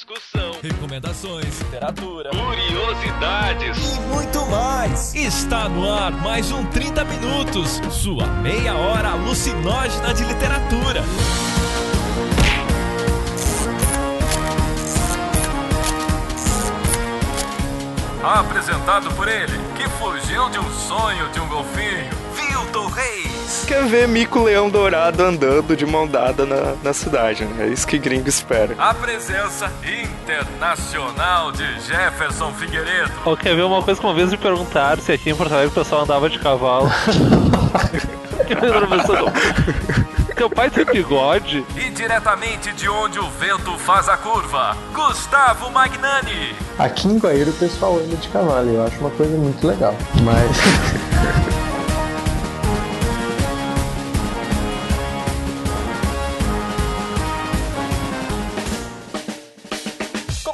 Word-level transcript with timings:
discussão, 0.00 0.52
recomendações, 0.62 1.60
literatura, 1.60 2.30
curiosidades 2.30 3.96
e 3.96 4.00
muito 4.00 4.46
mais. 4.46 5.14
Está 5.14 5.68
no 5.68 5.92
ar 5.92 6.10
mais 6.10 6.50
um 6.50 6.64
30 6.66 7.04
Minutos, 7.04 7.80
sua 7.90 8.26
meia 8.26 8.74
hora 8.74 9.10
alucinógena 9.10 10.14
de 10.14 10.24
literatura. 10.24 11.02
Apresentado 18.22 19.14
por 19.14 19.28
ele, 19.28 19.58
que 19.76 19.86
fugiu 19.98 20.48
de 20.48 20.58
um 20.58 20.70
sonho 20.70 21.28
de 21.28 21.40
um 21.40 21.48
golfinho, 21.48 22.10
Vilton 22.34 22.86
Reis. 22.88 23.19
Quer 23.70 23.84
ver 23.84 24.08
Mico 24.08 24.42
Leão 24.42 24.68
Dourado 24.68 25.22
andando 25.22 25.76
de 25.76 25.86
mão 25.86 26.04
dada 26.04 26.44
na, 26.44 26.74
na 26.82 26.92
cidade, 26.92 27.44
né? 27.44 27.66
É 27.66 27.68
isso 27.68 27.86
que 27.86 27.98
gringo 27.98 28.28
espera. 28.28 28.74
A 28.76 28.92
presença 28.92 29.72
internacional 29.84 31.52
de 31.52 31.80
Jefferson 31.82 32.52
Figueiredo. 32.54 33.12
Ou 33.24 33.36
quer 33.36 33.54
ver 33.54 33.62
uma 33.62 33.80
coisa 33.80 34.00
que 34.00 34.04
uma 34.04 34.12
vez 34.12 34.28
me 34.32 34.36
perguntaram 34.36 35.00
se 35.00 35.12
aqui 35.12 35.30
em 35.30 35.36
Porto 35.36 35.52
Alegre 35.52 35.70
o 35.70 35.84
pessoal 35.84 36.02
andava 36.02 36.28
de 36.28 36.40
cavalo. 36.40 36.90
teu 40.34 40.50
pai 40.50 40.68
tem 40.68 40.84
bigode? 40.84 41.64
E 41.76 41.90
diretamente 41.90 42.72
de 42.72 42.88
onde 42.88 43.20
o 43.20 43.30
vento 43.30 43.78
faz 43.78 44.08
a 44.08 44.16
curva, 44.16 44.76
Gustavo 44.92 45.70
Magnani. 45.70 46.56
Aqui 46.76 47.06
em 47.06 47.18
Guaíra 47.18 47.50
o 47.50 47.52
pessoal 47.52 47.98
anda 47.98 48.16
de 48.16 48.26
cavalo, 48.30 48.68
eu 48.68 48.84
acho 48.84 48.98
uma 48.98 49.10
coisa 49.10 49.36
muito 49.36 49.64
legal. 49.64 49.94
Mas. 50.24 51.09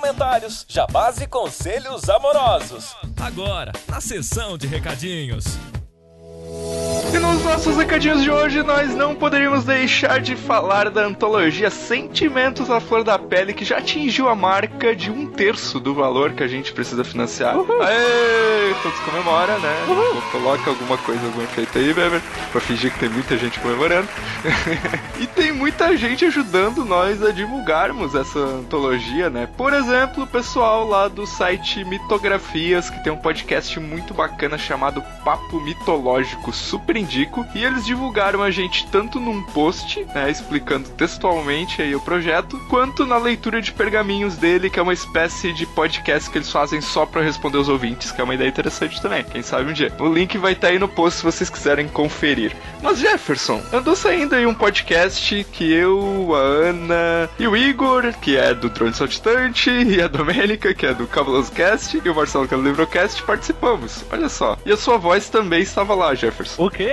Comentários, 0.07 0.65
jabás 0.69 1.21
e 1.21 1.27
conselhos 1.27 2.09
amorosos. 2.09 2.95
Agora, 3.21 3.73
na 3.89 4.01
sessão 4.01 4.57
de 4.57 4.69
recadinhos. 4.69 5.45
E 7.15 7.19
nos 7.19 7.45
nossos 7.45 7.77
recadinhos 7.77 8.23
de 8.23 8.31
hoje, 8.31 8.63
nós 8.63 8.95
não 8.95 9.15
poderíamos 9.15 9.65
deixar 9.65 10.21
de 10.21 10.35
falar 10.35 10.91
da 10.91 11.05
antologia 11.05 11.71
Sentimentos 11.71 12.71
à 12.71 12.81
Flor 12.81 13.05
da 13.05 13.19
Pele, 13.19 13.55
que 13.55 13.65
já 13.65 13.79
atingiu 13.79 14.29
a 14.29 14.35
marca 14.35 14.95
de 14.95 15.11
um 15.11 15.27
terço 15.27 15.79
do 15.79 15.95
valor 15.95 16.33
que 16.33 16.43
a 16.43 16.49
gente 16.49 16.73
precisa 16.73 17.05
financiar. 17.05 17.57
Uhul. 17.57 17.81
Aê, 17.83 18.75
todos 18.83 18.99
comemoram, 19.01 19.59
né? 19.61 19.87
Coloca 20.33 20.71
alguma 20.71 20.99
coisa, 20.99 21.25
algum 21.25 21.43
efeito 21.43 21.79
aí, 21.79 21.93
Weber, 21.93 22.21
pra 22.51 22.61
fingir 22.61 22.93
que 22.93 22.99
tem 22.99 23.09
muita 23.09 23.37
gente 23.37 23.61
comemorando. 23.61 24.09
e 25.21 25.27
tem 25.27 25.53
muita 25.53 25.97
gente 25.97 26.25
ajudando 26.25 26.85
nós 26.85 27.23
a 27.23 27.31
divulgarmos 27.31 28.15
essa 28.15 28.39
antologia, 28.39 29.31
né? 29.31 29.49
Por 29.57 29.73
exemplo, 29.73 30.25
o 30.25 30.27
pessoal 30.27 30.87
lá 30.87 31.09
do 31.09 31.27
site 31.27 31.85
Mitografias, 31.85 32.91
que 32.91 33.03
tem 33.05 33.13
um 33.13 33.17
podcast 33.17 33.79
muito 33.79 34.13
bacana 34.13 34.59
chamado 34.59 35.03
Papo 35.25 35.61
Mitológico, 35.61 36.53
super 36.53 36.96
indico. 36.97 37.47
E 37.55 37.65
eles 37.65 37.85
divulgaram 37.85 38.43
a 38.43 38.51
gente 38.51 38.87
tanto 38.89 39.21
num 39.21 39.43
post, 39.43 40.05
né, 40.15 40.31
explicando 40.31 40.89
textualmente 40.91 41.83
aí 41.83 41.95
o 41.95 42.01
projeto, 42.01 42.59
quanto 42.69 43.07
na 43.07 43.17
leitura 43.17 43.61
de 43.61 43.73
pergaminhos 43.73 44.37
dele, 44.37 44.71
que 44.71 44.79
é 44.79 44.83
uma 44.83 44.93
espécie 44.93 45.53
de 45.53 45.67
podcast 45.67 46.31
que 46.31 46.39
eles 46.39 46.51
fazem 46.51 46.81
só 46.81 47.07
para 47.07 47.23
responder 47.23 47.59
os 47.59 47.69
ouvintes, 47.69 48.13
que 48.13 48.21
é 48.21 48.25
uma 48.25 48.35
ideia 48.35 48.49
interessante 48.49 49.01
também. 49.01 49.25
Quem 49.25 49.43
sabe 49.43 49.71
um 49.71 49.73
dia. 49.73 49.93
O 49.99 50.13
link 50.13 50.37
vai 50.39 50.53
estar 50.53 50.69
tá 50.69 50.73
aí 50.73 50.79
no 50.79 50.89
post 50.89 51.19
se 51.19 51.25
vocês 51.25 51.51
quiserem 51.51 51.89
conferir. 51.89 52.55
Mas 52.83 52.99
Jefferson, 52.99 53.63
andou 53.73 53.97
saindo 53.97 54.35
aí 54.35 54.47
um 54.47 54.55
podcast 54.55 55.45
que 55.53 55.73
eu, 55.73 56.35
a 56.35 56.39
Ana 56.39 57.31
e 57.39 57.47
o 57.47 57.57
Igor, 57.57 58.13
que 58.21 58.37
é 58.37 58.55
do 58.55 58.69
Drone 58.69 58.95
Saltitante, 58.95 59.71
e 59.71 60.01
a 60.01 60.09
Domênica, 60.09 60.75
que 60.75 60.87
é 60.87 60.95
do 60.95 61.07
Cabuloso 61.07 61.53
Cast, 61.53 62.01
e 62.05 62.09
o 62.09 62.15
Marcelo, 62.15 62.47
que 62.47 62.55
é 62.55 62.57
do 62.57 62.63
Livrocast, 62.63 63.23
participamos. 63.23 64.05
Olha 64.11 64.29
só. 64.29 64.57
E 64.65 64.73
a 64.73 64.77
sua 64.77 64.97
voz 64.97 65.29
também 65.29 65.63
estava 65.63 65.95
lá, 65.95 66.15
Jefferson. 66.15 66.65
O 66.65 66.71
quê? 66.71 66.86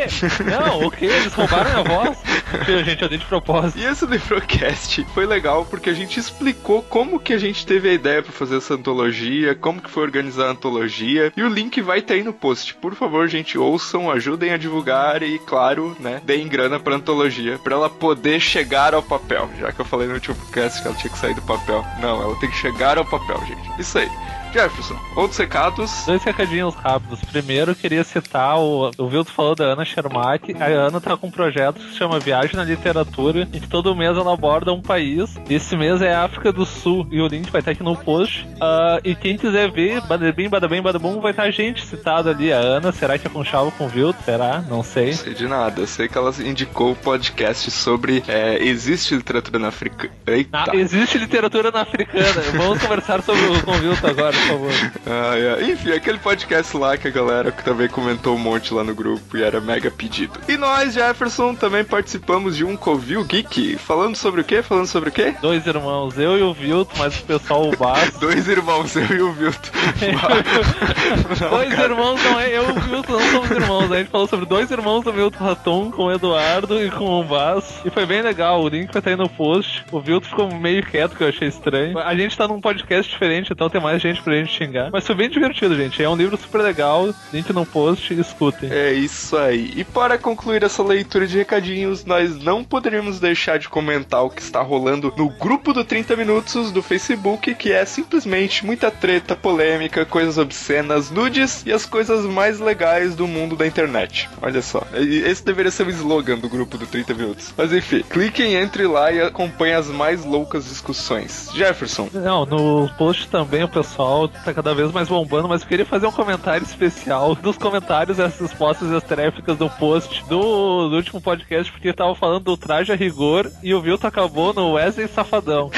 Não, 0.45 0.87
o 0.87 0.91
quê? 0.91 1.05
Eles 1.05 1.33
roubaram 1.33 1.79
a 1.79 1.83
voz? 1.83 2.17
a 2.53 2.83
gente, 2.83 3.01
eu 3.01 3.09
dei 3.09 3.17
de 3.17 3.25
propósito. 3.25 3.79
E 3.79 3.85
esse 3.85 4.05
Livrocast 4.05 5.05
foi 5.13 5.25
legal 5.25 5.65
porque 5.65 5.89
a 5.89 5.93
gente 5.93 6.19
explicou 6.19 6.81
como 6.83 7.19
que 7.19 7.33
a 7.33 7.37
gente 7.37 7.65
teve 7.65 7.89
a 7.89 7.93
ideia 7.93 8.21
para 8.21 8.31
fazer 8.31 8.57
essa 8.57 8.75
antologia, 8.75 9.55
como 9.55 9.81
que 9.81 9.89
foi 9.89 10.03
organizar 10.03 10.47
a 10.47 10.51
antologia, 10.51 11.31
e 11.35 11.43
o 11.43 11.49
link 11.49 11.81
vai 11.81 12.01
ter 12.01 12.15
aí 12.15 12.23
no 12.23 12.33
post. 12.33 12.75
Por 12.75 12.95
favor, 12.95 13.27
gente, 13.27 13.57
ouçam, 13.57 14.09
ajudem 14.11 14.51
a 14.51 14.57
divulgar 14.57 15.23
e, 15.23 15.39
claro, 15.39 15.95
né, 15.99 16.21
deem 16.23 16.47
grana 16.47 16.79
pra 16.79 16.95
antologia, 16.95 17.59
pra 17.59 17.75
ela 17.75 17.89
poder 17.89 18.39
chegar 18.39 18.93
ao 18.93 19.03
papel. 19.03 19.49
Já 19.59 19.71
que 19.71 19.79
eu 19.79 19.85
falei 19.85 20.07
no 20.07 20.15
último 20.15 20.35
podcast 20.35 20.81
que 20.81 20.87
ela 20.87 20.97
tinha 20.97 21.11
que 21.11 21.19
sair 21.19 21.33
do 21.33 21.41
papel. 21.41 21.85
Não, 22.01 22.21
ela 22.21 22.35
tem 22.39 22.49
que 22.49 22.57
chegar 22.57 22.97
ao 22.97 23.05
papel, 23.05 23.39
gente. 23.45 23.81
Isso 23.81 23.97
aí. 23.97 24.09
Jefferson, 24.53 24.95
outros 25.15 25.37
recados? 25.39 26.05
Dois 26.05 26.23
recadinhos 26.23 26.75
rápidos. 26.75 27.19
Primeiro, 27.21 27.71
eu 27.71 27.75
queria 27.75 28.03
citar 28.03 28.59
o, 28.59 28.91
o 28.99 29.09
Vilto 29.09 29.31
falou 29.31 29.55
da 29.55 29.65
Ana 29.65 29.83
Schermack. 29.83 30.55
A 30.61 30.65
Ana 30.65 31.01
tá 31.01 31.17
com 31.17 31.27
um 31.27 31.31
projeto 31.31 31.79
que 31.79 31.89
se 31.89 31.97
chama 31.97 32.19
Viagem 32.19 32.55
na 32.55 32.63
Literatura, 32.63 33.47
em 33.51 33.59
que 33.59 33.67
todo 33.67 33.95
mês 33.95 34.15
ela 34.15 34.31
aborda 34.31 34.71
um 34.71 34.81
país. 34.81 35.35
Esse 35.49 35.75
mês 35.75 36.03
é 36.03 36.13
a 36.13 36.23
África 36.23 36.51
do 36.51 36.67
Sul, 36.67 37.07
e 37.09 37.19
o 37.19 37.27
link 37.27 37.49
vai 37.49 37.61
estar 37.61 37.71
aqui 37.71 37.81
no 37.81 37.97
post. 37.97 38.47
Uh, 38.55 39.01
e 39.03 39.15
quem 39.15 39.37
quiser 39.37 39.71
ver, 39.71 40.01
badabim, 40.01 40.47
badabim, 40.47 40.81
badabum, 40.83 41.19
vai 41.19 41.31
estar 41.31 41.43
a 41.43 41.51
gente 41.51 41.83
citado 41.83 42.29
ali. 42.29 42.53
A 42.53 42.57
Ana, 42.57 42.91
será 42.91 43.17
que 43.17 43.25
é 43.25 43.29
com 43.31 43.39
o 43.39 43.87
Vilto? 43.87 44.21
Será? 44.23 44.63
Não 44.69 44.83
sei. 44.83 45.07
Não 45.07 45.13
sei 45.13 45.33
de 45.33 45.47
nada. 45.47 45.81
Eu 45.81 45.87
sei 45.87 46.07
que 46.07 46.15
ela 46.15 46.31
indicou 46.39 46.91
o 46.91 46.95
podcast 46.95 47.71
sobre 47.71 48.23
é, 48.27 48.63
existe 48.63 49.15
literatura 49.15 49.57
na 49.57 49.69
África. 49.69 50.11
Eita. 50.27 50.49
Ah, 50.53 50.75
existe 50.75 51.17
literatura 51.17 51.71
na 51.71 51.81
africana. 51.81 52.41
Vamos 52.55 52.79
conversar 52.79 53.23
sobre 53.23 53.43
o 53.45 53.63
com 53.63 53.71
o 53.71 53.75
Vilto 53.75 54.05
agora 54.05 54.42
por 54.43 54.47
favor. 54.47 54.71
Ah, 55.05 55.37
é. 55.37 55.71
Enfim, 55.71 55.91
aquele 55.91 56.17
podcast 56.19 56.75
lá 56.77 56.97
que 56.97 57.07
a 57.07 57.11
galera 57.11 57.51
também 57.51 57.87
comentou 57.87 58.35
um 58.35 58.39
monte 58.39 58.73
lá 58.73 58.83
no 58.83 58.93
grupo 58.93 59.37
e 59.37 59.43
era 59.43 59.59
mega 59.59 59.89
pedido. 59.89 60.39
E 60.47 60.57
nós, 60.57 60.93
Jefferson, 60.93 61.55
também 61.55 61.83
participamos 61.83 62.57
de 62.57 62.63
um 62.63 62.75
Covil 62.75 63.23
Geek. 63.23 63.77
Falando 63.77 64.15
sobre 64.15 64.41
o 64.41 64.43
quê? 64.43 64.61
Falando 64.61 64.87
sobre 64.87 65.09
o 65.09 65.11
quê? 65.11 65.33
Dois 65.41 65.65
irmãos, 65.65 66.17
eu 66.17 66.37
e 66.37 66.41
o 66.41 66.53
Vilto, 66.53 66.93
mas 66.97 67.19
o 67.19 67.23
pessoal 67.23 67.69
o 67.69 67.75
Basso. 67.75 68.19
Dois 68.19 68.47
irmãos, 68.47 68.95
eu 68.95 69.05
e 69.05 69.21
o 69.21 69.31
Vilto. 69.33 69.71
não, 71.41 71.49
dois 71.49 71.73
cara. 71.73 71.93
irmãos, 71.93 72.23
não 72.23 72.39
é? 72.39 72.57
Eu 72.57 72.69
e 72.69 72.71
o 72.71 72.79
Vilto 72.81 73.11
não 73.11 73.21
somos 73.31 73.51
irmãos. 73.51 73.91
A 73.91 73.97
gente 73.97 74.09
falou 74.09 74.27
sobre 74.27 74.45
dois 74.45 74.69
irmãos 74.71 75.03
do 75.03 75.11
Vilto 75.11 75.43
Raton 75.43 75.91
com 75.91 76.05
o 76.05 76.11
Eduardo 76.11 76.83
e 76.83 76.89
com 76.89 77.19
o 77.19 77.23
Basso. 77.23 77.81
E 77.85 77.89
foi 77.89 78.05
bem 78.05 78.21
legal. 78.21 78.61
O 78.61 78.67
link 78.67 78.91
vai 78.91 78.99
estar 78.99 79.11
aí 79.11 79.15
no 79.15 79.29
post. 79.29 79.85
O 79.91 79.99
Vilto 79.99 80.27
ficou 80.27 80.53
meio 80.53 80.83
quieto, 80.85 81.15
que 81.15 81.23
eu 81.23 81.29
achei 81.29 81.47
estranho. 81.47 81.97
A 81.99 82.15
gente 82.15 82.37
tá 82.37 82.47
num 82.47 82.61
podcast 82.61 83.11
diferente, 83.11 83.51
então 83.51 83.69
tem 83.69 83.81
mais 83.81 84.01
gente 84.01 84.21
pra 84.21 84.32
gente 84.37 84.53
xingar. 84.53 84.89
Mas 84.91 85.05
foi 85.05 85.15
bem 85.15 85.29
divertido, 85.29 85.75
gente. 85.75 86.01
É 86.01 86.09
um 86.09 86.15
livro 86.15 86.37
super 86.37 86.61
legal. 86.61 87.13
Link 87.31 87.51
no 87.51 87.65
post, 87.65 88.13
escutem. 88.13 88.71
É 88.71 88.93
isso 88.93 89.35
aí. 89.37 89.73
E 89.75 89.83
para 89.83 90.17
concluir 90.17 90.63
essa 90.63 90.83
leitura 90.83 91.27
de 91.27 91.37
recadinhos, 91.37 92.05
nós 92.05 92.41
não 92.43 92.63
poderíamos 92.63 93.19
deixar 93.19 93.57
de 93.57 93.69
comentar 93.69 94.23
o 94.23 94.29
que 94.29 94.41
está 94.41 94.61
rolando 94.61 95.13
no 95.17 95.29
grupo 95.29 95.73
do 95.73 95.83
30 95.83 96.15
Minutos 96.15 96.71
do 96.71 96.81
Facebook, 96.81 97.53
que 97.55 97.71
é 97.71 97.83
simplesmente 97.85 98.65
muita 98.65 98.91
treta, 98.91 99.35
polêmica, 99.35 100.05
coisas 100.05 100.37
obscenas, 100.37 101.09
nudes 101.09 101.63
e 101.65 101.71
as 101.71 101.85
coisas 101.85 102.25
mais 102.25 102.59
legais 102.59 103.15
do 103.15 103.27
mundo 103.27 103.55
da 103.55 103.65
internet. 103.65 104.29
Olha 104.41 104.61
só. 104.61 104.85
Esse 104.93 105.43
deveria 105.43 105.71
ser 105.71 105.87
o 105.87 105.89
slogan 105.89 106.37
do 106.37 106.49
grupo 106.49 106.77
do 106.77 106.85
30 106.85 107.13
Minutos. 107.13 107.53
Mas 107.57 107.73
enfim, 107.73 108.03
cliquem, 108.09 108.55
entre 108.55 108.85
lá 108.87 109.11
e 109.11 109.21
acompanhem 109.21 109.75
as 109.75 109.87
mais 109.87 110.23
loucas 110.23 110.65
discussões. 110.65 111.49
Jefferson. 111.53 112.09
Não, 112.13 112.45
no 112.45 112.89
post 112.97 113.27
também 113.27 113.63
o 113.63 113.67
pessoal 113.67 114.22
tá 114.27 114.53
cada 114.53 114.73
vez 114.73 114.91
mais 114.91 115.07
bombando, 115.07 115.47
mas 115.47 115.61
eu 115.61 115.67
queria 115.67 115.85
fazer 115.85 116.07
um 116.07 116.11
comentário 116.11 116.63
especial 116.63 117.35
dos 117.41 117.57
comentários, 117.57 118.19
essas 118.19 118.39
respostas 118.39 118.89
estréficas 118.91 119.57
do 119.57 119.69
post 119.69 120.23
do, 120.27 120.89
do, 120.89 120.95
último 120.95 121.21
podcast, 121.21 121.71
porque 121.71 121.89
eu 121.89 121.93
tava 121.93 122.15
falando 122.15 122.43
do 122.43 122.57
traje 122.57 122.91
a 122.91 122.95
rigor 122.95 123.51
e 123.61 123.73
o 123.73 123.81
Vilto 123.81 124.07
acabou 124.07 124.53
no 124.53 124.73
Wesley 124.73 125.07
Safadão. 125.07 125.71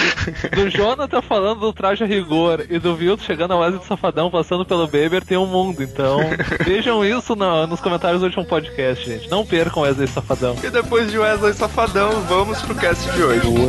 Do 0.55 0.69
Jonathan 0.71 1.21
falando 1.21 1.59
do 1.61 1.73
traje 1.73 2.03
a 2.03 2.07
rigor 2.07 2.65
e 2.69 2.79
do 2.79 2.95
Vilto 2.95 3.23
chegando 3.23 3.53
ao 3.53 3.59
Wesley 3.59 3.83
Safadão 3.85 4.29
passando 4.29 4.65
pelo 4.65 4.87
Beber, 4.87 5.23
tem 5.23 5.37
um 5.37 5.45
mundo. 5.45 5.83
Então, 5.83 6.19
vejam 6.65 7.03
isso 7.05 7.35
no, 7.35 7.67
nos 7.67 7.81
comentários 7.81 8.21
do 8.21 8.25
último 8.25 8.45
podcast, 8.45 9.05
gente. 9.05 9.29
Não 9.29 9.45
percam 9.45 9.83
Wesley 9.83 10.07
Safadão. 10.07 10.55
E 10.63 10.69
depois 10.69 11.11
de 11.11 11.17
Wesley 11.17 11.53
Safadão, 11.53 12.21
vamos 12.27 12.61
pro 12.61 12.75
cast 12.75 13.09
de 13.11 13.23
hoje. 13.23 13.47
Ué. 13.47 13.65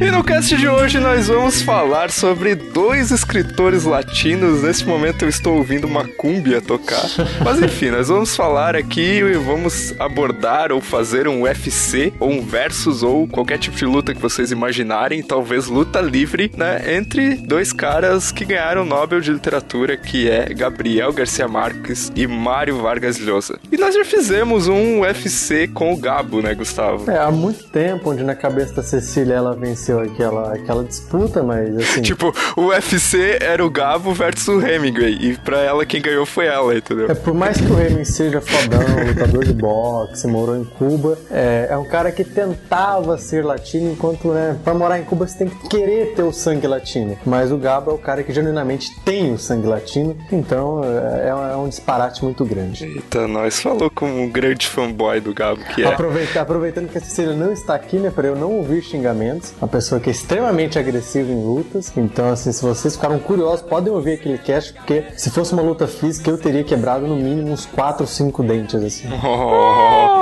E 0.00 0.12
no 0.12 0.22
cast 0.22 0.56
de 0.56 0.68
hoje 0.68 1.00
nós 1.00 1.26
vamos 1.26 1.60
falar 1.60 2.08
sobre 2.12 2.54
dois 2.54 3.10
escritores 3.10 3.82
latinos. 3.82 4.62
Nesse 4.62 4.84
momento 4.86 5.24
eu 5.24 5.28
estou 5.28 5.56
ouvindo 5.56 5.88
uma 5.88 6.06
cúmbia 6.06 6.60
tocar. 6.60 7.02
Mas 7.44 7.60
enfim, 7.60 7.90
nós 7.90 8.08
vamos 8.08 8.36
falar 8.36 8.76
aqui 8.76 9.18
e 9.18 9.32
vamos 9.34 9.92
abordar 9.98 10.70
ou 10.70 10.80
fazer 10.80 11.26
um 11.26 11.42
UFC, 11.42 12.12
ou 12.20 12.30
um 12.30 12.42
versus, 12.42 13.02
ou 13.02 13.26
qualquer 13.26 13.58
tipo 13.58 13.76
de 13.76 13.84
luta 13.84 14.14
que 14.14 14.20
vocês 14.20 14.52
imaginarem, 14.52 15.20
talvez 15.20 15.66
luta 15.66 16.00
livre, 16.00 16.52
né? 16.56 16.96
Entre 16.96 17.34
dois 17.34 17.72
caras 17.72 18.30
que 18.30 18.44
ganharam 18.44 18.82
o 18.82 18.86
Nobel 18.86 19.20
de 19.20 19.32
Literatura, 19.32 19.96
que 19.96 20.30
é 20.30 20.54
Gabriel 20.54 21.12
Garcia 21.12 21.48
Marques 21.48 22.12
e 22.14 22.24
Mário 22.24 22.80
Vargas 22.80 23.18
Llosa. 23.18 23.58
E 23.72 23.76
nós 23.76 23.96
já 23.96 24.04
fizemos 24.04 24.68
um 24.68 25.00
UFC 25.00 25.66
com 25.66 25.92
o 25.92 25.96
Gabo, 25.96 26.40
né, 26.40 26.54
Gustavo? 26.54 27.10
É, 27.10 27.18
há 27.18 27.32
muito 27.32 27.64
tempo, 27.64 28.12
onde 28.12 28.22
na 28.22 28.36
cabeça 28.36 28.74
da 28.74 28.82
Cecília 28.84 29.34
ela 29.34 29.56
venceu 29.56 29.87
aquela, 29.92 30.54
aquela 30.54 30.84
disputa, 30.84 31.42
mas 31.42 31.76
assim. 31.76 32.02
Tipo, 32.08 32.34
o 32.56 32.66
UFC 32.68 33.38
era 33.40 33.64
o 33.64 33.70
Gabo 33.70 34.12
versus 34.12 34.48
o 34.48 34.66
Hemingway. 34.66 35.18
E 35.20 35.36
pra 35.36 35.58
ela, 35.58 35.84
quem 35.84 36.00
ganhou 36.00 36.24
foi 36.24 36.46
ela, 36.46 36.76
entendeu? 36.76 37.10
É, 37.10 37.14
por 37.14 37.34
mais 37.34 37.58
que 37.58 37.70
o 37.70 37.78
Hemingway 37.78 38.04
seja 38.04 38.40
fodão, 38.40 38.80
lutador 39.06 39.44
de 39.44 39.52
boxe, 39.52 40.26
morou 40.26 40.56
em 40.56 40.64
Cuba, 40.64 41.18
é, 41.30 41.68
é 41.70 41.76
um 41.76 41.84
cara 41.84 42.10
que 42.10 42.24
tentava 42.24 43.16
ser 43.18 43.44
latino, 43.44 43.92
enquanto, 43.92 44.28
né, 44.28 44.56
pra 44.64 44.74
morar 44.74 44.98
em 44.98 45.04
Cuba 45.04 45.26
você 45.26 45.38
tem 45.38 45.48
que 45.48 45.68
querer 45.68 46.14
ter 46.14 46.22
o 46.22 46.32
sangue 46.32 46.66
latino. 46.66 47.16
Mas 47.24 47.52
o 47.52 47.56
Gabo 47.56 47.90
é 47.90 47.94
o 47.94 47.98
cara 47.98 48.22
que 48.22 48.32
genuinamente 48.32 48.98
tem 49.04 49.32
o 49.32 49.38
sangue 49.38 49.66
latino, 49.66 50.16
então 50.32 50.82
é, 50.84 51.28
é 51.28 51.56
um 51.56 51.68
disparate 51.68 52.24
muito 52.24 52.44
grande. 52.44 52.84
Eita, 52.84 53.26
nós 53.28 53.60
falou 53.60 53.90
como 53.90 54.20
um 54.20 54.30
grande 54.30 54.66
fanboy 54.66 55.20
do 55.20 55.34
Gabo 55.34 55.62
que 55.74 55.82
é. 55.82 55.86
Aproveita, 55.86 56.40
aproveitando 56.40 56.88
que 56.88 56.98
a 56.98 57.00
Cecília 57.00 57.34
não 57.34 57.52
está 57.52 57.74
aqui, 57.74 57.96
né, 57.96 58.10
pra 58.10 58.26
eu 58.26 58.36
não 58.36 58.52
ouvir 58.52 58.82
xingamentos, 58.82 59.52
uma 59.60 59.68
pessoa 59.78 60.00
que 60.00 60.10
é 60.10 60.12
extremamente 60.12 60.76
agressiva 60.76 61.30
em 61.30 61.40
lutas, 61.40 61.92
então 61.96 62.30
assim, 62.30 62.50
se 62.50 62.62
vocês 62.62 62.96
ficaram 62.96 63.16
curiosos, 63.20 63.62
podem 63.62 63.92
ouvir 63.92 64.14
aquele 64.14 64.36
cast, 64.38 64.72
porque 64.72 65.04
se 65.16 65.30
fosse 65.30 65.52
uma 65.52 65.62
luta 65.62 65.86
física, 65.86 66.28
eu 66.28 66.36
teria 66.36 66.64
quebrado 66.64 67.06
no 67.06 67.14
mínimo 67.14 67.52
uns 67.52 67.64
4 67.64 68.02
ou 68.02 68.06
5 68.06 68.42
dentes, 68.42 68.74
assim. 68.82 69.08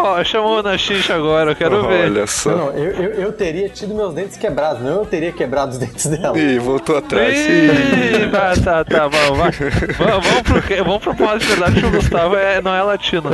Oh, 0.08 0.22
chamou 0.24 0.62
na 0.62 0.78
xixa 0.78 1.14
agora, 1.14 1.50
eu 1.50 1.56
quero 1.56 1.88
ver. 1.88 2.04
Olha 2.04 2.26
só. 2.26 2.50
Não, 2.50 2.58
não, 2.58 2.72
eu, 2.72 2.92
eu, 2.92 3.10
eu 3.14 3.32
teria 3.32 3.68
tido 3.68 3.94
meus 3.94 4.14
dentes 4.14 4.36
quebrados, 4.36 4.80
não 4.80 5.00
eu 5.00 5.06
teria 5.06 5.32
quebrado 5.32 5.72
os 5.72 5.78
dentes 5.78 6.06
dela. 6.06 6.38
Ih, 6.38 6.58
voltou 6.58 6.96
atrás. 6.96 7.36
Ih, 7.36 8.30
tá, 8.30 8.54
tá, 8.56 8.84
tá, 8.84 9.08
vamos, 9.08 9.38
vai. 9.38 9.50
Vamos, 9.98 10.26
vamos 10.26 10.42
pro, 10.42 10.84
vamos 10.84 11.02
pro 11.02 11.14
ponto 11.14 11.38
de 11.38 11.46
verdade 11.46 11.80
que 11.80 11.86
o 11.86 11.90
Gustavo 11.90 12.36
é, 12.36 12.60
não 12.60 12.74
é 12.74 12.82
latino. 12.82 13.30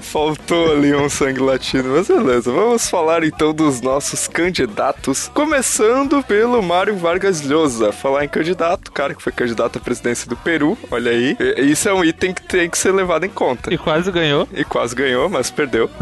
Faltou 0.00 0.72
ali 0.72 0.94
um 0.94 1.08
sangue 1.08 1.40
latino, 1.40 1.94
mas 1.96 2.08
beleza. 2.08 2.52
Vamos 2.52 2.88
falar 2.88 3.24
então 3.24 3.54
dos 3.54 3.80
nossos 3.80 4.28
candidatos. 4.28 4.95
Começando 5.32 6.20
pelo 6.24 6.60
Mário 6.62 6.96
Vargas 6.96 7.40
Llosa. 7.40 7.92
Falar 7.92 8.24
em 8.24 8.28
candidato, 8.28 8.90
cara 8.90 9.14
que 9.14 9.22
foi 9.22 9.32
candidato 9.32 9.78
à 9.78 9.80
presidência 9.80 10.28
do 10.28 10.36
Peru. 10.36 10.76
Olha 10.90 11.12
aí. 11.12 11.36
E- 11.38 11.62
Isso 11.70 11.88
é 11.88 11.94
um 11.94 12.04
item 12.04 12.34
que 12.34 12.42
tem 12.42 12.68
que 12.68 12.76
ser 12.76 12.92
levado 12.92 13.24
em 13.24 13.28
conta. 13.28 13.72
E 13.72 13.78
quase 13.78 14.10
ganhou. 14.10 14.48
E 14.52 14.64
quase 14.64 14.94
ganhou, 14.96 15.28
mas 15.28 15.48
perdeu. 15.50 15.88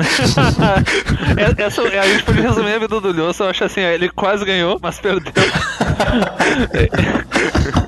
É- 1.37 1.62
Essa, 1.64 1.82
a 1.82 2.06
gente 2.06 2.23
pode 2.25 2.41
resumir 2.41 2.75
a 2.75 2.79
vida 2.79 3.00
do 3.00 3.12
Lhoso, 3.12 3.43
eu 3.44 3.49
acho 3.50 3.64
assim, 3.64 3.81
ele 3.81 4.08
quase 4.08 4.44
ganhou, 4.44 4.79
mas 4.81 4.99
perdeu. 4.99 5.32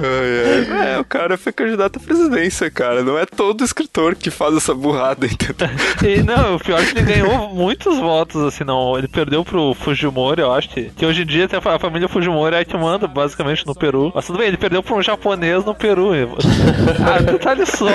Ai, 0.10 0.78
ai. 0.80 0.94
É, 0.94 0.98
o 0.98 1.04
cara 1.04 1.36
foi 1.36 1.52
candidato 1.52 1.98
à 1.98 2.00
presidência, 2.00 2.70
cara. 2.70 3.02
Não 3.02 3.18
é 3.18 3.26
todo 3.26 3.64
escritor 3.64 4.14
que 4.14 4.30
faz 4.30 4.56
essa 4.56 4.74
burrada, 4.74 5.26
entendeu? 5.26 5.68
E 6.02 6.22
não, 6.22 6.56
o 6.56 6.58
pior 6.60 6.80
é 6.80 6.84
que 6.86 6.98
ele 6.98 7.02
ganhou 7.12 7.50
muitos 7.54 7.98
votos, 7.98 8.42
assim, 8.42 8.64
não. 8.64 8.96
Ele 8.96 9.06
perdeu 9.08 9.44
pro 9.44 9.74
Fujimori, 9.74 10.40
eu 10.40 10.52
acho 10.52 10.68
que. 10.70 10.84
Que 10.90 11.04
hoje 11.06 11.22
em 11.22 11.26
dia 11.26 11.44
até 11.44 11.56
a 11.56 11.78
família 11.78 12.08
Fujimori 12.08 12.54
é 12.56 12.60
a 12.60 12.64
que 12.64 12.76
manda, 12.76 13.06
basicamente, 13.06 13.66
no 13.66 13.74
Peru. 13.74 14.10
Mas 14.14 14.26
tudo 14.26 14.38
bem, 14.38 14.48
ele 14.48 14.56
perdeu 14.56 14.82
pra 14.82 14.94
um 14.94 15.02
japonês 15.02 15.64
no 15.64 15.74
Peru. 15.74 16.10
Ah, 17.00 17.20
detalhe 17.22 17.64
só. 17.66 17.86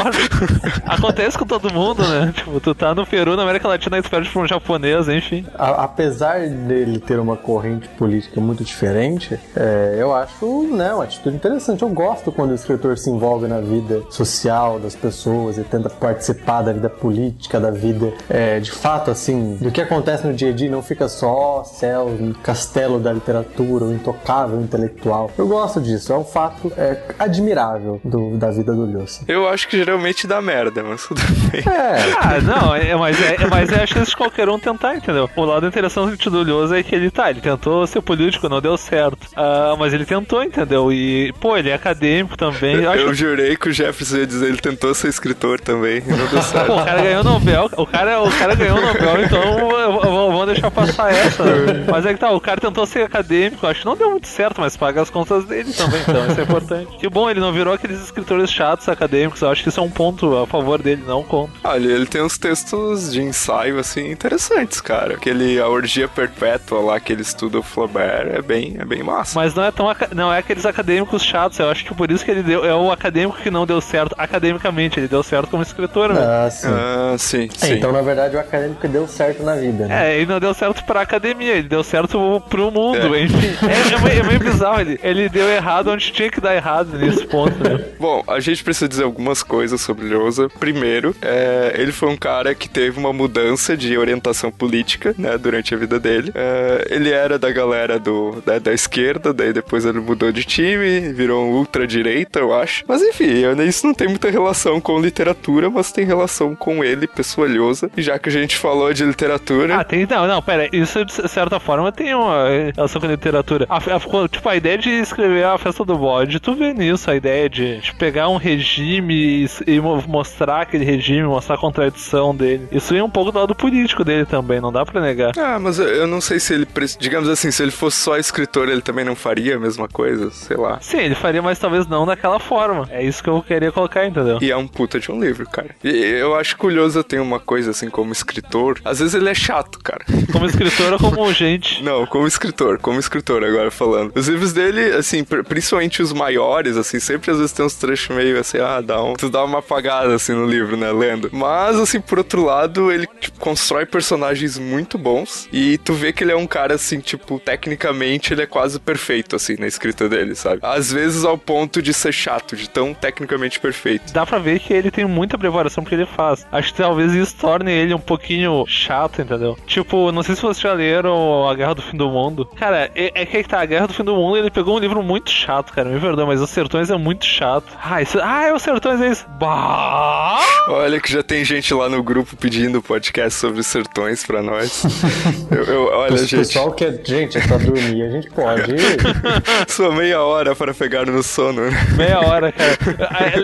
Acontece 0.86 1.38
com 1.38 1.46
todo 1.46 1.72
mundo, 1.72 2.02
né? 2.08 2.34
Tipo, 2.36 2.60
tu 2.60 2.74
tá 2.76 2.94
no 2.96 3.06
Peru, 3.06 3.36
na 3.36 3.44
América 3.44 3.68
Latina, 3.68 3.98
aí 3.98 4.02
tu 4.02 4.10
perde 4.10 4.30
pra 4.30 4.42
um 4.42 4.48
japonês, 4.48 5.08
enfim. 5.08 5.46
A- 5.56 5.84
apesar 5.84 6.48
dele 6.48 7.00
ter 7.00 7.20
uma 7.20 7.36
corrente 7.38 7.88
política 7.90 8.40
muito 8.42 8.64
diferente, 8.64 9.38
é, 9.56 9.96
eu 9.98 10.14
acho 10.14 10.64
né, 10.76 10.94
uma 10.94 11.04
atitude 11.04 11.36
interessante. 11.36 11.82
Eu 11.84 11.90
gosto 11.96 12.32
quando 12.32 12.52
o 12.52 12.56
escritor 12.56 12.98
se 12.98 13.10
envolve 13.10 13.48
na 13.48 13.60
vida 13.60 14.04
social 14.12 14.80
das 14.80 14.96
pessoas 14.96 15.58
e 15.58 15.64
tenta 15.64 15.90
participar 15.90 16.62
da 16.62 16.72
vida 16.74 16.90
política, 16.90 17.60
da 17.60 17.72
vida 17.72 18.14
é, 18.30 18.60
de 18.60 18.72
fato, 18.72 19.10
assim, 19.10 19.58
do 19.60 19.72
que 19.72 19.82
acontece 19.82 20.28
no 20.28 20.34
dia 20.34 20.50
a 20.50 20.54
dia. 20.54 20.70
Não 20.70 20.84
fica 20.84 21.08
só 21.08 21.64
céu, 21.64 22.08
um 22.08 22.34
castelo 22.34 23.00
da 23.00 23.12
literatura, 23.14 23.86
o 23.86 23.94
intocável 23.94 24.62
intelectual. 24.62 25.32
Eu 25.38 25.48
gosto 25.48 25.80
disso. 25.82 26.12
É 26.14 26.18
um 26.18 26.24
fato 26.26 26.72
é, 26.78 26.98
admirável 27.18 28.00
do- 28.04 28.38
da 28.38 28.52
vida 28.52 28.74
do 28.74 28.86
Lhosa. 28.86 29.22
Eu 29.28 29.48
acho 29.48 29.68
que 29.68 29.78
geralmente 29.78 30.28
dá 30.28 30.42
merda, 30.42 30.84
mas 30.84 31.08
tudo 31.08 31.22
bem. 31.52 31.62
É, 31.72 31.96
Ah, 32.22 32.42
não, 32.42 32.76
é, 32.76 32.94
mas, 32.96 33.18
é, 33.22 33.48
mas 33.48 33.72
é 33.72 33.84
a 33.84 33.88
chance 33.88 34.10
de 34.12 34.18
qualquer 34.18 34.50
um 34.50 34.60
tentar, 34.60 34.96
entendeu? 34.96 35.30
O 35.36 35.46
lado 35.46 35.66
interessante 35.68 36.30
do 36.30 36.44
Lhoso 36.44 36.76
é 36.76 36.84
que 36.84 36.94
ele 36.94 37.10
tá, 37.10 37.30
ele 37.30 37.42
tentou 37.42 37.86
ser 37.88 38.02
político, 38.02 38.50
não 38.50 38.60
deu 38.62 38.78
certo. 38.78 39.28
Ah, 39.36 39.76
mas 39.80 39.94
ele 39.94 40.06
tentou, 40.06 40.44
entendeu? 40.44 40.92
E, 40.92 41.34
pô, 41.40 41.56
ele 41.56 41.70
é 41.70 41.78
acadêmico 41.86 42.36
também. 42.38 42.76
Eu 42.76 42.94
Eu 42.94 43.14
jurei 43.14 43.56
que 43.56 43.70
o 43.70 43.74
Jefferson 43.74 44.18
ia 44.18 44.28
dizer 44.28 44.48
ele 44.48 44.58
tentou 44.58 44.94
ser 44.94 45.10
escritor 45.10 45.60
também 45.60 46.02
não 46.02 46.28
deu 46.28 46.42
certo. 46.42 46.72
O 46.72 46.84
cara 46.86 47.02
ganhou 47.02 47.22
o 47.22 47.24
Nobel, 47.24 47.70
o 47.78 47.86
cara, 47.86 48.22
o 48.22 48.32
cara 48.32 48.56
ganhou 48.56 48.78
o 48.78 48.82
Nobel, 48.82 49.24
então 49.24 49.70
vamos 50.02 50.46
deixar 50.48 50.72
passar 50.72 51.12
essa. 51.14 51.44
Mas 51.90 52.06
é 52.06 52.14
que 52.14 52.20
tá, 52.20 52.32
o 52.32 52.40
cara 52.40 52.60
tentou 52.60 52.86
ser 52.86 53.04
acadêmico, 53.04 53.68
acho 53.68 53.82
que 53.82 53.86
não 53.86 53.96
deu 53.96 54.10
muito 54.12 54.28
certo, 54.28 54.62
mas 54.62 54.76
paga 54.78 55.02
as 55.02 55.10
contas 55.10 55.46
dele 55.46 55.72
também, 55.74 56.02
então 56.02 56.28
isso 56.28 56.40
é 56.40 56.44
importante. 56.44 56.98
Que 56.98 57.10
bom, 57.10 57.30
ele 57.30 57.40
não 57.40 57.52
virou 57.52 57.74
aqueles 57.74 58.02
escritores 58.02 58.52
chatos 58.52 58.88
acadêmicos, 58.90 59.42
eu 59.42 59.50
acho 59.50 59.64
que 59.64 59.70
isso 59.70 59.80
é 59.80 59.84
um 59.84 59.90
ponto 59.90 60.36
a 60.38 60.48
favor 60.48 60.82
dele, 60.82 61.04
não 61.08 61.24
contra. 61.24 61.56
Olha, 61.64 61.88
ele 61.88 62.06
tem 62.06 62.22
uns 62.22 62.38
textos 62.38 63.12
de 63.12 63.22
ensaio, 63.22 63.80
assim, 63.80 64.12
interessantes, 64.12 64.82
cara. 64.82 65.16
Aquele 65.16 65.60
A 65.60 65.68
Orgia 65.68 66.08
Perpétua 66.08 66.80
lá 66.80 67.00
que 67.00 67.14
ele 67.14 67.22
estuda 67.22 67.60
o 67.60 67.64
Flaubert 67.64 68.28
é 68.28 68.42
bem, 68.42 68.76
é 68.80 68.86
bem 68.86 69.04
massa. 69.04 69.38
Mas 69.40 69.54
não 69.54 69.64
é 69.64 69.72
tão 69.72 69.86
não 70.14 70.34
é 70.34 70.40
aqueles 70.40 70.66
acadêmicos 70.66 71.24
chatos, 71.24 71.60
eu 71.60 71.70
acho 71.70 71.75
que 71.84 71.94
por 71.94 72.12
isso 72.12 72.24
que 72.24 72.32
ele 72.32 72.44
deu, 72.44 72.64
é 72.64 72.74
o 72.74 72.92
acadêmico 72.92 73.38
que 73.42 73.52
não 73.52 73.66
deu 73.66 73.82
certo 73.82 74.16
academicamente, 74.18 75.00
ele 75.00 75.08
deu 75.08 75.24
certo 75.24 75.50
como 75.50 75.64
escritor 75.64 76.10
mesmo. 76.14 76.24
ah, 76.26 76.50
sim. 76.50 76.68
Ah, 76.70 77.16
sim, 77.18 77.50
É, 77.62 77.66
sim. 77.68 77.74
então, 77.74 77.92
na 77.92 78.02
verdade, 78.02 78.36
o 78.36 78.40
acadêmico 78.40 78.88
deu 78.88 79.08
certo 79.08 79.44
na 79.44 79.56
vida, 79.56 79.88
né? 79.88 80.12
É, 80.12 80.18
ele 80.18 80.26
não 80.28 80.40
deu 80.40 80.54
certo 80.54 80.84
pra 80.86 81.02
academia, 81.02 81.54
ele 81.54 81.68
deu 81.68 81.84
certo 81.84 82.42
pro 82.50 82.72
mundo, 82.72 83.16
enfim. 83.18 83.56
É, 83.66 83.96
é 83.96 84.00
meio, 84.02 84.20
é 84.20 84.24
meio 84.24 84.40
bizarro, 84.40 84.82
ele, 84.82 85.00
ele 85.04 85.30
deu 85.30 85.50
errado 85.50 85.90
onde 85.90 86.12
tinha 86.12 86.30
que 86.30 86.40
dar 86.40 86.56
errado 86.56 86.98
nesse 86.98 87.26
ponto, 87.26 87.58
né? 87.64 87.84
Bom, 88.00 88.24
a 88.28 88.40
gente 88.40 88.64
precisa 88.64 88.88
dizer 88.88 89.04
algumas 89.04 89.42
coisas 89.44 89.82
sobre 89.82 90.06
Lhosa. 90.08 90.48
Primeiro, 90.60 91.16
é, 91.22 91.74
ele 91.78 91.92
foi 91.92 92.10
um 92.10 92.18
cara 92.18 92.54
que 92.54 92.70
teve 92.70 93.00
uma 93.00 93.12
mudança 93.14 93.76
de 93.76 93.98
orientação 93.98 94.52
política, 94.52 95.16
né, 95.18 95.38
durante 95.38 95.74
a 95.74 95.78
vida 95.78 96.00
dele. 96.00 96.32
É, 96.36 96.88
ele 96.90 97.10
era 97.12 97.40
da 97.40 97.52
galera 97.52 97.98
do, 98.00 98.42
da, 98.46 98.60
da 98.60 98.74
esquerda, 98.74 99.34
daí 99.34 99.52
depois 99.54 99.86
ele 99.86 100.00
mudou 100.00 100.32
de 100.32 100.44
time, 100.44 101.12
virou 101.14 101.44
um 101.46 101.65
ultradireita, 101.66 102.40
eu 102.40 102.54
acho. 102.54 102.84
Mas 102.88 103.02
enfim, 103.02 103.44
isso 103.68 103.86
não 103.86 103.94
tem 103.94 104.08
muita 104.08 104.30
relação 104.30 104.80
com 104.80 105.00
literatura, 105.00 105.70
mas 105.70 105.92
tem 105.92 106.06
relação 106.06 106.56
com 106.56 106.84
ele, 106.84 107.08
pessoa 107.08 107.48
Lhosa. 107.48 107.90
E 107.98 108.02
já 108.02 108.18
que 108.18 108.30
a 108.30 108.32
gente 108.32 108.56
falou 108.58 108.94
de 108.94 109.04
literatura... 109.06 109.76
Ah, 109.80 109.84
tem. 109.84 110.06
Não, 110.10 110.28
não, 110.28 110.42
pera. 110.42 110.70
Isso 110.72 111.04
de 111.04 111.14
certa 111.28 111.60
forma 111.60 111.92
tem 111.92 112.14
uma 112.14 112.46
relação 112.76 113.02
com 113.02 113.08
a 113.08 113.12
literatura. 113.12 113.66
A, 113.70 113.78
a- 113.78 114.28
tipo, 114.30 114.48
a 114.50 114.56
ideia 114.56 114.78
de 114.78 114.90
escrever 114.90 115.46
a 115.46 115.58
festa 115.58 115.84
do 115.84 115.98
bode, 115.98 116.40
tu 116.40 116.54
vê 116.54 116.74
nisso, 116.74 117.10
a 117.10 117.16
ideia 117.16 117.50
de, 117.50 117.80
de 117.80 117.94
pegar 117.96 118.30
um 118.30 118.38
regime 118.38 119.46
e, 119.68 119.74
e 119.76 119.80
mo- 119.80 120.04
mostrar 120.08 120.62
aquele 120.62 120.86
regime, 120.86 121.24
mostrar 121.24 121.56
a 121.56 121.58
contradição 121.58 122.36
dele. 122.36 122.68
Isso 122.72 122.94
vem 122.94 123.02
um 123.02 123.10
pouco 123.10 123.32
do 123.32 123.40
lado 123.40 123.56
político 123.56 124.04
dele 124.04 124.26
também, 124.26 124.60
não 124.62 124.72
dá 124.72 124.86
pra 124.86 125.02
negar. 125.02 125.32
Ah, 125.38 125.58
mas 125.60 125.80
eu- 125.80 125.88
eu 125.88 126.08
não 126.08 126.22
sei 126.22 126.40
se 126.40 126.54
ele, 126.54 126.68
digamos 127.00 127.28
assim, 127.30 127.52
se 127.52 127.62
ele 127.64 127.72
fosse 127.72 127.98
só 127.98 128.18
escritor, 128.18 128.70
ele 128.70 128.82
também 128.82 129.04
não 129.06 129.16
faria 129.16 129.56
a 129.56 129.60
mesma 129.60 129.88
coisa, 129.88 130.30
sei 130.32 130.58
lá. 130.58 130.78
Sim, 130.82 130.98
ele 131.00 131.16
faria, 131.16 131.42
mas 131.46 131.60
talvez 131.60 131.88
não 131.88 132.06
daquela 132.06 132.40
forma. 132.40 132.88
É 132.92 133.04
isso 133.04 133.24
que 133.24 133.30
eu 133.30 133.42
queria 133.42 133.72
colocar, 133.72 134.06
entendeu? 134.06 134.40
E 134.42 134.52
é 134.52 134.58
um 134.58 134.68
puta 134.68 135.00
de 135.00 135.12
um 135.12 135.20
livro, 135.20 135.48
cara. 135.50 135.70
E 135.84 135.90
eu 135.90 136.36
acho 136.36 136.58
que 136.58 136.66
o 136.66 136.70
Lhosa 136.70 137.04
tem 137.04 137.20
uma 137.20 137.40
coisa 137.40 137.72
assim, 137.72 137.90
como 137.90 138.12
escritor. 138.12 138.80
Às 138.84 139.00
vezes 139.00 139.14
ele 139.14 139.30
é 139.30 139.34
chato, 139.34 139.80
cara. 139.80 140.04
Como 140.32 140.46
escritor 140.46 140.94
ou 140.94 141.00
como 141.00 141.32
gente. 141.34 141.84
Não, 141.84 142.06
como 142.06 142.28
escritor, 142.28 142.80
como 142.80 143.00
escritor 143.00 143.44
agora 143.44 143.72
falando. 143.72 144.12
Os 144.16 144.28
livros 144.28 144.52
dele, 144.54 144.96
assim, 144.96 145.24
pr- 145.24 145.44
principalmente 145.44 146.02
os 146.02 146.12
maiores, 146.12 146.76
assim, 146.78 147.00
sempre 147.00 147.32
às 147.32 147.38
vezes 147.38 147.52
tem 147.54 147.66
uns 147.66 147.76
trechos 147.76 148.16
meio 148.16 148.40
assim, 148.40 148.58
ah, 148.60 148.82
dá 148.82 149.02
um, 149.04 149.14
tu 149.14 149.30
dá 149.30 149.44
uma 149.44 149.60
apagada 149.60 150.14
assim 150.16 150.34
no 150.34 150.46
livro, 150.46 150.76
né, 150.76 150.92
lendo. 150.92 151.30
Mas, 151.32 151.78
assim, 151.78 152.00
por 152.02 152.18
outro 152.18 152.44
lado, 152.44 152.92
ele 152.92 153.08
tipo, 153.20 153.40
constrói 153.40 153.86
personagens 153.86 154.58
muito 154.58 154.98
bons 154.98 155.48
e 155.52 155.78
tu 155.78 155.94
vê 155.94 156.12
que 156.12 156.24
ele 156.24 156.32
é 156.32 156.36
um 156.36 156.48
cara, 156.48 156.76
assim, 156.76 157.00
tipo, 157.00 157.40
tecnicamente 157.40 158.34
ele 158.34 158.42
é 158.42 158.46
quase 158.46 158.80
perfeito, 158.80 159.36
assim, 159.36 159.56
na 159.60 159.68
escrita 159.68 160.08
dele, 160.10 160.36
sabe? 160.36 160.60
Às 160.62 160.92
vezes 160.92 161.24
ao 161.26 161.35
ponto 161.38 161.82
de 161.82 161.94
ser 161.94 162.14
chato, 162.14 162.56
de 162.56 162.70
tão 162.70 162.94
tecnicamente 162.94 163.60
perfeito. 163.60 164.14
Dá 164.14 164.26
pra 164.26 164.40
ver 164.40 164.60
que 164.60 164.74
ele 164.74 164.92
tem 164.92 165.06
muita 165.06 165.38
preparação 165.38 165.84
porque 165.84 165.96
ele 165.96 166.06
faz. 166.06 166.46
Acho 166.52 166.74
que 166.74 166.82
talvez 166.82 167.14
isso 167.14 167.36
torne 167.36 167.72
ele 167.72 167.94
um 167.94 168.00
pouquinho 168.00 168.66
chato, 168.68 169.22
entendeu? 169.22 169.58
Tipo, 169.66 170.12
não 170.12 170.24
sei 170.24 170.36
se 170.36 170.42
vocês 170.42 170.60
já 170.60 170.74
leram 170.74 171.48
A 171.48 171.56
Guerra 171.56 171.76
do 171.76 171.82
Fim 171.82 171.98
do 171.98 172.10
Mundo. 172.10 172.46
Cara, 172.56 172.92
é, 172.96 173.12
é 173.14 173.26
que 173.26 173.44
tá, 173.44 173.62
A 173.62 173.66
Guerra 173.66 173.88
do 173.88 173.94
Fim 173.94 174.04
do 174.04 174.16
Mundo, 174.16 174.38
ele 174.38 174.50
pegou 174.50 174.76
um 174.76 174.80
livro 174.80 175.02
muito 175.04 175.30
chato, 175.30 175.74
cara, 175.74 175.90
me 175.90 176.00
perdoa, 176.00 176.26
mas 176.26 176.42
Os 176.42 176.50
Sertões 176.50 176.90
é 176.90 176.98
muito 176.98 177.26
chato. 177.26 177.66
Ah, 177.84 178.02
isso, 178.02 178.20
ah 178.22 178.46
é 178.46 178.54
Os 178.54 178.62
Sertões, 178.62 179.02
é 179.02 179.10
isso. 179.10 179.26
Bah! 179.40 180.40
Olha 180.68 181.00
que 181.00 181.12
já 181.12 181.22
tem 181.22 181.44
gente 181.46 181.74
lá 181.74 181.88
no 181.88 182.02
grupo 182.02 182.36
pedindo 182.36 182.82
podcast 182.82 183.40
sobre 183.40 183.60
os 183.60 183.68
sertões 183.68 184.26
pra 184.26 184.42
nós. 184.42 184.84
eu, 185.52 185.64
eu, 185.64 185.84
olha, 185.88 186.14
O 186.14 186.18
gente, 186.18 186.38
pessoal 186.38 186.72
quer. 186.72 187.02
Gente, 187.04 187.38
é 187.38 187.48
pra 187.48 187.58
dormir, 187.58 188.04
a 188.04 188.10
gente 188.10 188.30
pode. 188.32 188.76
sua 189.68 189.92
meia 189.94 190.22
hora 190.22 190.56
para 190.56 190.74
pegar 190.74 191.06
no 191.06 191.22
sono. 191.26 191.62
né? 191.70 191.72
Meia 191.98 192.20
hora, 192.26 192.52
cara. 192.52 192.78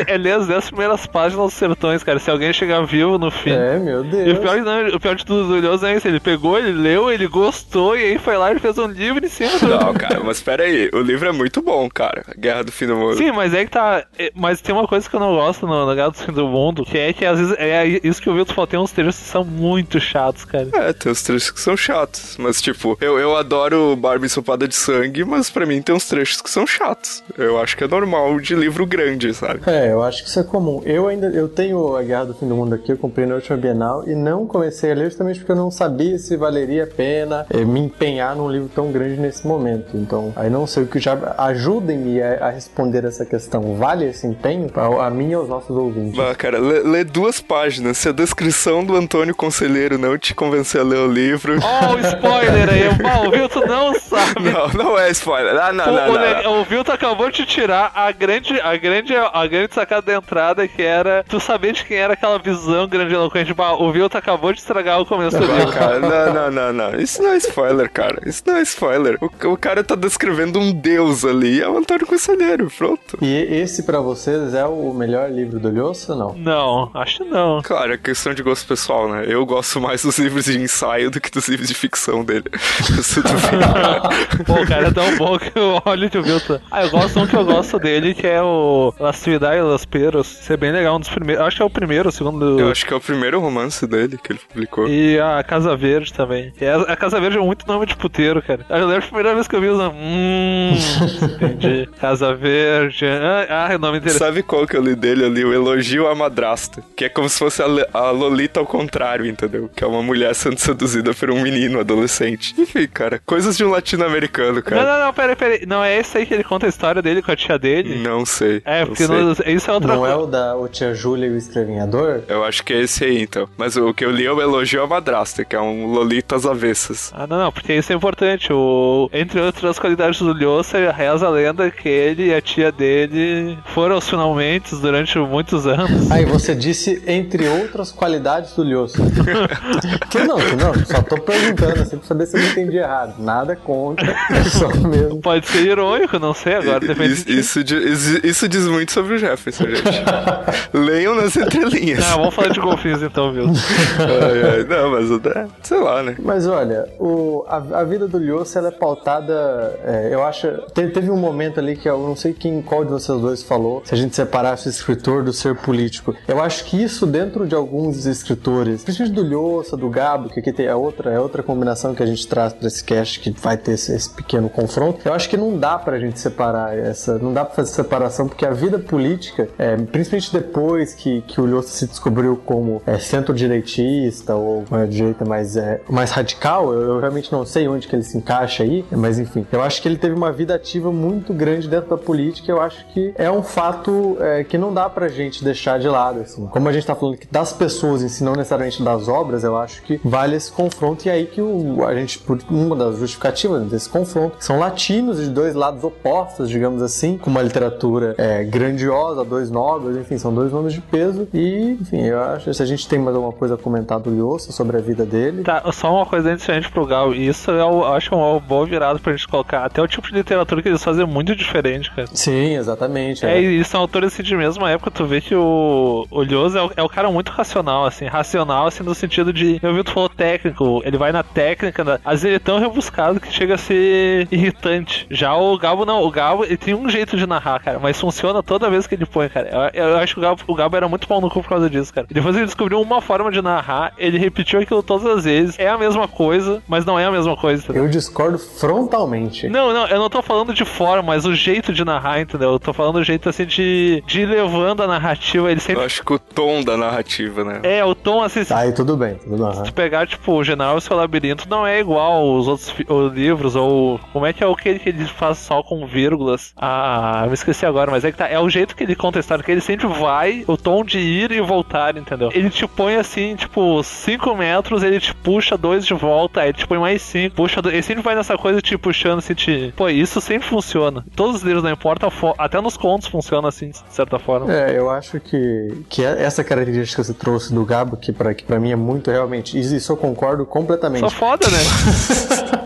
É, 0.07 0.13
é 0.13 0.17
ler 0.17 0.33
as 0.33 0.47
10 0.47 0.67
primeiras 0.69 1.05
páginas 1.05 1.45
dos 1.45 1.53
Sertões, 1.53 2.03
cara. 2.03 2.19
Se 2.19 2.29
alguém 2.29 2.53
chegar 2.53 2.81
vivo 2.85 3.17
no 3.17 3.29
fim. 3.31 3.51
É, 3.51 3.77
meu 3.79 4.03
E 4.03 4.07
o 4.07 4.11
Deus. 4.11 4.39
pior, 4.39 4.57
não, 4.61 4.88
o 4.95 5.00
pior 5.00 5.15
de 5.15 5.25
tudo 5.25 5.47
do 5.47 5.57
Ilhoso 5.57 5.85
é 5.85 5.95
isso, 5.95 6.07
ele 6.07 6.19
pegou, 6.19 6.57
ele 6.57 6.71
leu, 6.71 7.11
ele 7.11 7.27
gostou, 7.27 7.95
e 7.97 8.03
aí 8.03 8.17
foi 8.17 8.38
lá 8.38 8.51
e 8.53 8.59
fez 8.59 8.77
um 8.77 8.88
livro 8.88 9.25
em 9.25 9.29
cima 9.29 9.57
do... 9.59 9.67
Não, 9.67 9.93
cara, 9.93 10.19
mas 10.23 10.41
pera 10.41 10.63
aí, 10.63 10.89
o 10.93 11.00
livro 11.00 11.27
é 11.27 11.31
muito 11.31 11.61
bom, 11.61 11.89
cara. 11.89 12.23
Guerra 12.38 12.63
do 12.63 12.71
Fim 12.71 12.88
do 12.88 12.95
Mundo. 12.95 13.17
Sim, 13.17 13.31
mas 13.31 13.53
é 13.53 13.65
que 13.65 13.71
tá. 13.71 14.03
é, 14.17 14.31
Mas 14.35 14.61
tem 14.61 14.73
uma 14.73 14.88
coisa 14.88 15.09
que 15.09 15.15
eu 15.15 15.19
não 15.19 15.35
gosto 15.35 15.65
no, 15.67 15.85
no 15.85 15.95
Gato 15.95 16.17
do 16.17 16.25
Fim 16.25 16.31
do 16.31 16.47
Mundo, 16.47 16.85
que 16.85 16.97
é 16.97 17.13
que 17.13 17.25
às 17.25 17.39
vezes 17.39 17.55
é 17.57 17.85
isso 18.03 18.21
que 18.21 18.29
o 18.29 18.33
Wilton 18.33 18.53
falou, 18.53 18.67
tem 18.67 18.79
uns 18.79 18.91
trechos 18.91 19.17
que 19.17 19.27
são 19.27 19.43
muito 19.43 20.00
chatos, 20.00 20.45
cara. 20.45 20.67
É, 20.73 20.93
tem 20.93 21.11
uns 21.11 21.21
trechos 21.23 21.51
que 21.51 21.59
são 21.59 21.75
chatos. 21.77 22.35
Mas, 22.38 22.61
tipo, 22.61 22.97
eu, 23.01 23.17
eu 23.19 23.35
adoro 23.35 23.95
Barbie 23.95 24.25
ensopada 24.25 24.67
de 24.67 24.75
sangue, 24.75 25.23
mas 25.23 25.50
pra 25.50 25.65
mim 25.65 25.81
tem 25.81 25.95
uns 25.95 26.07
trechos 26.07 26.41
que 26.41 26.50
são 26.50 26.65
chatos. 26.67 27.23
Eu 27.38 27.59
acho 27.59 27.70
que 27.77 27.83
é 27.83 27.87
normal 27.87 28.39
de 28.39 28.55
livro 28.55 28.85
grande, 28.85 29.33
sabe? 29.33 29.61
É, 29.67 29.91
eu 29.91 30.03
acho 30.03 30.23
que 30.23 30.29
isso 30.29 30.39
é 30.39 30.43
comum. 30.43 30.81
Eu 30.85 31.07
ainda 31.07 31.27
eu 31.27 31.47
tenho 31.47 31.95
a 31.95 32.01
Guerra 32.03 32.25
do 32.25 32.33
Fim 32.33 32.47
do 32.47 32.55
Mundo 32.55 32.75
aqui, 32.75 32.91
eu 32.91 32.97
comprei 32.97 33.25
na 33.25 33.35
última 33.35 33.57
Bienal 33.57 34.03
e 34.07 34.15
não 34.15 34.45
comecei 34.45 34.91
a 34.91 34.95
ler 34.95 35.05
justamente 35.05 35.39
porque 35.39 35.51
eu 35.51 35.55
não 35.55 35.71
sabia 35.71 36.17
se 36.17 36.35
valeria 36.37 36.83
a 36.83 36.87
pena 36.87 37.45
eh, 37.49 37.63
me 37.65 37.79
empenhar 37.79 38.35
num 38.35 38.49
livro 38.49 38.69
tão 38.73 38.91
grande 38.91 39.19
nesse 39.19 39.45
momento. 39.47 39.95
Então, 39.95 40.33
aí 40.35 40.49
não 40.49 40.65
sei 40.67 40.83
o 40.83 40.87
que 40.87 40.99
já 40.99 41.17
ajudem-me 41.37 42.21
a, 42.21 42.47
a 42.47 42.49
responder 42.49 43.03
essa 43.05 43.25
questão. 43.25 43.75
Vale 43.75 44.05
esse 44.05 44.25
empenho 44.27 44.67
a, 44.75 45.07
a 45.07 45.09
mim 45.09 45.29
e 45.31 45.33
aos 45.33 45.47
nossos 45.49 45.75
ouvintes? 45.75 46.15
Bah, 46.17 46.33
cara, 46.35 46.59
lê, 46.59 46.79
lê 46.79 47.03
duas 47.03 47.39
páginas. 47.39 47.97
Se 47.97 48.09
a 48.09 48.11
descrição 48.11 48.83
do 48.83 48.95
Antônio 48.95 49.35
Conselheiro 49.35 49.97
não 49.97 50.17
te 50.17 50.33
convencer 50.33 50.81
a 50.81 50.83
ler 50.83 50.97
o 50.99 51.07
livro. 51.11 51.57
Ó, 51.61 51.95
o 51.95 51.99
spoiler 51.99 52.69
aí, 52.69 53.01
Mal, 53.01 53.25
o 53.27 53.29
Wilton 53.31 53.65
não 53.65 53.93
sabe. 53.99 54.49
Não, 54.51 54.67
não 54.69 54.99
é 54.99 55.09
spoiler. 55.11 55.55
Ah, 55.61 55.71
não, 55.73 55.85
O, 55.85 55.95
não, 55.95 56.09
o, 56.09 56.13
não. 56.13 56.21
le- 56.21 56.47
o 56.47 56.65
Wilton 56.71 56.91
acabou 56.91 57.29
de 57.31 57.45
tirar 57.62 57.91
a 57.94 58.12
grande, 58.12 58.60
a 58.60 58.75
grande, 58.75 59.13
a 59.15 59.48
grande 59.48 59.74
sacada 59.74 60.01
da 60.01 60.15
entrada 60.15 60.68
que 60.68 60.82
era 60.82 61.24
tu 61.27 61.39
saber 61.39 61.74
de 61.74 61.86
quem 61.86 61.98
era 61.98 62.13
aquela 62.13 62.39
visão 62.39 62.88
grandiloquente. 62.88 63.53
Bah, 63.53 63.74
o 63.74 63.89
Wilton 63.89 64.18
acabou 64.18 64.51
de 64.51 64.60
estragar 64.60 65.00
o 65.00 65.06
começo 65.06 65.38
do 65.38 65.46
livro. 65.46 65.72
cara, 65.72 66.00
não, 66.01 66.34
não, 66.34 66.51
não, 66.51 66.74
não. 66.74 67.00
Isso 67.00 67.22
não 67.22 67.32
é 67.32 67.38
spoiler, 67.38 67.91
cara. 67.91 68.20
Isso 68.25 68.41
não 68.48 68.56
é 68.56 68.62
spoiler. 68.63 69.18
O, 69.22 69.30
o 69.50 69.58
cara 69.58 69.84
tá 69.84 69.94
descrevendo 69.96 70.60
um 70.60 70.72
deus 70.72 71.24
ali. 71.24 71.62
É 71.62 71.70
o 71.70 71.77
Antônio 71.77 72.08
Conselheiro, 72.08 72.72
pronto. 72.75 73.18
E 73.22 73.32
esse 73.32 73.84
pra 73.84 74.00
vocês 74.00 74.56
é 74.56 74.65
o 74.65 74.91
melhor 74.94 75.30
livro 75.30 75.60
do 75.60 75.70
Lhosa 75.70 76.13
ou 76.13 76.20
não? 76.20 76.34
Não, 76.36 76.91
acho 76.96 77.20
que 77.20 77.25
não. 77.25 77.62
Claro, 77.62 77.94
é 77.94 77.98
questão 77.98 78.34
de 78.34 78.41
gosto 78.41 78.68
pessoal, 78.68 79.08
né? 79.08 79.25
Eu 79.27 79.46
gosto 79.46 79.80
mais 79.80 80.01
dos 80.01 80.18
livros 80.18 80.46
de 80.46 80.60
ensaio 80.60 81.12
do 81.12 81.22
que 81.22 81.30
dos 81.30 81.48
livros 81.48 81.68
de 81.68 81.75
ficção 81.75 82.24
dele. 82.24 82.46
Pô, 84.48 84.53
o 84.53 84.68
cara 84.68 84.88
é 84.88 84.91
tão 84.91 85.15
bom 85.18 85.38
que 85.38 85.51
eu 85.56 85.80
olho 85.86 86.10
de 86.10 86.18
Wilton. 86.18 86.60
Ah, 86.72 86.84
eu 86.84 86.89
gosto 86.89 87.20
um 87.20 87.27
que 87.27 87.36
eu 87.36 87.46
gosto 87.53 87.79
dele, 87.79 88.13
que 88.13 88.27
é 88.27 88.41
o 88.41 88.93
Las 89.00 89.17
Ciudades 89.17 89.60
e 89.60 89.62
Los 89.62 89.86
Peros. 89.86 90.39
Isso 90.41 90.53
é 90.53 90.58
bem 90.58 90.72
legal, 90.72 90.96
um 90.96 91.00
dos 91.00 91.10
primeiros. 91.10 91.43
Acho 91.46 91.58
que 91.58 91.62
é 91.62 91.65
o 91.65 91.70
primeiro, 91.70 92.10
o 92.10 92.12
segundo. 92.12 92.60
Eu 92.60 92.70
acho 92.72 92.86
que 92.86 92.93
é 92.93 92.96
o 92.96 93.01
primeiro 93.01 93.39
romance 93.39 93.86
dele 93.86 94.17
que 94.17 94.34
ele 94.34 94.39
publicou. 94.39 94.88
E 94.88 95.20
a 95.20 95.43
Casa 95.43 95.75
Verde 95.75 96.13
também. 96.13 96.53
E 96.60 96.65
a, 96.65 96.81
a 96.81 96.96
Casa 96.96 97.20
Verde 97.20 97.38
é 97.38 97.41
muito 97.41 97.67
nome 97.67 97.86
de 97.86 97.96
puteiro, 97.96 98.41
cara. 98.41 98.65
Eu 98.70 98.88
lembro 98.88 99.03
a 99.03 99.08
primeira 99.08 99.34
vez 99.34 99.48
que 99.48 99.55
eu 99.55 99.62
vi 99.62 99.67
usando. 99.67 99.93
Hum. 99.96 100.74
entendi. 101.41 101.89
Casa 102.00 102.34
Verde. 102.34 103.05
Ah, 103.50 103.70
é 103.72 103.77
nome 103.77 103.98
interessante. 103.98 104.20
Sabe 104.27 104.43
qual 104.43 104.65
que 104.67 104.75
eu 104.75 104.81
li 104.81 104.96
dele? 104.96 105.24
Eu 105.24 105.29
li 105.29 105.46
o 105.46 105.53
Elogio 105.53 106.08
à 106.08 106.15
Madrasta. 106.15 106.84
Que 106.96 107.05
é 107.05 107.10
como 107.10 107.27
se 107.29 107.39
fosse 107.39 107.62
a, 107.62 107.65
a 107.93 108.12
Lolita 108.12 108.60
ao 108.60 108.65
contrário, 108.65 109.25
entendeu? 109.25 109.70
Que 109.75 109.84
é 109.84 109.88
uma 109.88 110.01
mulher 110.01 110.34
sendo 110.36 110.58
seduzida 110.60 111.13
por 111.13 111.29
um 111.29 111.41
menino 111.41 111.79
adolescente. 111.79 112.53
Enfim, 112.58 112.88
cara, 112.88 113.22
coisas 113.25 113.58
de 113.58 113.63
um 113.63 113.70
latino-americano, 113.70 114.55
Não, 114.55 114.62
cara. 114.62 114.84
não, 114.84 115.05
não, 115.05 115.13
peraí, 115.13 115.36
peraí. 115.36 115.65
Não 115.65 115.84
é 115.84 115.98
esse 115.98 116.17
aí 116.17 116.25
que 116.25 116.34
ele 116.34 116.43
conta 116.43 116.65
a 116.65 116.70
história 116.70 117.01
dele 117.01 117.22
com 117.22 117.31
a 117.31 117.36
tia 117.45 117.57
dele? 117.60 117.95
Não 118.01 118.25
sei. 118.25 118.62
É, 118.65 118.79
não 118.81 118.88
porque 118.88 119.05
sei. 119.05 119.15
não- 119.15 119.31
isso 119.48 119.69
é 119.69 119.74
outra 119.74 119.95
Não 119.95 120.05
é 120.05 120.10
coisa. 120.12 120.24
o 120.24 120.27
da 120.27 120.55
o 120.55 120.67
Tia 120.67 120.93
Júlia 120.93 121.27
e 121.27 121.31
o 121.31 121.38
Escrevinhador? 121.38 122.21
Eu 122.27 122.43
acho 122.43 122.63
que 122.63 122.74
é 122.74 122.81
esse 122.81 123.03
aí, 123.03 123.21
então. 123.21 123.48
Mas 123.57 123.75
o 123.75 123.93
que 123.93 124.05
eu 124.05 124.12
li 124.12 124.25
é 124.25 124.31
o 124.31 124.41
Elogio 124.41 124.83
à 124.83 124.88
Madrasta, 124.88 125.43
que 125.45 125.55
é 125.55 125.60
um 125.62 125.88
Lolita 125.88 126.36
às 126.36 126.45
avessas. 126.45 127.12
Ah, 127.15 127.25
não, 127.27 127.38
não, 127.38 127.51
porque 127.51 127.74
isso 127.74 127.91
é 127.91 127.95
importante. 127.95 128.51
O... 128.53 129.10
Entre 129.13 129.39
outras 129.39 129.77
qualidades 129.79 130.19
do 130.19 130.33
Lhosa, 130.33 130.91
reza 130.91 131.27
a 131.27 131.29
lenda 131.29 131.69
que 131.71 131.88
ele 131.89 132.27
e 132.27 132.33
a 132.33 132.41
tia 132.41 132.71
dele 132.71 133.57
foram 133.74 133.95
aos 133.95 134.10
finalmente 134.10 134.75
durante 134.75 135.17
muitos 135.19 135.65
anos. 135.67 136.10
Aí 136.12 136.25
você 136.25 136.53
disse 136.55 137.01
entre 137.07 137.48
outras 137.48 137.91
qualidades 137.91 138.53
do 138.55 138.63
Lhosa. 138.63 138.98
que 140.10 140.19
não, 140.19 140.38
que 140.38 140.55
não, 140.55 140.74
só 140.86 141.01
tô 141.01 141.17
perguntando 141.19 141.81
assim 141.81 141.98
pra 141.98 142.07
saber 142.07 142.25
se 142.25 142.38
eu 142.38 142.41
não 142.41 142.50
entendi 142.50 142.77
errado. 142.77 143.15
Nada 143.19 143.55
contra, 143.55 144.12
é 144.29 144.43
só 144.43 144.67
mesmo. 144.88 145.19
Pode 145.21 145.48
ser 145.48 145.62
irônico, 145.65 146.19
não 146.19 146.33
sei 146.33 146.55
agora, 146.55 146.79
depende 146.79 147.13
Isso. 147.13 147.30
Isso, 147.39 147.63
diz- 147.63 148.23
isso 148.23 148.47
diz 148.47 148.65
muito 148.67 148.91
sobre 148.91 149.15
o 149.15 149.17
Jefferson, 149.17 149.65
gente. 149.65 150.03
Leiam 150.73 151.15
nas 151.15 151.35
entrelinhas. 151.35 152.03
Ah, 152.05 152.15
vamos 152.17 152.33
falar 152.33 152.50
de 152.50 152.59
golfinhos 152.59 153.01
então, 153.01 153.31
viu? 153.33 153.45
Ai, 153.45 154.53
ai, 154.59 154.63
não, 154.63 154.91
mas 154.91 155.11
é, 155.35 155.47
sei 155.63 155.79
lá, 155.79 156.03
né? 156.03 156.15
Mas 156.19 156.47
olha, 156.47 156.88
o, 157.00 157.43
a, 157.47 157.79
a 157.79 157.83
vida 157.83 158.07
do 158.07 158.17
Lhosa 158.17 158.59
ela 158.59 158.67
é 158.69 158.71
pautada. 158.71 159.79
é, 159.83 160.09
eu 160.11 160.23
acho. 160.23 160.47
te- 160.73 160.88
teve 160.88 161.09
um 161.11 161.17
momento 161.17 161.59
ali 161.59 161.75
que 161.75 161.89
eu 161.89 161.97
não 162.00 162.15
sei 162.15 162.33
quem, 162.33 162.61
qual 162.61 162.83
de 162.83 162.91
vocês 162.91 163.19
dois 163.19 163.43
falou, 163.43 163.81
se 163.85 163.93
a 163.93 163.97
gente 163.97 164.15
separasse 164.15 164.67
o 164.67 164.69
escritor 164.69 165.23
do 165.23 165.33
ser 165.33 165.55
político. 165.55 166.15
Eu 166.27 166.41
acho 166.41 166.65
que 166.65 166.81
isso 166.81 167.05
dentro 167.05 167.45
de 167.47 167.55
alguns 167.55 168.05
escritores, 168.05 168.83
principalmente 168.83 169.15
do 169.15 169.23
Lhosa, 169.23 169.75
do 169.77 169.89
Gabo, 169.89 170.29
que 170.29 170.39
aqui 170.39 170.51
tem 170.53 170.67
a 170.67 170.75
outra, 170.77 171.11
é 171.11 171.19
outra 171.19 171.43
combinação 171.43 171.93
que 171.95 172.03
a 172.03 172.05
gente 172.05 172.27
traz 172.27 172.53
pra 172.53 172.67
esse 172.67 172.83
cast 172.83 173.19
que 173.19 173.31
vai 173.31 173.57
ter 173.57 173.73
esse, 173.73 173.93
esse 173.93 174.09
pequeno 174.09 174.50
confronto. 174.50 175.00
Eu 175.05 175.13
acho 175.13 175.29
que 175.29 175.38
não 175.38 175.57
dá 175.57 175.77
pra 175.77 176.00
gente 176.00 176.19
separar 176.19 176.77
essa. 176.77 177.11
Não 177.20 177.34
dá 177.34 177.46
pra 177.46 177.56
fazer 177.56 177.72
separação, 177.72 178.27
porque 178.27 178.46
a 178.46 178.51
vida 178.51 178.80
política, 178.80 179.48
é, 179.58 179.75
principalmente 179.75 180.32
depois 180.32 180.94
que, 180.94 181.22
que 181.22 181.39
o 181.39 181.46
Lhosa 181.46 181.70
se 181.70 181.88
descobriu 181.88 182.39
como 182.46 182.82
é, 182.86 182.98
centro-direitista 182.98 184.36
ou 184.36 184.63
uma 184.70 184.88
direita 184.88 185.25
mais, 185.25 185.56
é, 185.56 185.82
mais 185.89 186.12
radical, 186.12 186.74
eu, 186.74 186.82
eu 186.82 187.00
realmente 187.00 187.32
não 187.32 187.46
sei 187.46 187.68
onde 187.68 187.88
que 187.88 187.96
ele 187.96 188.03
se 188.03 188.18
encaixa 188.18 188.63
aí, 188.63 188.86
mas 188.91 189.20
enfim, 189.20 189.46
eu 189.51 189.62
acho 189.62 189.82
que 189.82 189.88
ele 189.88 189.98
teve 189.98 190.15
uma 190.15 190.32
vida 190.32 190.56
ativa 190.56 190.91
muito 190.91 191.34
grande 191.34 191.68
dentro 191.68 191.89
da 191.89 191.98
política. 191.98 192.51
Eu 192.51 192.62
acho 192.62 192.86
que 192.88 193.13
é 193.18 193.30
um 193.32 193.44
fato 193.44 194.18
é, 194.20 194.44
que 194.44 194.58
não 194.58 194.74
dá 194.74 194.89
pra 194.89 195.08
gente 195.08 195.44
deixar 195.44 195.80
de 195.80 195.88
lado. 195.88 196.22
Assim. 196.22 196.46
Como 196.48 196.68
a 196.68 196.72
gente 196.72 196.86
tá 196.86 196.96
falando 196.96 197.20
das 197.30 197.53
pessoas 197.53 198.01
em 198.01 198.10
si, 198.10 198.24
não 198.24 198.34
necessariamente 198.34 198.82
das 198.84 199.08
obras, 199.08 199.44
eu 199.44 199.58
acho 199.58 199.82
que 199.84 200.00
vale 200.03 200.36
esse 200.36 200.51
confronto. 200.51 201.06
E 201.08 201.10
aí 201.10 201.25
que 201.25 201.41
o, 201.41 201.86
a 201.86 201.96
gente, 201.96 202.20
por 202.20 202.39
uma 202.50 202.75
das 202.75 202.98
justificativas 202.98 203.63
desse 203.63 203.89
confronto, 203.89 204.38
são 204.39 204.60
latinos 204.60 205.18
de 205.18 205.30
dois 205.30 205.56
lados 205.56 205.84
opostos, 205.84 206.50
digamos 206.50 206.82
assim, 206.82 207.00
com 207.17 207.29
uma 207.29 207.41
literatura 207.41 208.15
é, 208.17 208.43
grandiosa, 208.43 209.24
dois 209.24 209.50
nobres, 209.51 209.98
enfim, 209.98 210.17
são 210.17 210.34
dois 210.34 210.51
nomes 210.51 210.74
de 210.74 210.81
peso. 210.81 211.27
E, 211.34 211.77
enfim, 211.81 212.01
eu 212.05 212.22
acho 212.22 212.53
se 212.53 212.62
a 212.62 212.65
gente 212.65 212.88
tem 212.88 213.00
mais 213.00 213.15
alguma 213.15 213.34
coisa 213.34 213.55
a 213.55 213.58
comentar 213.58 214.00
do 214.00 214.10
Lhosa 214.10 214.51
sobre 214.51 214.77
a 214.77 214.81
vida 214.81 215.05
dele. 215.05 215.43
Tá, 215.43 215.63
só 215.72 215.93
uma 215.96 216.05
coisa 216.05 216.31
antes 216.31 216.46
de 216.46 216.51
a 216.51 216.55
gente 216.55 216.70
pro 216.72 216.86
Gal. 216.86 217.13
Isso 217.13 217.51
é 217.51 217.62
eu 217.62 217.86
acho 217.86 218.13
um 218.15 218.39
bom 218.39 218.65
virado 218.65 219.00
pra 219.00 219.13
gente 219.13 219.27
colocar. 219.27 219.65
Até 219.65 219.81
o 219.81 219.88
tipo 219.88 220.08
de 220.08 220.13
literatura 220.15 220.62
que 220.62 220.67
eles 220.70 220.84
fazem 220.84 221.03
é 221.03 221.08
muito 221.08 221.36
diferente, 221.36 221.91
cara. 221.93 222.08
Sim, 222.13 222.55
exatamente. 222.55 223.25
É, 223.25 223.39
e 223.39 223.63
são 223.63 223.81
autores 223.81 224.13
assim, 224.13 224.24
de 224.24 224.36
mesma 224.36 224.70
época, 224.70 224.91
tu 224.91 225.05
vê 225.05 225.22
que 225.22 225.36
o, 225.36 226.05
o 226.10 226.24
Lhosa 226.24 226.60
é, 226.75 226.84
o- 226.84 226.86
é 226.86 226.89
cara 226.91 227.10
muito 227.10 227.29
racional, 227.31 227.86
assim, 227.86 228.05
racional, 228.05 228.67
assim, 228.67 228.84
no 228.84 228.93
sentido 228.93 229.31
de, 229.31 229.60
eu 229.63 229.74
vi 229.74 229.84
tu 229.84 229.91
falou 229.91 230.10
técnico, 230.10 230.81
ele 230.86 230.98
vai 230.98 231.12
na 231.12 231.24
técnica, 231.24 231.84
né? 231.84 232.00
às 232.03 232.22
vezes 232.22 232.25
ele 232.25 232.36
é 232.36 232.39
tão 232.39 232.60
rebuscado 232.60 233.20
que 233.20 233.31
chega 233.31 233.55
a 233.55 233.58
ser 233.58 234.27
irritante. 234.31 235.08
Já 235.10 235.36
o 235.36 235.58
Gabo 235.58 235.86
não, 235.86 236.03
o 236.03 236.12
Gabo, 236.12 236.43
ele 236.43 236.58
tem 236.58 236.74
um 236.74 236.89
jeito 236.91 237.17
de 237.17 237.25
narrar, 237.25 237.60
cara, 237.60 237.79
mas 237.79 238.00
funciona 238.00 238.43
toda 238.43 238.69
vez 238.69 238.86
que 238.86 238.95
ele 238.95 239.05
põe, 239.05 239.27
cara. 239.29 239.71
Eu, 239.74 239.83
eu 239.91 239.98
acho 239.98 240.13
que 240.13 240.19
o 240.19 240.24
Gabo, 240.24 240.41
o 240.48 240.53
Gabo 240.55 240.77
era 240.77 240.88
muito 240.88 241.07
pau 241.07 241.19
no 241.21 241.29
cu 241.29 241.41
por 241.41 241.50
causa 241.50 241.69
disso, 241.69 241.93
cara. 241.93 242.05
E 242.10 242.13
depois 242.13 242.36
ele 242.36 242.45
descobriu 242.45 242.79
uma 242.81 243.01
forma 243.01 243.31
de 243.31 243.41
narrar, 243.41 243.93
ele 243.98 244.17
repetiu 244.17 244.60
aquilo 244.60 244.83
todas 244.83 245.05
as 245.05 245.24
vezes, 245.24 245.57
é 245.57 245.67
a 245.69 245.77
mesma 245.77 246.07
coisa, 246.07 246.62
mas 246.67 246.86
não 246.86 247.00
é 247.00 247.05
a 247.05 247.12
mesma 247.12 247.36
coisa, 247.36 247.63
entendeu? 247.63 247.83
Eu 247.86 247.89
discordo 247.89 248.38
frontalmente. 248.38 249.48
Não, 249.50 249.74
não, 249.74 249.88
eu 249.88 250.00
não 250.00 250.10
tô 250.10 250.21
falando 250.21 250.53
de 250.53 250.65
forma, 250.65 251.01
mas 251.03 251.25
o 251.25 251.33
jeito 251.33 251.74
de 251.74 251.83
narrar, 251.83 252.21
entendeu? 252.21 252.51
Eu 252.51 252.60
tô 252.60 252.74
falando 252.74 252.95
do 252.95 253.03
jeito 253.03 253.27
assim 253.29 253.45
de, 253.45 254.03
de 254.05 254.21
ir 254.21 254.25
levando 254.25 254.83
a 254.83 254.88
narrativa. 254.88 255.50
Ele 255.51 255.60
Eu 255.60 255.63
sempre. 255.63 255.83
acho 255.83 256.03
que 256.03 256.13
o 256.13 256.19
tom 256.19 256.63
da 256.63 256.77
narrativa, 256.77 257.43
né? 257.43 257.60
É, 257.63 257.83
o 257.83 257.95
tom 257.95 258.21
assim. 258.24 258.43
Se 258.43 258.53
Aí 258.53 258.71
tudo 258.71 258.95
bem, 258.98 259.15
tudo 259.15 259.38
bem. 259.45 259.63
tu 259.63 259.74
pegar, 259.74 260.07
tipo, 260.07 260.33
o 260.33 260.43
General 260.43 260.77
e 260.77 260.81
seu 260.81 260.95
Labirinto 260.95 261.48
não 261.50 261.65
é 261.65 261.79
igual 261.79 262.31
os 262.33 262.48
outros 262.48 262.74
o 262.88 263.07
livro, 263.07 263.31
livros, 263.41 263.55
ou 263.55 264.00
como 264.12 264.25
é 264.25 264.33
que 264.33 264.43
é 264.43 264.48
o 264.48 264.55
que 264.55 264.67
ele, 264.69 264.79
que 264.79 264.89
ele 264.89 265.05
faz 265.05 265.38
só 265.38 265.63
com 265.63 265.86
vírgulas? 265.86 266.53
Ah, 266.83 267.25
me 267.27 267.33
esqueci 267.35 267.63
agora, 267.63 267.91
mas 267.91 268.03
é 268.03 268.11
que 268.11 268.17
tá. 268.17 268.27
É 268.27 268.39
o 268.39 268.50
jeito 268.50 268.75
que 268.75 268.83
ele 268.83 268.95
conta 268.95 269.19
a 269.19 269.21
história, 269.21 269.43
que 269.43 269.51
ele 269.51 269.61
sempre 269.61 269.85
vai, 269.85 270.43
o 270.47 270.57
tom 270.57 270.83
de 270.83 270.97
ir 270.97 271.31
e 271.31 271.39
voltar, 271.39 271.95
entendeu? 271.95 272.31
Ele 272.33 272.50
te 272.50 272.67
põe 272.67 272.95
assim, 272.95 273.35
tipo, 273.35 273.83
5 273.83 274.35
metros, 274.35 274.81
ele 274.81 275.00
te 275.00 275.13
puxa 275.13 275.55
dois 275.55 275.85
de 275.85 275.93
volta, 275.93 276.41
aí 276.41 276.50
ele 276.50 276.57
te 276.57 276.65
põe 276.65 276.79
mais 276.79 277.03
5, 277.03 277.35
puxa 277.35 277.61
dois. 277.61 277.75
Ele 277.75 277.83
sempre 277.83 278.01
vai 278.01 278.15
nessa 278.15 278.35
coisa 278.35 278.59
te 278.61 278.75
puxando 278.79 279.19
assim, 279.19 279.35
te. 279.35 279.71
Pô, 279.77 279.89
isso 279.89 280.19
sempre 280.19 280.47
funciona. 280.47 281.05
Todos 281.15 281.35
os 281.35 281.41
livros, 281.43 281.63
não 281.63 281.69
importa, 281.69 282.07
até 282.39 282.59
nos 282.59 282.75
contos 282.77 283.07
funciona 283.07 283.47
assim, 283.47 283.69
de 283.69 283.93
certa 283.93 284.17
forma. 284.17 284.51
É, 284.51 284.75
eu 284.75 284.89
acho 284.89 285.19
que, 285.19 285.85
que 285.88 286.03
é 286.03 286.23
essa 286.23 286.43
característica 286.43 287.03
que 287.03 287.07
você 287.07 287.13
trouxe 287.13 287.53
do 287.53 287.63
Gabo, 287.63 287.95
que 287.95 288.11
pra, 288.11 288.33
que 288.33 288.43
pra 288.43 288.59
mim 288.59 288.71
é 288.71 288.75
muito 288.75 289.11
realmente. 289.11 289.59
Isso 289.59 289.91
eu 289.91 289.97
concordo 289.97 290.47
completamente. 290.47 291.01
Só 291.01 291.09
foda, 291.11 291.47
né? 291.47 292.57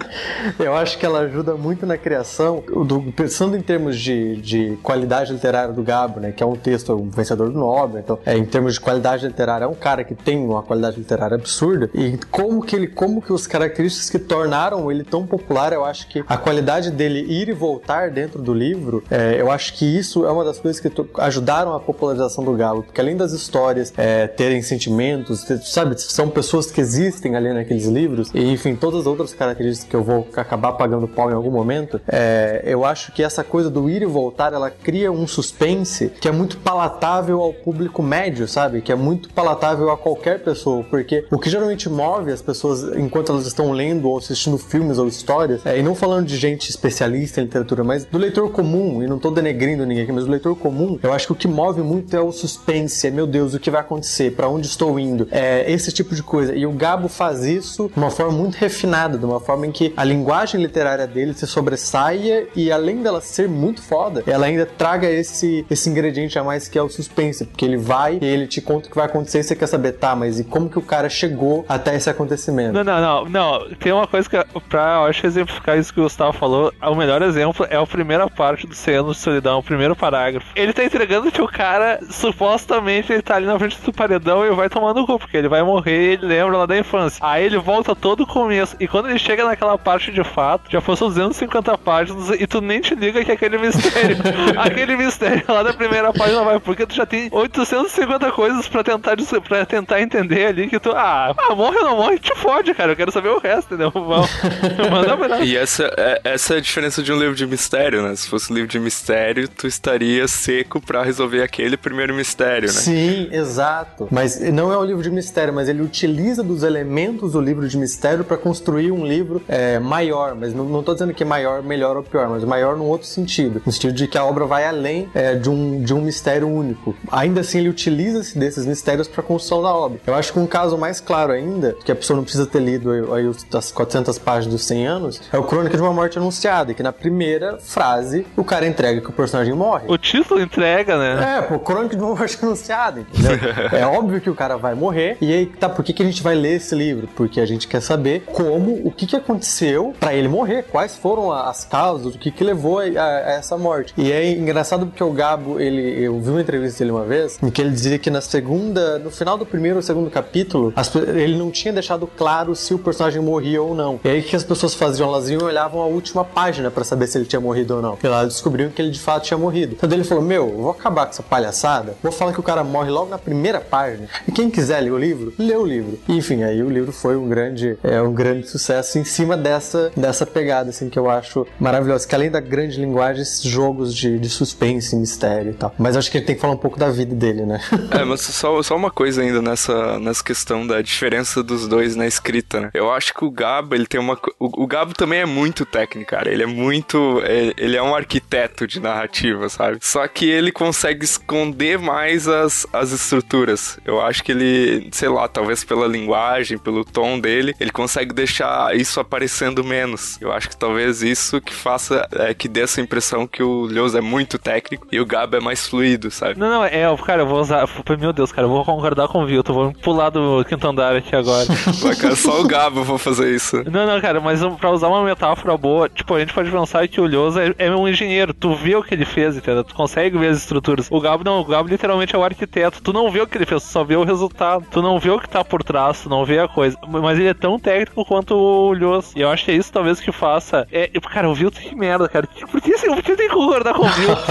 Eu 0.59 0.75
acho 0.75 0.97
que 0.97 1.05
ela 1.05 1.19
ajuda 1.19 1.55
muito 1.55 1.85
na 1.85 1.97
criação, 1.97 2.63
do, 2.85 3.01
pensando 3.11 3.55
em 3.55 3.61
termos 3.61 3.97
de, 3.99 4.35
de 4.37 4.77
qualidade 4.81 5.33
literária 5.33 5.73
do 5.73 5.83
Gabo, 5.83 6.19
né? 6.19 6.31
Que 6.31 6.43
é 6.43 6.45
um 6.45 6.55
texto, 6.55 6.93
um 6.93 7.09
vencedor 7.09 7.49
do 7.51 7.57
Nobel, 7.57 7.99
então, 7.99 8.19
é, 8.25 8.37
em 8.37 8.45
termos 8.45 8.75
de 8.75 8.79
qualidade 8.79 9.25
literária, 9.25 9.65
é 9.65 9.67
um 9.67 9.75
cara 9.75 10.03
que 10.03 10.15
tem 10.15 10.37
uma 10.37 10.63
qualidade 10.63 10.97
literária 10.97 11.35
absurda. 11.35 11.89
E 11.93 12.17
como 12.31 12.63
que 12.63 12.75
ele, 12.75 12.87
como 12.87 13.21
que 13.21 13.33
os 13.33 13.47
características 13.47 14.09
que 14.09 14.19
tornaram 14.19 14.91
ele 14.91 15.03
tão 15.03 15.25
popular, 15.25 15.73
eu 15.73 15.83
acho 15.83 16.07
que 16.07 16.23
a 16.27 16.37
qualidade 16.37 16.91
dele 16.91 17.19
ir 17.19 17.49
e 17.49 17.53
voltar 17.53 18.11
dentro 18.11 18.41
do 18.41 18.53
livro, 18.53 19.03
é, 19.09 19.39
eu 19.39 19.51
acho 19.51 19.73
que 19.73 19.85
isso 19.85 20.25
é 20.25 20.31
uma 20.31 20.43
das 20.43 20.59
coisas 20.59 20.79
que 20.79 20.91
ajudaram 21.19 21.73
a 21.73 21.79
popularização 21.79 22.43
do 22.43 22.53
Gabo, 22.53 22.83
porque 22.83 23.01
além 23.01 23.15
das 23.17 23.31
histórias 23.31 23.93
é, 23.97 24.27
terem 24.27 24.61
sentimentos, 24.61 25.45
sabe, 25.63 25.99
são 25.99 26.29
pessoas 26.29 26.71
que 26.71 26.79
existem 26.79 27.35
ali 27.35 27.51
naqueles 27.53 27.85
livros, 27.85 28.31
e 28.33 28.51
enfim, 28.51 28.75
todas 28.75 29.01
as 29.01 29.07
outras 29.07 29.33
características 29.33 29.89
que 29.89 29.95
eu 29.95 30.03
vou 30.05 30.27
acabar 30.35 30.73
pagando 30.73 31.07
pau 31.07 31.29
em 31.29 31.33
algum 31.33 31.51
momento, 31.51 31.99
é, 32.07 32.61
eu 32.63 32.85
acho 32.85 33.11
que 33.11 33.23
essa 33.23 33.43
coisa 33.43 33.69
do 33.69 33.89
ir 33.89 34.01
e 34.01 34.05
voltar, 34.05 34.53
ela 34.53 34.69
cria 34.69 35.11
um 35.11 35.27
suspense 35.27 36.09
que 36.21 36.27
é 36.27 36.31
muito 36.31 36.57
palatável 36.57 37.41
ao 37.41 37.53
público 37.53 38.01
médio, 38.03 38.47
sabe? 38.47 38.81
Que 38.81 38.91
é 38.91 38.95
muito 38.95 39.29
palatável 39.29 39.89
a 39.89 39.97
qualquer 39.97 40.43
pessoa, 40.43 40.83
porque 40.83 41.25
o 41.31 41.39
que 41.39 41.49
geralmente 41.49 41.89
move 41.89 42.31
as 42.31 42.41
pessoas 42.41 42.83
enquanto 42.95 43.31
elas 43.31 43.47
estão 43.47 43.71
lendo 43.71 44.07
ou 44.07 44.17
assistindo 44.17 44.57
filmes 44.57 44.97
ou 44.97 45.07
histórias, 45.07 45.65
é, 45.65 45.79
e 45.79 45.83
não 45.83 45.95
falando 45.95 46.27
de 46.27 46.37
gente 46.37 46.69
especialista 46.69 47.41
em 47.41 47.45
literatura, 47.45 47.83
mas 47.83 48.05
do 48.05 48.17
leitor 48.17 48.51
comum, 48.51 49.01
e 49.01 49.07
não 49.07 49.17
tô 49.17 49.31
denegrindo 49.31 49.85
ninguém 49.85 50.03
aqui, 50.03 50.11
mas 50.11 50.25
do 50.25 50.31
leitor 50.31 50.55
comum, 50.55 50.99
eu 51.01 51.11
acho 51.11 51.27
que 51.27 51.33
o 51.33 51.35
que 51.35 51.47
move 51.47 51.81
muito 51.81 52.15
é 52.15 52.21
o 52.21 52.31
suspense, 52.31 53.07
é 53.07 53.11
meu 53.11 53.25
Deus, 53.25 53.53
o 53.53 53.59
que 53.59 53.71
vai 53.71 53.81
acontecer, 53.81 54.35
para 54.35 54.47
onde 54.47 54.67
estou 54.67 54.99
indo, 54.99 55.27
é 55.31 55.71
esse 55.71 55.91
tipo 55.91 56.13
de 56.13 56.21
coisa. 56.21 56.55
E 56.55 56.65
o 56.65 56.71
Gabo 56.71 57.07
faz 57.07 57.43
isso 57.43 57.89
de 57.91 57.99
uma 57.99 58.11
forma 58.11 58.31
muito 58.31 58.55
refinada, 58.55 59.17
de 59.17 59.25
uma 59.25 59.39
forma 59.39 59.65
em 59.65 59.71
que 59.71 59.93
a 59.95 60.03
linguagem 60.03 60.61
literária 60.61 61.07
dele 61.07 61.33
se 61.33 61.45
sobressaia 61.47 62.47
e 62.55 62.71
além 62.71 63.01
dela 63.01 63.21
ser 63.21 63.47
muito 63.47 63.81
foda, 63.81 64.23
ela 64.27 64.45
ainda 64.45 64.65
traga 64.65 65.09
esse, 65.09 65.65
esse 65.69 65.89
ingrediente 65.89 66.37
a 66.37 66.43
mais 66.43 66.67
que 66.67 66.77
é 66.77 66.81
o 66.81 66.89
suspense, 66.89 67.45
porque 67.45 67.65
ele 67.65 67.77
vai 67.77 68.19
e 68.21 68.25
ele 68.25 68.47
te 68.47 68.61
conta 68.61 68.87
o 68.87 68.89
que 68.89 68.95
vai 68.95 69.05
acontecer 69.05 69.39
e 69.39 69.43
você 69.43 69.55
quer 69.55 69.67
saber, 69.67 69.93
tá, 69.93 70.15
mas 70.15 70.39
e 70.39 70.43
como 70.43 70.69
que 70.69 70.79
o 70.79 70.81
cara 70.81 71.09
chegou 71.09 71.65
até 71.67 71.95
esse 71.95 72.09
acontecimento? 72.09 72.73
Não, 72.73 72.83
não, 72.83 73.01
não, 73.01 73.25
não. 73.29 73.75
Tem 73.75 73.91
uma 73.91 74.07
coisa 74.07 74.29
que, 74.29 74.37
pra, 74.69 74.95
eu 74.95 75.05
acho, 75.05 75.25
exemplificar 75.25 75.77
isso 75.77 75.93
que 75.93 75.99
o 75.99 76.03
Gustavo 76.03 76.33
falou, 76.33 76.73
o 76.81 76.95
melhor 76.95 77.21
exemplo 77.21 77.65
é 77.69 77.75
a 77.75 77.85
primeira 77.85 78.29
parte 78.29 78.67
do 78.67 78.75
Ceno 78.75 79.11
de 79.11 79.17
Solidão, 79.17 79.59
o 79.59 79.63
primeiro 79.63 79.95
parágrafo. 79.95 80.47
Ele 80.55 80.73
tá 80.73 80.83
entregando 80.83 81.31
que 81.31 81.41
o 81.41 81.47
cara, 81.47 81.99
supostamente, 82.09 83.11
ele 83.11 83.21
tá 83.21 83.35
ali 83.35 83.45
na 83.45 83.57
frente 83.57 83.79
do 83.81 83.93
paredão 83.93 84.45
e 84.45 84.51
vai 84.51 84.69
tomando 84.69 85.01
o 85.01 85.05
cu, 85.05 85.19
porque 85.19 85.37
ele 85.37 85.47
vai 85.47 85.63
morrer 85.63 85.95
ele 85.95 86.25
lembra 86.25 86.57
lá 86.57 86.65
da 86.65 86.77
infância. 86.77 87.19
Aí 87.21 87.45
ele 87.45 87.57
volta 87.57 87.95
todo 87.95 88.23
o 88.23 88.27
começo, 88.27 88.75
e 88.79 88.87
quando 88.87 89.09
ele 89.09 89.19
chega 89.19 89.45
naquela 89.45 89.77
parte 89.85 90.11
de 90.11 90.23
fato, 90.23 90.71
já 90.71 90.81
foram 90.81 91.09
250 91.09 91.77
páginas 91.77 92.29
e 92.31 92.47
tu 92.47 92.59
nem 92.59 92.81
te 92.81 92.95
liga 92.95 93.23
que 93.23 93.29
é 93.29 93.35
aquele 93.35 93.59
mistério. 93.59 94.17
aquele 94.57 94.97
mistério 94.97 95.43
lá 95.47 95.61
da 95.61 95.73
primeira 95.73 96.11
página 96.11 96.43
vai, 96.43 96.59
porque 96.59 96.87
tu 96.87 96.95
já 96.95 97.05
tem 97.05 97.29
850 97.31 98.31
coisas 98.31 98.67
pra 98.67 98.83
tentar, 98.83 99.15
pra 99.47 99.63
tentar 99.63 100.01
entender 100.01 100.47
ali 100.47 100.67
que 100.67 100.79
tu, 100.79 100.89
ah, 100.91 101.35
ah, 101.37 101.55
morre 101.55 101.77
ou 101.77 101.83
não 101.83 101.97
morre, 101.97 102.17
te 102.17 102.33
fode, 102.35 102.73
cara, 102.73 102.93
eu 102.93 102.95
quero 102.95 103.11
saber 103.11 103.29
o 103.29 103.37
resto, 103.37 103.75
entendeu? 103.75 103.91
Manda 104.89 105.15
pra 105.15 105.45
E 105.45 105.55
essa 105.55 105.93
é, 105.95 106.21
essa 106.23 106.55
é 106.55 106.57
a 106.57 106.61
diferença 106.61 107.03
de 107.03 107.13
um 107.13 107.19
livro 107.19 107.35
de 107.35 107.45
mistério, 107.45 108.01
né? 108.01 108.15
Se 108.15 108.27
fosse 108.27 108.51
um 108.51 108.55
livro 108.55 108.69
de 108.69 108.79
mistério, 108.79 109.47
tu 109.47 109.67
estaria 109.67 110.27
seco 110.27 110.81
pra 110.81 111.03
resolver 111.03 111.43
aquele 111.43 111.77
primeiro 111.77 112.15
mistério, 112.15 112.67
né? 112.67 112.73
Sim, 112.73 113.29
exato. 113.31 114.07
Mas 114.09 114.39
não 114.51 114.73
é 114.73 114.77
um 114.77 114.83
livro 114.83 115.03
de 115.03 115.11
mistério, 115.11 115.53
mas 115.53 115.69
ele 115.69 115.83
utiliza 115.83 116.41
dos 116.41 116.63
elementos 116.63 117.33
do 117.33 117.41
livro 117.41 117.67
de 117.67 117.77
mistério 117.77 118.23
para 118.23 118.37
construir 118.37 118.91
um 118.91 119.05
livro 119.05 119.43
é, 119.47 119.74
maior, 119.79 120.35
mas 120.35 120.53
não, 120.53 120.83
tô 120.83 120.93
dizendo 120.93 121.13
que 121.13 121.23
é 121.23 121.25
maior, 121.25 121.61
melhor 121.61 121.97
ou 121.97 122.03
pior, 122.03 122.29
mas 122.29 122.43
maior 122.43 122.77
num 122.77 122.85
outro 122.85 123.07
sentido, 123.07 123.61
no 123.65 123.71
sentido 123.71 123.93
de 123.93 124.07
que 124.07 124.17
a 124.17 124.25
obra 124.25 124.45
vai 124.45 124.65
além 124.65 125.09
é, 125.13 125.35
de, 125.35 125.49
um, 125.49 125.81
de 125.81 125.93
um 125.93 126.01
mistério 126.01 126.47
único. 126.47 126.95
Ainda 127.11 127.41
assim, 127.41 127.59
ele 127.59 127.69
utiliza-se 127.69 128.37
desses 128.37 128.65
mistérios 128.65 129.07
para 129.07 129.21
a 129.21 129.23
construção 129.23 129.61
da 129.61 129.73
obra. 129.73 129.99
Eu 130.05 130.15
acho 130.15 130.31
que 130.33 130.39
um 130.39 130.47
caso 130.47 130.77
mais 130.77 130.99
claro 130.99 131.31
ainda, 131.31 131.75
que 131.83 131.91
a 131.91 131.95
pessoa 131.95 132.17
não 132.17 132.23
precisa 132.23 132.45
ter 132.45 132.59
lido 132.59 132.91
aí 133.13 133.29
as 133.53 133.71
400 133.71 134.17
páginas 134.19 134.53
dos 134.53 134.65
100 134.65 134.87
anos, 134.87 135.21
é 135.31 135.37
o 135.37 135.43
Crônica 135.43 135.75
de 135.75 135.81
uma 135.81 135.93
Morte 135.93 136.17
Anunciada, 136.17 136.73
que 136.73 136.83
na 136.83 136.91
primeira 136.91 137.57
frase 137.57 138.25
o 138.35 138.43
cara 138.43 138.67
entrega 138.67 139.01
que 139.01 139.09
o 139.09 139.13
personagem 139.13 139.53
morre. 139.53 139.85
O 139.87 139.97
título 139.97 140.41
entrega, 140.41 140.97
né? 140.97 141.37
É, 141.37 141.41
pô, 141.41 141.59
Crônica 141.59 141.95
de 141.95 142.01
uma 142.01 142.15
Morte 142.15 142.37
Anunciada, 142.41 143.01
entendeu? 143.01 143.37
é 143.71 143.85
óbvio 143.85 144.21
que 144.21 144.29
o 144.29 144.35
cara 144.35 144.57
vai 144.57 144.75
morrer, 144.75 145.17
e 145.21 145.33
aí, 145.33 145.45
tá, 145.45 145.67
por 145.67 145.83
que, 145.83 145.93
que 145.93 146.03
a 146.03 146.05
gente 146.05 146.21
vai 146.21 146.35
ler 146.35 146.55
esse 146.55 146.75
livro? 146.75 147.07
Porque 147.15 147.39
a 147.39 147.45
gente 147.45 147.67
quer 147.67 147.81
saber 147.81 148.23
como, 148.25 148.81
o 148.85 148.91
que, 148.91 149.05
que 149.05 149.15
aconteceu 149.15 149.64
para 149.99 150.13
ele 150.13 150.27
morrer, 150.27 150.63
quais 150.63 150.95
foram 150.95 151.31
as 151.31 151.65
causas, 151.65 152.15
o 152.15 152.19
que, 152.19 152.31
que 152.31 152.43
levou 152.43 152.79
a, 152.79 152.83
a, 152.83 153.19
essa 153.31 153.57
morte. 153.57 153.93
E 153.97 154.11
é 154.11 154.31
engraçado 154.31 154.85
porque 154.85 155.03
o 155.03 155.11
Gabo, 155.11 155.59
ele, 155.59 156.03
eu 156.03 156.19
vi 156.19 156.29
uma 156.29 156.41
entrevista 156.41 156.79
dele 156.79 156.91
uma 156.91 157.05
vez, 157.05 157.39
em 157.41 157.49
que 157.49 157.61
ele 157.61 157.71
dizia 157.71 157.97
que 157.97 158.09
na 158.09 158.21
segunda, 158.21 158.99
no 158.99 159.11
final 159.11 159.37
do 159.37 159.45
primeiro 159.45 159.77
ou 159.77 159.81
segundo 159.81 160.09
capítulo, 160.09 160.73
as, 160.75 160.93
ele 160.95 161.37
não 161.37 161.51
tinha 161.51 161.73
deixado 161.73 162.07
claro 162.07 162.55
se 162.55 162.73
o 162.73 162.79
personagem 162.79 163.21
morria 163.21 163.61
ou 163.61 163.73
não. 163.73 163.99
E 164.03 164.09
aí 164.09 164.19
o 164.19 164.23
que 164.23 164.35
as 164.35 164.43
pessoas 164.43 164.73
faziam? 164.73 165.07
Elas 165.07 165.29
e 165.29 165.37
olhavam 165.37 165.81
a 165.81 165.85
última 165.85 166.23
página 166.23 166.71
para 166.71 166.83
saber 166.83 167.07
se 167.07 167.17
ele 167.17 167.25
tinha 167.25 167.39
morrido 167.39 167.75
ou 167.75 167.81
não. 167.81 167.97
E 168.01 168.07
lá 168.07 168.25
descobriam 168.25 168.69
que 168.69 168.81
ele 168.81 168.91
de 168.91 168.99
fato 168.99 169.25
tinha 169.25 169.37
morrido. 169.37 169.75
Então 169.75 169.89
ele 169.91 170.03
falou: 170.03 170.23
Meu, 170.23 170.49
vou 170.49 170.71
acabar 170.71 171.05
com 171.05 171.11
essa 171.11 171.23
palhaçada, 171.23 171.95
vou 172.01 172.11
falar 172.11 172.33
que 172.33 172.39
o 172.39 172.43
cara 172.43 172.63
morre 172.63 172.89
logo 172.89 173.09
na 173.09 173.17
primeira 173.17 173.59
página. 173.59 174.07
E 174.27 174.31
quem 174.31 174.49
quiser 174.49 174.81
ler 174.81 174.91
o 174.91 174.97
livro, 174.97 175.33
lê 175.37 175.55
o 175.55 175.65
livro. 175.65 175.99
E, 176.07 176.17
enfim, 176.17 176.43
aí 176.43 176.61
o 176.63 176.69
livro 176.69 176.91
foi 176.91 177.15
um 177.15 177.27
grande, 177.27 177.77
é, 177.83 178.01
um 178.01 178.13
grande 178.13 178.47
sucesso 178.47 178.97
em 178.97 179.03
cima 179.03 179.35
dessa, 179.35 179.54
dessa 179.95 180.25
pegada, 180.25 180.69
assim, 180.69 180.89
que 180.89 180.97
eu 180.97 181.09
acho 181.09 181.47
maravilhosa. 181.59 182.07
Que 182.07 182.15
além 182.15 182.29
da 182.29 182.39
grande 182.39 182.79
linguagem, 182.79 183.21
esses 183.21 183.43
jogos 183.43 183.93
de, 183.93 184.19
de 184.19 184.29
suspense, 184.29 184.95
mistério 184.95 185.51
e 185.51 185.53
tal. 185.53 185.73
Mas 185.77 185.95
acho 185.95 186.11
que 186.11 186.17
ele 186.17 186.25
tem 186.25 186.35
que 186.35 186.41
falar 186.41 186.53
um 186.53 186.57
pouco 186.57 186.79
da 186.79 186.89
vida 186.89 187.15
dele, 187.15 187.45
né? 187.45 187.59
É, 187.95 188.03
mas 188.03 188.21
só, 188.21 188.61
só 188.61 188.75
uma 188.75 188.91
coisa 188.91 189.21
ainda 189.21 189.41
nessa, 189.41 189.99
nessa 189.99 190.23
questão 190.23 190.65
da 190.65 190.81
diferença 190.81 191.41
dos 191.41 191.67
dois 191.67 191.95
na 191.95 192.05
escrita, 192.05 192.59
né? 192.59 192.69
Eu 192.73 192.91
acho 192.91 193.13
que 193.13 193.23
o 193.23 193.31
Gabo, 193.31 193.75
ele 193.75 193.85
tem 193.85 193.99
uma. 193.99 194.19
O, 194.39 194.63
o 194.63 194.67
Gabo 194.67 194.93
também 194.93 195.19
é 195.19 195.25
muito 195.25 195.65
técnico, 195.65 196.09
cara. 196.09 196.29
Ele 196.29 196.43
é 196.43 196.47
muito. 196.47 197.21
É, 197.23 197.53
ele 197.57 197.77
é 197.77 197.81
um 197.81 197.95
arquiteto 197.95 198.67
de 198.67 198.79
narrativa, 198.79 199.47
sabe? 199.49 199.77
Só 199.81 200.05
que 200.07 200.25
ele 200.29 200.51
consegue 200.51 201.05
esconder 201.05 201.77
mais 201.77 202.27
as, 202.27 202.65
as 202.73 202.91
estruturas. 202.91 203.79
Eu 203.85 204.01
acho 204.01 204.23
que 204.23 204.31
ele, 204.31 204.89
sei 204.91 205.09
lá, 205.09 205.27
talvez 205.27 205.63
pela 205.63 205.87
linguagem, 205.87 206.57
pelo 206.57 206.83
tom 206.83 207.19
dele, 207.19 207.55
ele 207.59 207.71
consegue 207.71 208.13
deixar 208.13 208.75
isso 208.75 208.99
aparecendo 208.99 209.44
menos. 209.63 210.19
Eu 210.21 210.31
acho 210.31 210.49
que 210.49 210.57
talvez 210.57 211.01
isso 211.01 211.41
que 211.41 211.53
faça, 211.53 212.07
é, 212.11 212.33
que 212.33 212.47
dê 212.47 212.61
essa 212.61 212.81
impressão 212.81 213.27
que 213.27 213.43
o 213.43 213.65
Leos 213.65 213.95
é 213.95 214.01
muito 214.01 214.37
técnico 214.37 214.87
e 214.91 214.99
o 214.99 215.05
Gabo 215.05 215.37
é 215.37 215.39
mais 215.39 215.67
fluido, 215.67 216.11
sabe? 216.11 216.39
Não, 216.39 216.49
não, 216.49 216.63
é, 216.63 216.85
cara, 217.05 217.23
eu 217.23 217.27
vou 217.27 217.39
usar. 217.39 217.67
Meu 217.99 218.13
Deus, 218.13 218.31
cara, 218.31 218.47
eu 218.47 218.51
vou 218.51 218.63
concordar 218.65 219.07
com 219.07 219.23
o 219.23 219.25
Vilto, 219.25 219.53
vou 219.53 219.73
pular 219.73 220.09
do 220.09 220.43
quinto 220.45 220.67
andar 220.67 220.95
aqui 220.95 221.15
agora. 221.15 221.45
Vai, 221.81 221.95
cara, 221.95 222.15
só 222.15 222.41
o 222.41 222.47
Gabo 222.47 222.83
vou 222.83 222.97
fazer 222.97 223.33
isso. 223.33 223.63
Não, 223.69 223.85
não, 223.85 223.99
cara, 224.01 224.19
mas 224.19 224.41
pra 224.59 224.71
usar 224.71 224.87
uma 224.87 225.03
metáfora 225.03 225.57
boa, 225.57 225.89
tipo, 225.89 226.13
a 226.13 226.19
gente 226.19 226.33
pode 226.33 226.49
pensar 226.49 226.87
que 226.87 226.99
o 226.99 227.05
Leos 227.05 227.37
é, 227.37 227.53
é, 227.57 227.71
um 227.71 227.87
engenheiro, 227.87 228.33
tu 228.33 228.53
vê 228.55 228.75
o 228.75 228.83
que 228.83 228.93
ele 228.93 229.05
fez, 229.05 229.37
entendeu? 229.37 229.63
Tu 229.63 229.73
consegue 229.73 230.17
ver 230.17 230.27
as 230.27 230.37
estruturas. 230.37 230.87
O 230.89 230.99
Gabo 230.99 231.23
não, 231.23 231.39
o 231.39 231.45
Gabo 231.45 231.69
literalmente 231.69 232.15
é 232.15 232.17
o 232.17 232.23
arquiteto, 232.23 232.81
tu 232.81 232.93
não 232.93 233.11
vê 233.11 233.21
o 233.21 233.27
que 233.27 233.37
ele 233.37 233.45
fez, 233.45 233.63
tu 233.63 233.69
só 233.69 233.83
vê 233.83 233.95
o 233.95 234.03
resultado. 234.03 234.65
Tu 234.71 234.81
não 234.81 234.99
vê 234.99 235.09
o 235.09 235.19
que 235.19 235.29
tá 235.29 235.43
por 235.43 235.63
trás, 235.63 236.01
tu 236.01 236.09
não 236.09 236.25
vê 236.25 236.39
a 236.39 236.47
coisa. 236.47 236.77
Mas 236.87 237.19
ele 237.19 237.29
é 237.29 237.33
tão 237.33 237.59
técnico 237.59 238.05
quanto 238.05 238.35
o 238.35 238.73
Leos. 238.73 239.13
E 239.15 239.21
eu 239.21 239.29
acho 239.35 239.45
que 239.45 239.51
é 239.51 239.55
isso 239.55 239.71
talvez 239.71 239.99
que 239.99 240.11
faça. 240.11 240.67
É, 240.71 240.89
cara, 241.11 241.29
o 241.29 241.35
Vilto 241.35 241.59
que 241.59 241.75
merda, 241.75 242.09
cara. 242.09 242.27
Por 242.27 242.61
que, 242.61 242.73
assim, 242.73 242.87
por 242.87 243.03
que 243.03 243.15
tem 243.15 243.27
que 243.27 243.33
concordar 243.33 243.73
com 243.73 243.85
o 243.85 243.89
Vilto? 243.89 244.21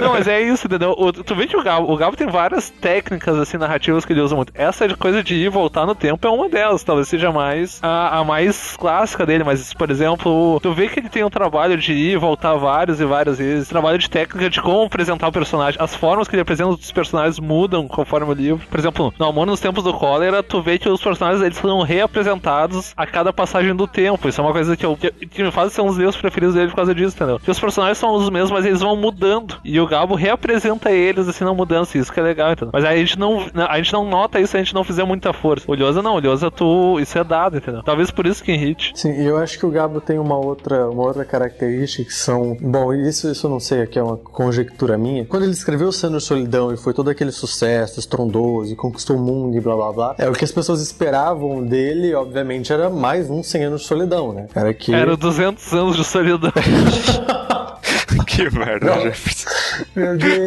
não, 0.00 0.12
mas 0.12 0.26
é 0.26 0.40
isso, 0.40 0.66
entendeu? 0.66 0.94
O, 0.96 1.12
tu 1.12 1.34
vê 1.34 1.46
que 1.46 1.56
o 1.56 1.62
Gabo, 1.62 1.92
o 1.92 1.96
Gabo 1.96 2.16
tem 2.16 2.26
várias 2.26 2.70
técnicas, 2.70 3.36
assim, 3.36 3.58
narrativas 3.58 4.04
que 4.04 4.12
ele 4.12 4.20
usa 4.20 4.34
muito. 4.34 4.52
Essa 4.54 4.88
coisa 4.96 5.22
de 5.22 5.34
ir 5.34 5.46
e 5.46 5.48
voltar 5.48 5.86
no 5.86 5.94
tempo 5.94 6.26
é 6.26 6.30
uma 6.30 6.48
delas, 6.48 6.82
talvez 6.82 7.08
seja 7.08 7.30
mais 7.30 7.78
a, 7.82 8.18
a 8.18 8.24
mais 8.24 8.76
clássica 8.76 9.26
dele, 9.26 9.44
mas, 9.44 9.74
por 9.74 9.90
exemplo, 9.90 10.58
tu 10.60 10.72
vê 10.72 10.88
que 10.88 11.00
ele 11.00 11.08
tem 11.08 11.24
um 11.24 11.30
trabalho 11.30 11.76
de 11.76 11.92
ir 11.92 12.12
e 12.12 12.16
voltar 12.16 12.54
várias 12.54 13.00
e 13.00 13.04
várias 13.04 13.38
vezes, 13.38 13.68
trabalho 13.68 13.98
de 13.98 14.08
técnica 14.08 14.48
de 14.48 14.60
como 14.60 14.84
apresentar 14.84 15.28
o 15.28 15.32
personagem. 15.32 15.80
As 15.80 15.94
formas 15.94 16.28
que 16.28 16.34
ele 16.34 16.42
apresenta 16.42 16.70
os 16.70 16.92
personagens 16.92 17.38
mudam 17.38 17.86
conforme 17.88 18.30
o 18.30 18.34
livro. 18.34 18.66
Por 18.68 18.78
exemplo, 18.78 19.12
no 19.18 19.26
Amor 19.26 19.46
nos 19.46 19.60
Tempos 19.60 19.84
do 19.84 19.92
Cólera, 19.92 20.42
tu 20.42 20.62
vê 20.62 20.78
que 20.78 20.88
os 20.88 21.02
personagens 21.02 21.42
eles 21.42 21.58
foram 21.58 21.80
reapresentados 21.82 22.92
a 22.96 23.06
cada 23.06 23.32
passagem 23.32 23.74
do 23.74 23.86
tempo. 23.86 24.09
Tempo. 24.10 24.28
Isso 24.28 24.40
é 24.40 24.44
uma 24.44 24.52
coisa 24.52 24.76
que, 24.76 24.84
eu, 24.84 24.96
que, 24.96 25.10
que 25.10 25.42
me 25.42 25.50
faz 25.50 25.72
ser 25.72 25.80
um 25.80 25.86
dos 25.86 25.96
livros 25.96 26.16
preferidos 26.16 26.54
dele 26.54 26.68
por 26.68 26.76
causa 26.76 26.94
disso, 26.94 27.16
entendeu? 27.16 27.38
Que 27.38 27.50
os 27.50 27.58
personagens 27.58 27.98
são 27.98 28.14
os 28.14 28.28
mesmos, 28.30 28.50
mas 28.50 28.64
eles 28.64 28.80
vão 28.80 28.96
mudando. 28.96 29.58
E 29.64 29.80
o 29.80 29.86
Gabo 29.86 30.14
reapresenta 30.14 30.90
eles, 30.90 31.28
assim, 31.28 31.44
não 31.44 31.54
mudança. 31.54 31.98
Isso 31.98 32.12
que 32.12 32.20
é 32.20 32.22
legal, 32.22 32.52
entendeu? 32.52 32.70
Mas 32.72 32.84
a 32.84 32.94
gente 32.96 33.18
não, 33.18 33.46
a 33.68 33.76
gente 33.76 33.92
não 33.92 34.08
nota 34.08 34.40
isso 34.40 34.56
a 34.56 34.60
gente 34.60 34.74
não 34.74 34.84
fizer 34.84 35.04
muita 35.04 35.32
força. 35.32 35.66
O 35.70 36.02
não, 36.02 36.16
o 36.16 36.50
tu, 36.50 36.98
isso 37.00 37.18
é 37.18 37.24
dado, 37.24 37.56
entendeu? 37.56 37.82
Talvez 37.82 38.10
por 38.10 38.26
isso 38.26 38.42
que 38.42 38.52
hit. 38.52 38.92
Sim, 38.94 39.12
eu 39.22 39.36
acho 39.36 39.58
que 39.58 39.66
o 39.66 39.70
Gabo 39.70 40.00
tem 40.00 40.18
uma 40.18 40.36
outra, 40.36 40.88
uma 40.88 41.02
outra 41.02 41.24
característica 41.24 42.04
que 42.04 42.14
são. 42.14 42.56
Bom, 42.60 42.92
isso, 42.92 43.30
isso 43.30 43.46
eu 43.46 43.50
não 43.50 43.60
sei, 43.60 43.82
aqui 43.82 43.98
é 43.98 44.02
uma 44.02 44.16
conjectura 44.16 44.96
minha. 44.96 45.24
Quando 45.24 45.44
ele 45.44 45.52
escreveu 45.52 45.92
Sendo 45.92 46.20
Solidão 46.20 46.72
e 46.72 46.76
foi 46.76 46.92
todo 46.94 47.10
aquele 47.10 47.32
sucesso 47.32 47.98
estrondoso 47.98 48.72
e 48.72 48.76
conquistou 48.76 49.16
o 49.16 49.20
mundo 49.20 49.56
e 49.56 49.60
blá 49.60 49.74
blá 49.74 49.92
blá, 49.92 50.14
é 50.18 50.28
o 50.28 50.32
que 50.32 50.44
as 50.44 50.52
pessoas 50.52 50.80
esperavam 50.80 51.62
dele, 51.64 52.14
obviamente, 52.14 52.72
era 52.72 52.88
mais 52.88 53.30
um 53.30 53.42
100 53.42 53.64
anos 53.64 53.86
solidão, 53.86 53.99
né? 54.32 54.46
Era 54.54 54.72
que. 54.74 54.94
Era 54.94 55.16
200 55.16 55.72
anos 55.72 55.96
de 55.96 56.04
solidão. 56.04 56.52
que 58.26 58.50
merda, 58.50 59.00
Jefferson. 59.00 59.48
Meu 59.94 60.16
Deus. 60.16 60.40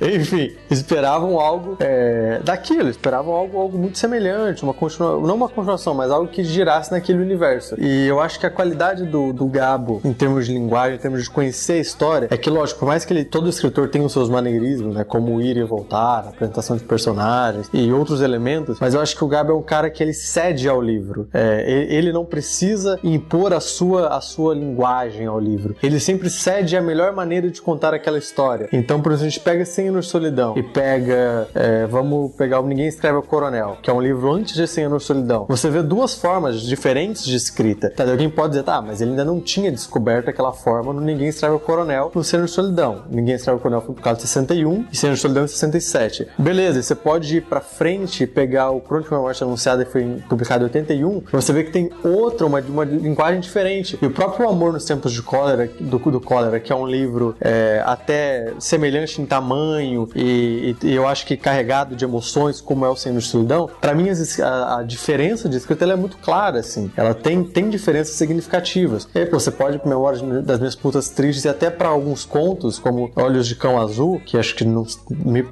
Enfim, 0.00 0.52
esperavam 0.70 1.38
algo 1.38 1.76
é, 1.80 2.40
daquilo, 2.44 2.88
esperavam 2.88 3.34
algo, 3.34 3.58
algo 3.58 3.78
muito 3.78 3.98
semelhante, 3.98 4.62
uma 4.62 4.74
continua, 4.74 5.20
não 5.20 5.34
uma 5.34 5.48
continuação, 5.48 5.94
mas 5.94 6.10
algo 6.10 6.28
que 6.28 6.42
girasse 6.42 6.90
naquele 6.92 7.20
universo. 7.20 7.74
E 7.78 8.06
eu 8.06 8.20
acho 8.20 8.38
que 8.38 8.46
a 8.46 8.50
qualidade 8.50 9.04
do, 9.04 9.32
do 9.32 9.46
Gabo, 9.46 10.00
em 10.04 10.12
termos 10.12 10.46
de 10.46 10.52
linguagem, 10.52 10.96
em 10.96 11.00
termos 11.00 11.22
de 11.22 11.30
conhecer 11.30 11.74
a 11.74 11.78
história, 11.78 12.28
é 12.30 12.36
que, 12.36 12.50
lógico, 12.50 12.80
por 12.80 12.86
mais 12.86 13.04
que 13.04 13.12
ele, 13.12 13.24
todo 13.24 13.48
escritor 13.48 13.88
tenha 13.88 14.04
os 14.04 14.12
seus 14.12 14.28
maneirismos, 14.28 14.94
né, 14.94 15.04
como 15.04 15.40
ir 15.40 15.56
e 15.56 15.62
voltar, 15.62 16.28
apresentação 16.28 16.76
de 16.76 16.84
personagens 16.84 17.68
e 17.72 17.92
outros 17.92 18.20
elementos, 18.20 18.78
mas 18.80 18.94
eu 18.94 19.00
acho 19.00 19.16
que 19.16 19.24
o 19.24 19.28
Gabo 19.28 19.52
é 19.52 19.54
um 19.54 19.62
cara 19.62 19.90
que 19.90 20.02
ele 20.02 20.12
cede 20.12 20.68
ao 20.68 20.80
livro. 20.80 21.28
É, 21.32 21.64
ele 21.68 22.12
não 22.12 22.24
precisa 22.24 22.98
impor 23.02 23.52
a 23.52 23.60
sua, 23.60 24.08
a 24.08 24.20
sua 24.20 24.54
linguagem 24.54 25.26
ao 25.26 25.38
livro. 25.38 25.76
Ele 25.82 26.00
sempre 26.00 26.30
cede 26.30 26.76
a 26.76 26.82
melhor 26.84 27.12
maneira 27.12 27.50
de 27.50 27.60
contar 27.60 27.94
aquela 27.94 28.18
história. 28.18 28.68
Então, 28.72 29.00
por 29.00 29.12
exemplo, 29.12 29.26
a 29.26 29.30
gente 29.30 29.40
pega 29.40 29.64
100 29.64 29.88
anos 29.88 30.06
de 30.06 30.10
solidão 30.10 30.54
e 30.56 30.62
pega, 30.62 31.48
é, 31.54 31.86
vamos 31.86 32.32
pegar 32.32 32.60
o 32.60 32.66
Ninguém 32.66 32.86
Escreve 32.86 33.18
o 33.18 33.22
Coronel, 33.22 33.78
que 33.82 33.90
é 33.90 33.92
um 33.92 34.00
livro 34.00 34.32
antes 34.32 34.54
de 34.54 34.66
100 34.66 34.84
anos 34.84 35.02
de 35.02 35.06
solidão. 35.06 35.46
Você 35.48 35.70
vê 35.70 35.82
duas 35.82 36.14
formas 36.14 36.60
diferentes 36.60 37.24
de 37.24 37.36
escrita. 37.36 37.90
Tá, 37.90 38.04
alguém 38.04 38.30
pode 38.30 38.50
dizer, 38.50 38.62
tá, 38.64 38.80
mas 38.80 39.00
ele 39.00 39.10
ainda 39.10 39.24
não 39.24 39.40
tinha 39.40 39.70
descoberto 39.70 40.28
aquela 40.28 40.52
forma 40.52 40.92
no 40.92 41.00
Ninguém 41.00 41.28
Escreve 41.28 41.54
o 41.54 41.60
Coronel 41.60 42.10
no 42.14 42.22
100 42.22 42.38
anos 42.38 42.50
de 42.50 42.54
solidão. 42.54 43.02
Ninguém 43.10 43.34
Escreve 43.34 43.58
o 43.58 43.60
Coronel 43.60 43.80
foi 43.80 43.94
causa 43.96 44.20
de 44.20 44.26
61 44.26 44.86
e 44.92 44.96
100 44.96 45.08
anos 45.08 45.18
de 45.18 45.22
solidão 45.22 45.44
em 45.44 45.48
67. 45.48 46.28
Beleza, 46.38 46.82
você 46.82 46.94
pode 46.94 47.36
ir 47.36 47.42
pra 47.42 47.60
frente 47.60 48.24
e 48.24 48.26
pegar 48.26 48.70
o 48.70 48.80
Crônica 48.80 49.08
de 49.08 49.14
uma 49.14 49.22
Morte 49.22 49.42
Anunciada 49.42 49.84
que 49.84 49.92
foi 49.92 50.04
publicado 50.28 50.64
em 50.64 50.66
81, 50.66 51.22
você 51.32 51.52
vê 51.52 51.64
que 51.64 51.70
tem 51.70 51.90
outra, 52.02 52.46
uma, 52.46 52.60
uma 52.60 52.84
linguagem 52.84 53.40
diferente. 53.40 53.98
E 54.00 54.06
o 54.06 54.10
próprio 54.10 54.48
Amor 54.48 54.72
nos 54.72 54.84
Tempos 54.84 55.12
de 55.12 55.22
Cólera, 55.22 55.70
do, 55.80 55.98
do 55.98 56.20
Cólera, 56.20 56.60
que 56.64 56.72
é 56.72 56.76
um 56.76 56.86
livro 56.86 57.36
é, 57.40 57.82
até 57.84 58.52
semelhante 58.58 59.20
em 59.20 59.26
tamanho 59.26 60.08
e, 60.14 60.74
e, 60.82 60.94
eu 60.94 61.06
acho 61.06 61.26
que 61.26 61.36
carregado 61.36 61.94
de 61.94 62.04
emoções, 62.04 62.60
como 62.60 62.84
é 62.84 62.88
o 62.88 62.96
Senhor 62.96 63.18
de 63.18 63.26
Solidão, 63.26 63.68
para 63.80 63.94
mim 63.94 64.08
a, 64.42 64.78
a, 64.78 64.82
diferença 64.82 65.48
de 65.48 65.56
escrita 65.56 65.84
é 65.84 65.96
muito 65.96 66.16
clara, 66.16 66.60
assim. 66.60 66.90
Ela 66.96 67.14
tem, 67.14 67.44
tem 67.44 67.68
diferenças 67.68 68.16
significativas. 68.16 69.06
E 69.14 69.26
pô, 69.26 69.38
você 69.38 69.50
pode 69.50 69.76
ir 69.76 69.80
Memória 69.86 70.42
das 70.42 70.58
Minhas 70.58 70.74
Putas 70.74 71.10
Tristes 71.10 71.44
e 71.44 71.48
até 71.48 71.68
para 71.68 71.88
alguns 71.88 72.24
contos, 72.24 72.78
como 72.78 73.10
Olhos 73.16 73.46
de 73.46 73.54
Cão 73.54 73.78
Azul, 73.78 74.20
que 74.24 74.38
acho 74.38 74.54
que 74.54 74.64
não, 74.64 74.86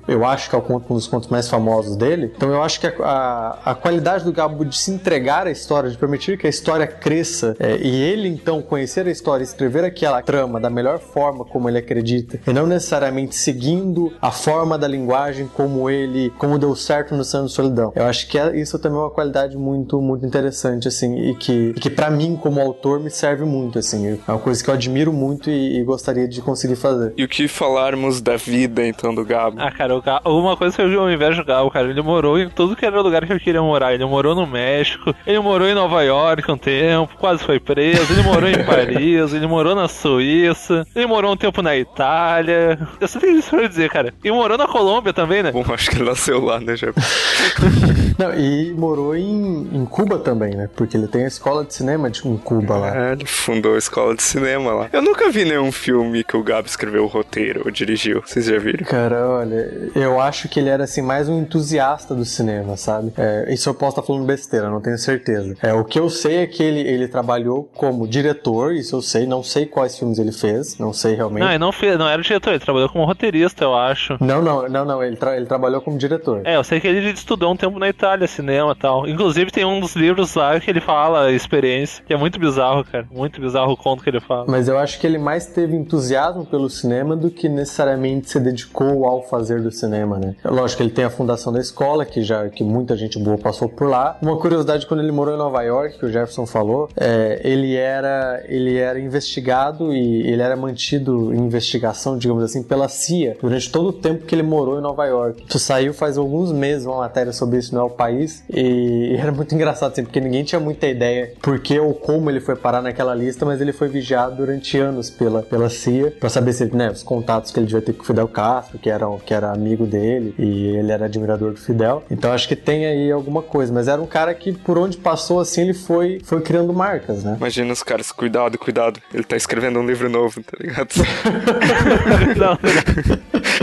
eu 0.09 0.25
acho 0.25 0.49
que 0.49 0.57
é 0.57 0.59
um 0.59 0.79
dos 0.95 1.07
contos 1.07 1.29
mais 1.29 1.49
famosos 1.49 1.97
dele. 1.97 2.33
Então 2.35 2.51
eu 2.51 2.63
acho 2.63 2.81
que 2.81 2.87
a, 2.87 2.93
a, 3.03 3.73
a 3.73 3.75
qualidade 3.75 4.25
do 4.25 4.33
Gabo 4.33 4.65
de 4.65 4.77
se 4.77 4.91
entregar 4.91 5.47
à 5.47 5.51
história, 5.51 5.91
de 5.91 5.99
permitir 5.99 6.39
que 6.39 6.47
a 6.47 6.51
história 6.51 6.87
cresça 6.87 7.55
é, 7.59 7.77
e 7.77 8.03
ele 8.03 8.29
então 8.29 8.63
conhecer 8.63 9.07
a 9.07 9.11
história 9.11 9.43
e 9.43 9.47
escrever 9.47 9.85
aquela 9.85 10.23
trama 10.23 10.59
da 10.59 10.71
melhor 10.71 10.99
forma 11.03 11.45
como 11.45 11.69
ele 11.69 11.79
acredita, 11.79 12.41
e 12.47 12.53
não 12.53 12.67
necessariamente 12.67 13.35
seguindo 13.35 14.13
a 14.21 14.31
forma 14.31 14.79
da 14.79 14.89
linguagem 14.89 15.49
como 15.53 15.91
ele, 15.91 16.31
como 16.39 16.59
deu 16.59 16.75
certo 16.75 17.15
no 17.15 17.25
Santo 17.25 17.49
Solidão. 17.51 17.93
Eu 17.95 18.05
acho 18.05 18.29
que 18.29 18.39
é, 18.39 18.57
isso 18.59 18.79
também 18.79 18.99
é 18.99 19.03
uma 19.03 19.11
qualidade 19.11 19.57
muito, 19.57 20.01
muito 20.01 20.25
interessante, 20.25 20.89
assim, 20.89 21.31
e 21.31 21.35
que, 21.35 21.73
que 21.75 21.91
para 21.91 22.11
mim, 22.11 22.39
como 22.41 22.61
autor, 22.61 23.01
me 23.01 23.11
serve 23.11 23.45
muito, 23.45 23.79
assim. 23.79 24.19
É 24.27 24.31
uma 24.31 24.39
coisa 24.39 24.63
que 24.63 24.71
eu 24.71 24.75
admiro 24.75 25.13
muito 25.13 25.51
e, 25.51 25.81
e, 25.81 25.85
gostaria 25.85 26.27
de 26.29 26.41
conseguir 26.41 26.77
fazer. 26.77 27.13
E 27.17 27.25
o 27.25 27.29
que 27.29 27.49
falarmos 27.49 28.21
da 28.21 28.37
vida, 28.37 28.87
então, 28.87 29.15
do 29.15 29.25
Gabo? 29.25 29.61
Ah, 29.61 29.71
cara, 29.71 29.97
o 29.97 30.03
Gabo, 30.03 30.39
uma 30.39 30.57
coisa 30.57 30.75
que 30.75 30.83
eu 30.83 30.89
vi 30.89 30.97
ao 30.97 31.11
invés 31.11 31.37
do 31.37 31.45
Gabo, 31.45 31.71
cara, 31.71 31.89
ele 31.89 32.03
morou 32.03 32.39
em 32.39 32.49
tudo 32.49 32.77
que 32.77 32.87
era 32.87 33.01
lugar 33.01 33.27
que 33.27 33.33
eu 33.33 33.41
queria 33.41 33.63
morar. 33.63 33.95
Ele 33.95 34.05
morou 34.05 34.35
no 34.35 34.47
México, 34.47 35.15
ele 35.27 35.41
morou 35.41 35.69
em 35.69 35.75
Nova 35.75 36.03
York 36.03 36.51
um 36.51 36.57
tempo, 36.57 37.17
quase 37.19 37.43
foi 37.43 37.59
preso, 37.59 38.13
ele 38.13 38.23
morou 38.23 38.49
em 38.49 38.63
Paris, 38.65 39.33
ele 39.33 39.47
morou 39.47 39.75
na 39.75 39.89
Suíça, 39.89 40.87
ele 40.95 41.07
morou 41.07 41.33
um 41.33 41.37
tempo 41.37 41.63
na 41.63 41.77
Itália. 41.77 42.79
Eu 43.01 43.09
só 43.09 43.19
tenho 43.19 43.39
isso 43.39 43.51
pra 43.51 43.67
dizer, 43.67 43.91
cara. 43.91 44.13
E 44.23 44.31
morou 44.31 44.59
na 44.59 44.67
Colômbia 44.69 45.13
também, 45.13 45.43
né? 45.43 45.53
Bom, 45.53 45.65
acho 45.73 45.91
que 45.91 45.97
ele 45.97 46.05
nasceu 46.05 46.43
lá, 46.45 46.61
né, 46.61 46.77
já. 46.77 46.89
Não, 48.19 48.35
e 48.35 48.73
morou 48.75 49.17
em, 49.17 49.69
em 49.73 49.85
Cuba 49.87 50.19
também, 50.19 50.55
né? 50.55 50.69
Porque 50.77 50.97
ele 50.97 51.09
tem 51.09 51.25
a 51.25 51.29
escola 51.29 51.65
de 51.65 51.75
cinema 51.75 52.11
de, 52.11 52.27
em 52.27 52.37
Cuba 52.37 52.77
lá. 52.77 53.09
É, 53.09 53.13
ele 53.13 53.25
fundou 53.25 53.75
a 53.75 53.79
escola 53.79 54.15
de 54.15 54.23
cinema 54.23 54.73
lá. 54.73 54.89
Eu 54.93 55.03
nunca 55.03 55.31
vi 55.31 55.45
nenhum 55.45 55.73
filme 55.73 56.23
que 56.23 56.37
o 56.37 56.43
Gabo 56.43 56.69
escreveu 56.69 57.05
o 57.05 57.07
roteiro 57.07 57.63
ou 57.65 57.71
dirigiu. 57.71 58.23
Vocês 58.25 58.47
já 58.47 58.59
viram? 58.59 58.85
Cara, 58.85 59.27
olha, 59.29 59.91
eu 59.95 60.21
acho 60.21 60.49
que 60.49 60.61
ele 60.61 60.69
era 60.69 60.85
assim 60.85 61.03
mais 61.03 61.29
um 61.29 61.41
entusiasta 61.41 62.15
do 62.15 62.25
cinema, 62.25 62.77
sabe? 62.77 63.13
É, 63.17 63.53
isso 63.53 63.69
eu 63.69 63.75
posso 63.75 63.93
estar 63.93 64.03
falando 64.03 64.27
besteira, 64.27 64.69
não 64.69 64.81
tenho 64.81 64.99
certeza. 64.99 65.57
É, 65.63 65.73
o 65.73 65.85
que 65.85 65.99
eu 65.99 66.09
sei 66.09 66.37
é 66.39 66.47
que 66.47 66.63
ele, 66.63 66.81
ele 66.81 67.09
trabalhou 67.09 67.69
como 67.75 68.07
diretor, 68.07 68.75
isso 68.75 68.97
eu 68.97 69.03
sei, 69.03 69.27
não 69.27 69.43
sei 69.43 69.67
quais 69.67 69.99
filmes 69.99 70.19
ele 70.19 70.33
fez, 70.33 70.79
não 70.83 70.93
sei 70.93 71.15
realmente. 71.15 71.43
Não, 71.43 71.51
ele 71.51 71.59
não, 71.59 71.73
fez, 71.73 71.99
não 71.99 72.09
era 72.09 72.21
diretor, 72.21 72.51
ele 72.51 72.59
trabalhou 72.59 72.89
como 72.89 73.05
roteirista, 73.05 73.65
eu 73.65 73.75
acho. 73.75 74.17
Não, 74.21 74.43
não, 74.43 74.69
não, 74.69 74.85
não, 74.85 75.03
ele, 75.03 75.17
tra 75.17 75.37
ele 75.37 75.47
trabalhou 75.47 75.81
como 75.81 75.97
diretor. 75.97 76.43
É, 76.45 76.57
eu 76.57 76.65
sei 76.65 76.81
que 76.81 76.89
ele 76.89 77.11
estudou 77.11 77.53
um 77.53 77.57
tempo 77.57 77.79
na 77.79 77.89
Itália, 77.89 78.27
cinema 78.27 78.73
e 78.73 78.81
tal. 78.81 79.09
Inclusive 79.09 79.51
tem 79.51 79.65
um 79.65 79.81
dos 79.81 79.95
livros 79.95 80.35
lá 80.35 80.59
que 80.59 80.71
ele 80.71 80.81
fala 80.81 81.31
experiência, 81.31 82.05
que 82.05 82.13
é 82.13 82.17
muito 82.17 82.39
bizarro, 82.39 82.85
cara. 82.85 83.07
Muito 83.11 83.41
bizarro 83.41 83.73
o 83.73 83.77
conto 83.77 84.03
que 84.03 84.11
ele 84.11 84.21
fala. 84.21 84.47
Mas 84.49 84.69
eu 84.69 84.79
acho 84.79 84.99
que 84.99 85.07
ele 85.07 85.19
mais 85.19 85.47
teve 85.47 85.77
entusiasmo 85.77 86.45
pelo 86.45 86.69
cinema 86.69 87.15
do 87.15 87.31
que 87.31 87.49
necessariamente 87.49 88.31
se 88.31 88.41
dedicou 88.41 89.07
ao 89.07 89.23
fazer 89.23 89.63
do 89.63 89.71
cinema, 89.71 90.19
né? 90.19 90.35
Lógico 90.45 90.79
que 90.79 90.83
ele 90.83 90.93
tem 90.93 91.05
a 91.05 91.11
fundação 91.11 91.53
da 91.53 91.61
escola, 91.61 92.05
que 92.05 92.23
já 92.23 92.49
que 92.49 92.65
muita 92.65 92.97
gente 92.97 93.19
boa 93.19 93.39
passou 93.39 93.69
por 93.69 93.89
lá. 93.89 94.19
Uma 94.21 94.37
curiosidade, 94.37 94.87
quando 94.87 95.01
ele 95.01 95.13
morou 95.13 95.35
em 95.35 95.39
Nova 95.39 95.63
York, 95.63 95.99
que 95.99 96.07
o 96.07 96.13
Jefferson 96.13 96.47
falou, 96.47 96.89
é, 96.97 97.41
ele 97.45 97.77
era 97.77 98.43
ele 98.49 98.79
era 98.79 98.99
investigado 98.99 99.93
e 99.93 100.27
ele 100.29 100.43
era 100.43 100.57
mantido 100.73 101.35
em 101.35 101.39
investigação, 101.39 102.17
digamos 102.17 102.43
assim, 102.43 102.63
pela 102.63 102.89
CIA 102.89 103.37
durante 103.41 103.71
todo 103.71 103.91
o 103.91 103.93
tempo 103.93 104.25
que 104.25 104.35
ele 104.35 104.43
morou 104.43 104.79
em 104.79 104.83
Nova 104.83 105.05
York. 105.05 105.45
Isso 105.49 105.59
saiu 105.59 105.93
faz 105.93 106.17
alguns 106.17 106.51
meses 106.51 106.87
uma 106.87 106.99
matéria 106.99 107.33
sobre 107.33 107.59
isso 107.59 107.75
no 107.75 107.81
El 107.83 107.91
País 107.91 108.43
e 108.53 109.15
era 109.19 109.31
muito 109.31 109.55
engraçado 109.55 109.93
assim, 109.93 110.03
porque 110.03 110.21
ninguém 110.21 110.43
tinha 110.43 110.61
muita 110.61 110.87
ideia 110.87 111.35
por 111.41 111.59
que 111.61 111.79
ou 111.79 111.95
como 111.95 112.31
ele 112.31 112.41
foi 112.41 112.57
parar 112.57 112.81
naquela 112.81 113.15
lista, 113.15 113.45
mas 113.45 113.61
ele 113.61 113.73
foi 113.73 113.89
vigiado 113.89 114.37
durante 114.37 114.79
anos 114.79 115.11
pela, 115.11 115.43
pela 115.43 115.69
CIA 115.69 116.13
para 116.19 116.29
saber 116.29 116.53
se, 116.53 116.65
né, 116.75 116.91
os 116.91 117.03
contatos 117.03 117.51
que 117.51 117.59
ele 117.59 117.67
devia 117.67 117.83
ter 117.83 117.93
com 117.93 118.03
o 118.03 118.07
Fidel 118.07 118.29
Castro, 118.29 118.79
que 118.79 118.89
era, 118.89 119.07
que 119.25 119.35
era 119.35 119.53
amigo 119.53 119.87
dele 119.87 120.35
e 120.39 120.69
ele 120.77 120.91
era 120.91 121.05
admirador 121.05 121.53
do 121.53 121.61
Fidel. 121.61 122.03
Então 122.11 122.33
acho 122.33 122.49
que 122.49 122.57
tem 122.57 122.87
aí 122.87 123.13
alguma 123.13 123.43
coisa, 123.43 123.73
mas 123.73 123.89
era 123.89 124.01
um 124.01 124.07
cara 124.07 124.35
que 124.35 124.53
por 124.53 124.79
onde 124.79 124.97
passou 124.97 125.41
assim 125.41 125.63
ele 125.63 125.75
foi 125.75 126.21
foi 126.25 126.41
criando 126.41 126.73
marcas, 126.73 127.25
né? 127.25 127.35
Imagina 127.37 127.73
os 127.73 127.83
caras, 127.83 128.11
cuidado, 128.11 128.59
cuidado, 128.59 129.01
ele 129.13 129.25
tá 129.25 129.37
escrevendo 129.37 129.79
um 129.79 129.87
livro 129.87 130.09
novo, 130.09 130.43
tá 130.43 130.57
ligado? 130.63 130.89
não, 132.37 132.59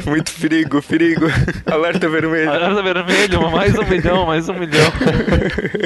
Muito 0.09 0.31
perigo, 0.33 0.81
perigo. 0.81 1.25
Alerta 1.65 2.09
vermelho. 2.09 2.51
Alerta 2.51 2.81
vermelho, 2.81 3.51
mais 3.51 3.77
um 3.77 3.85
milhão, 3.85 4.25
mais 4.25 4.49
um 4.49 4.53
milhão. 4.53 4.91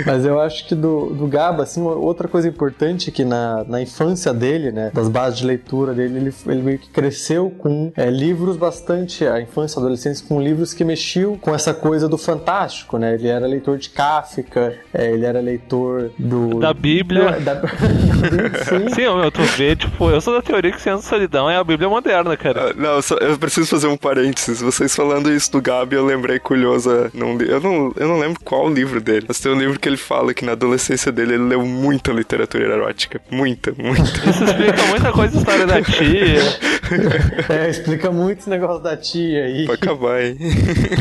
Mas 0.05 0.25
eu 0.25 0.39
acho 0.39 0.67
que 0.67 0.75
do, 0.75 1.11
do 1.11 1.27
Gaba, 1.27 1.63
assim, 1.63 1.81
outra 1.81 2.27
coisa 2.27 2.47
importante 2.47 3.11
que 3.11 3.23
na, 3.23 3.63
na 3.65 3.81
infância 3.81 4.33
dele, 4.33 4.71
né, 4.71 4.91
das 4.93 5.09
bases 5.09 5.39
de 5.39 5.45
leitura 5.45 5.93
dele, 5.93 6.17
ele, 6.17 6.33
ele 6.47 6.61
meio 6.61 6.79
que 6.79 6.89
cresceu 6.89 7.49
com 7.49 7.91
é, 7.95 8.09
livros 8.09 8.57
bastante, 8.57 9.25
a 9.25 9.39
infância, 9.39 9.79
a 9.79 9.81
adolescência, 9.81 10.25
com 10.27 10.41
livros 10.41 10.73
que 10.73 10.83
mexiam 10.83 11.37
com 11.37 11.53
essa 11.53 11.73
coisa 11.73 12.07
do 12.07 12.17
fantástico, 12.17 12.97
né? 12.97 13.13
Ele 13.13 13.27
era 13.27 13.45
leitor 13.45 13.77
de 13.77 13.89
Kafka, 13.89 14.73
é, 14.93 15.11
ele 15.11 15.25
era 15.25 15.39
leitor 15.39 16.11
do... 16.17 16.59
Da 16.59 16.73
Bíblia. 16.73 17.39
Da, 17.39 17.53
da, 17.55 17.67
sim. 18.65 18.89
sim, 18.93 19.01
eu 19.01 19.31
tô 19.31 19.43
vendo, 19.43 19.77
tipo, 19.77 20.09
eu 20.09 20.21
sou 20.21 20.33
da 20.33 20.41
teoria 20.41 20.71
que 20.71 20.81
Ciência 20.81 21.02
Solidão 21.03 21.49
é 21.49 21.57
a 21.57 21.63
Bíblia 21.63 21.89
moderna, 21.89 22.35
cara. 22.37 22.71
Uh, 22.71 22.73
não, 22.75 22.95
eu, 22.95 23.01
só, 23.01 23.15
eu 23.15 23.37
preciso 23.37 23.67
fazer 23.67 23.87
um 23.87 23.97
parênteses. 23.97 24.61
Vocês 24.61 24.95
falando 24.95 25.31
isso 25.31 25.51
do 25.51 25.61
Gabi, 25.61 25.95
eu 25.95 26.05
lembrei 26.05 26.39
curiosa. 26.39 27.11
Num, 27.13 27.39
eu, 27.41 27.59
não, 27.59 27.93
eu 27.95 28.07
não 28.07 28.19
lembro 28.19 28.39
qual 28.43 28.69
livro 28.69 29.01
dele, 29.01 29.25
mas 29.27 29.39
tem 29.39 29.51
um 29.51 29.59
livro 29.59 29.79
que 29.79 29.87
ele 29.87 29.97
fala 29.97 30.33
que 30.33 30.45
na 30.45 30.53
adolescência 30.53 31.11
dele 31.11 31.33
ele 31.33 31.43
leu 31.43 31.65
muita 31.65 32.11
literatura 32.11 32.63
erótica. 32.63 33.21
Muita, 33.29 33.73
muita. 33.77 34.01
Isso 34.29 34.43
explica 34.43 34.83
muita 34.87 35.11
coisa 35.11 35.33
da 35.33 35.39
história 35.39 35.67
da 35.67 35.81
tia. 35.81 36.73
É, 37.49 37.69
explica 37.69 38.11
muito 38.11 38.39
esse 38.39 38.49
negócio 38.49 38.81
da 38.83 38.95
tia 38.95 39.45
aí. 39.45 39.65
Pra 39.65 39.75
acabar, 39.75 40.21
hein? 40.21 40.37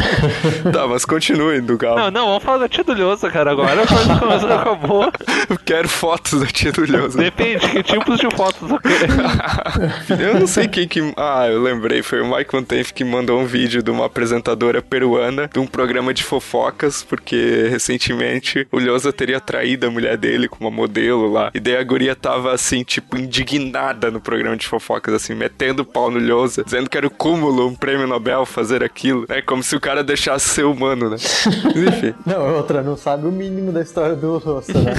tá, 0.72 0.86
mas 0.86 1.04
continue 1.04 1.60
do 1.60 1.76
Gabo. 1.76 1.96
Não, 1.96 2.10
não, 2.10 2.26
vamos 2.28 2.42
falar 2.42 2.58
da 2.58 2.68
tia 2.68 2.82
do 2.82 2.94
Lhosa, 2.94 3.30
cara, 3.30 3.50
agora. 3.50 3.86
Quando 3.86 4.18
começou, 4.18 4.52
acabou. 4.52 5.12
Eu 5.48 5.58
quero 5.64 5.88
fotos 5.88 6.40
da 6.40 6.46
tia 6.46 6.72
do 6.72 6.84
Lhosa. 6.84 7.18
Depende, 7.18 7.68
que 7.68 7.82
tipos 7.82 8.18
de 8.18 8.34
fotos 8.34 8.70
eu 8.70 8.80
quero. 8.80 9.91
Eu 10.08 10.38
não 10.38 10.46
sei 10.46 10.68
quem 10.68 10.86
que. 10.86 11.00
Ah, 11.16 11.48
eu 11.48 11.62
lembrei. 11.62 12.02
Foi 12.02 12.20
o 12.20 12.30
Mike 12.30 12.52
Van 12.52 12.62
Tenf 12.62 12.92
que 12.92 13.04
mandou 13.04 13.40
um 13.40 13.46
vídeo 13.46 13.82
de 13.82 13.90
uma 13.90 14.06
apresentadora 14.06 14.82
peruana 14.82 15.48
de 15.52 15.58
um 15.58 15.66
programa 15.66 16.12
de 16.12 16.22
fofocas, 16.22 17.02
porque 17.02 17.68
recentemente 17.70 18.66
o 18.70 18.78
Lhosa 18.78 19.12
teria 19.12 19.40
traído 19.40 19.86
a 19.86 19.90
mulher 19.90 20.16
dele 20.16 20.48
com 20.48 20.58
uma 20.60 20.70
modelo 20.70 21.30
lá. 21.30 21.50
E 21.54 21.60
daí 21.60 21.76
a 21.76 21.82
guria 21.82 22.14
tava 22.14 22.52
assim, 22.52 22.82
tipo, 22.82 23.16
indignada 23.16 24.10
no 24.10 24.20
programa 24.20 24.56
de 24.56 24.66
fofocas, 24.66 25.14
assim, 25.14 25.34
metendo 25.34 25.82
o 25.82 25.84
pau 25.84 26.10
no 26.10 26.18
Lhosa, 26.18 26.64
dizendo 26.64 26.88
que 26.88 26.96
era 26.96 27.06
o 27.06 27.10
cúmulo, 27.10 27.66
um 27.66 27.74
prêmio 27.74 28.06
Nobel 28.06 28.44
fazer 28.46 28.82
aquilo. 28.82 29.26
É 29.28 29.40
como 29.40 29.62
se 29.62 29.74
o 29.74 29.80
cara 29.80 30.02
deixasse 30.02 30.48
ser 30.48 30.64
humano, 30.64 31.10
né? 31.10 31.16
Enfim. 31.16 32.14
Não, 32.26 32.56
outra, 32.56 32.82
não 32.82 32.96
sabe 32.96 33.26
o 33.26 33.32
mínimo 33.32 33.72
da 33.72 33.82
história 33.82 34.14
do 34.14 34.38
Roça, 34.38 34.80
né? 34.80 34.92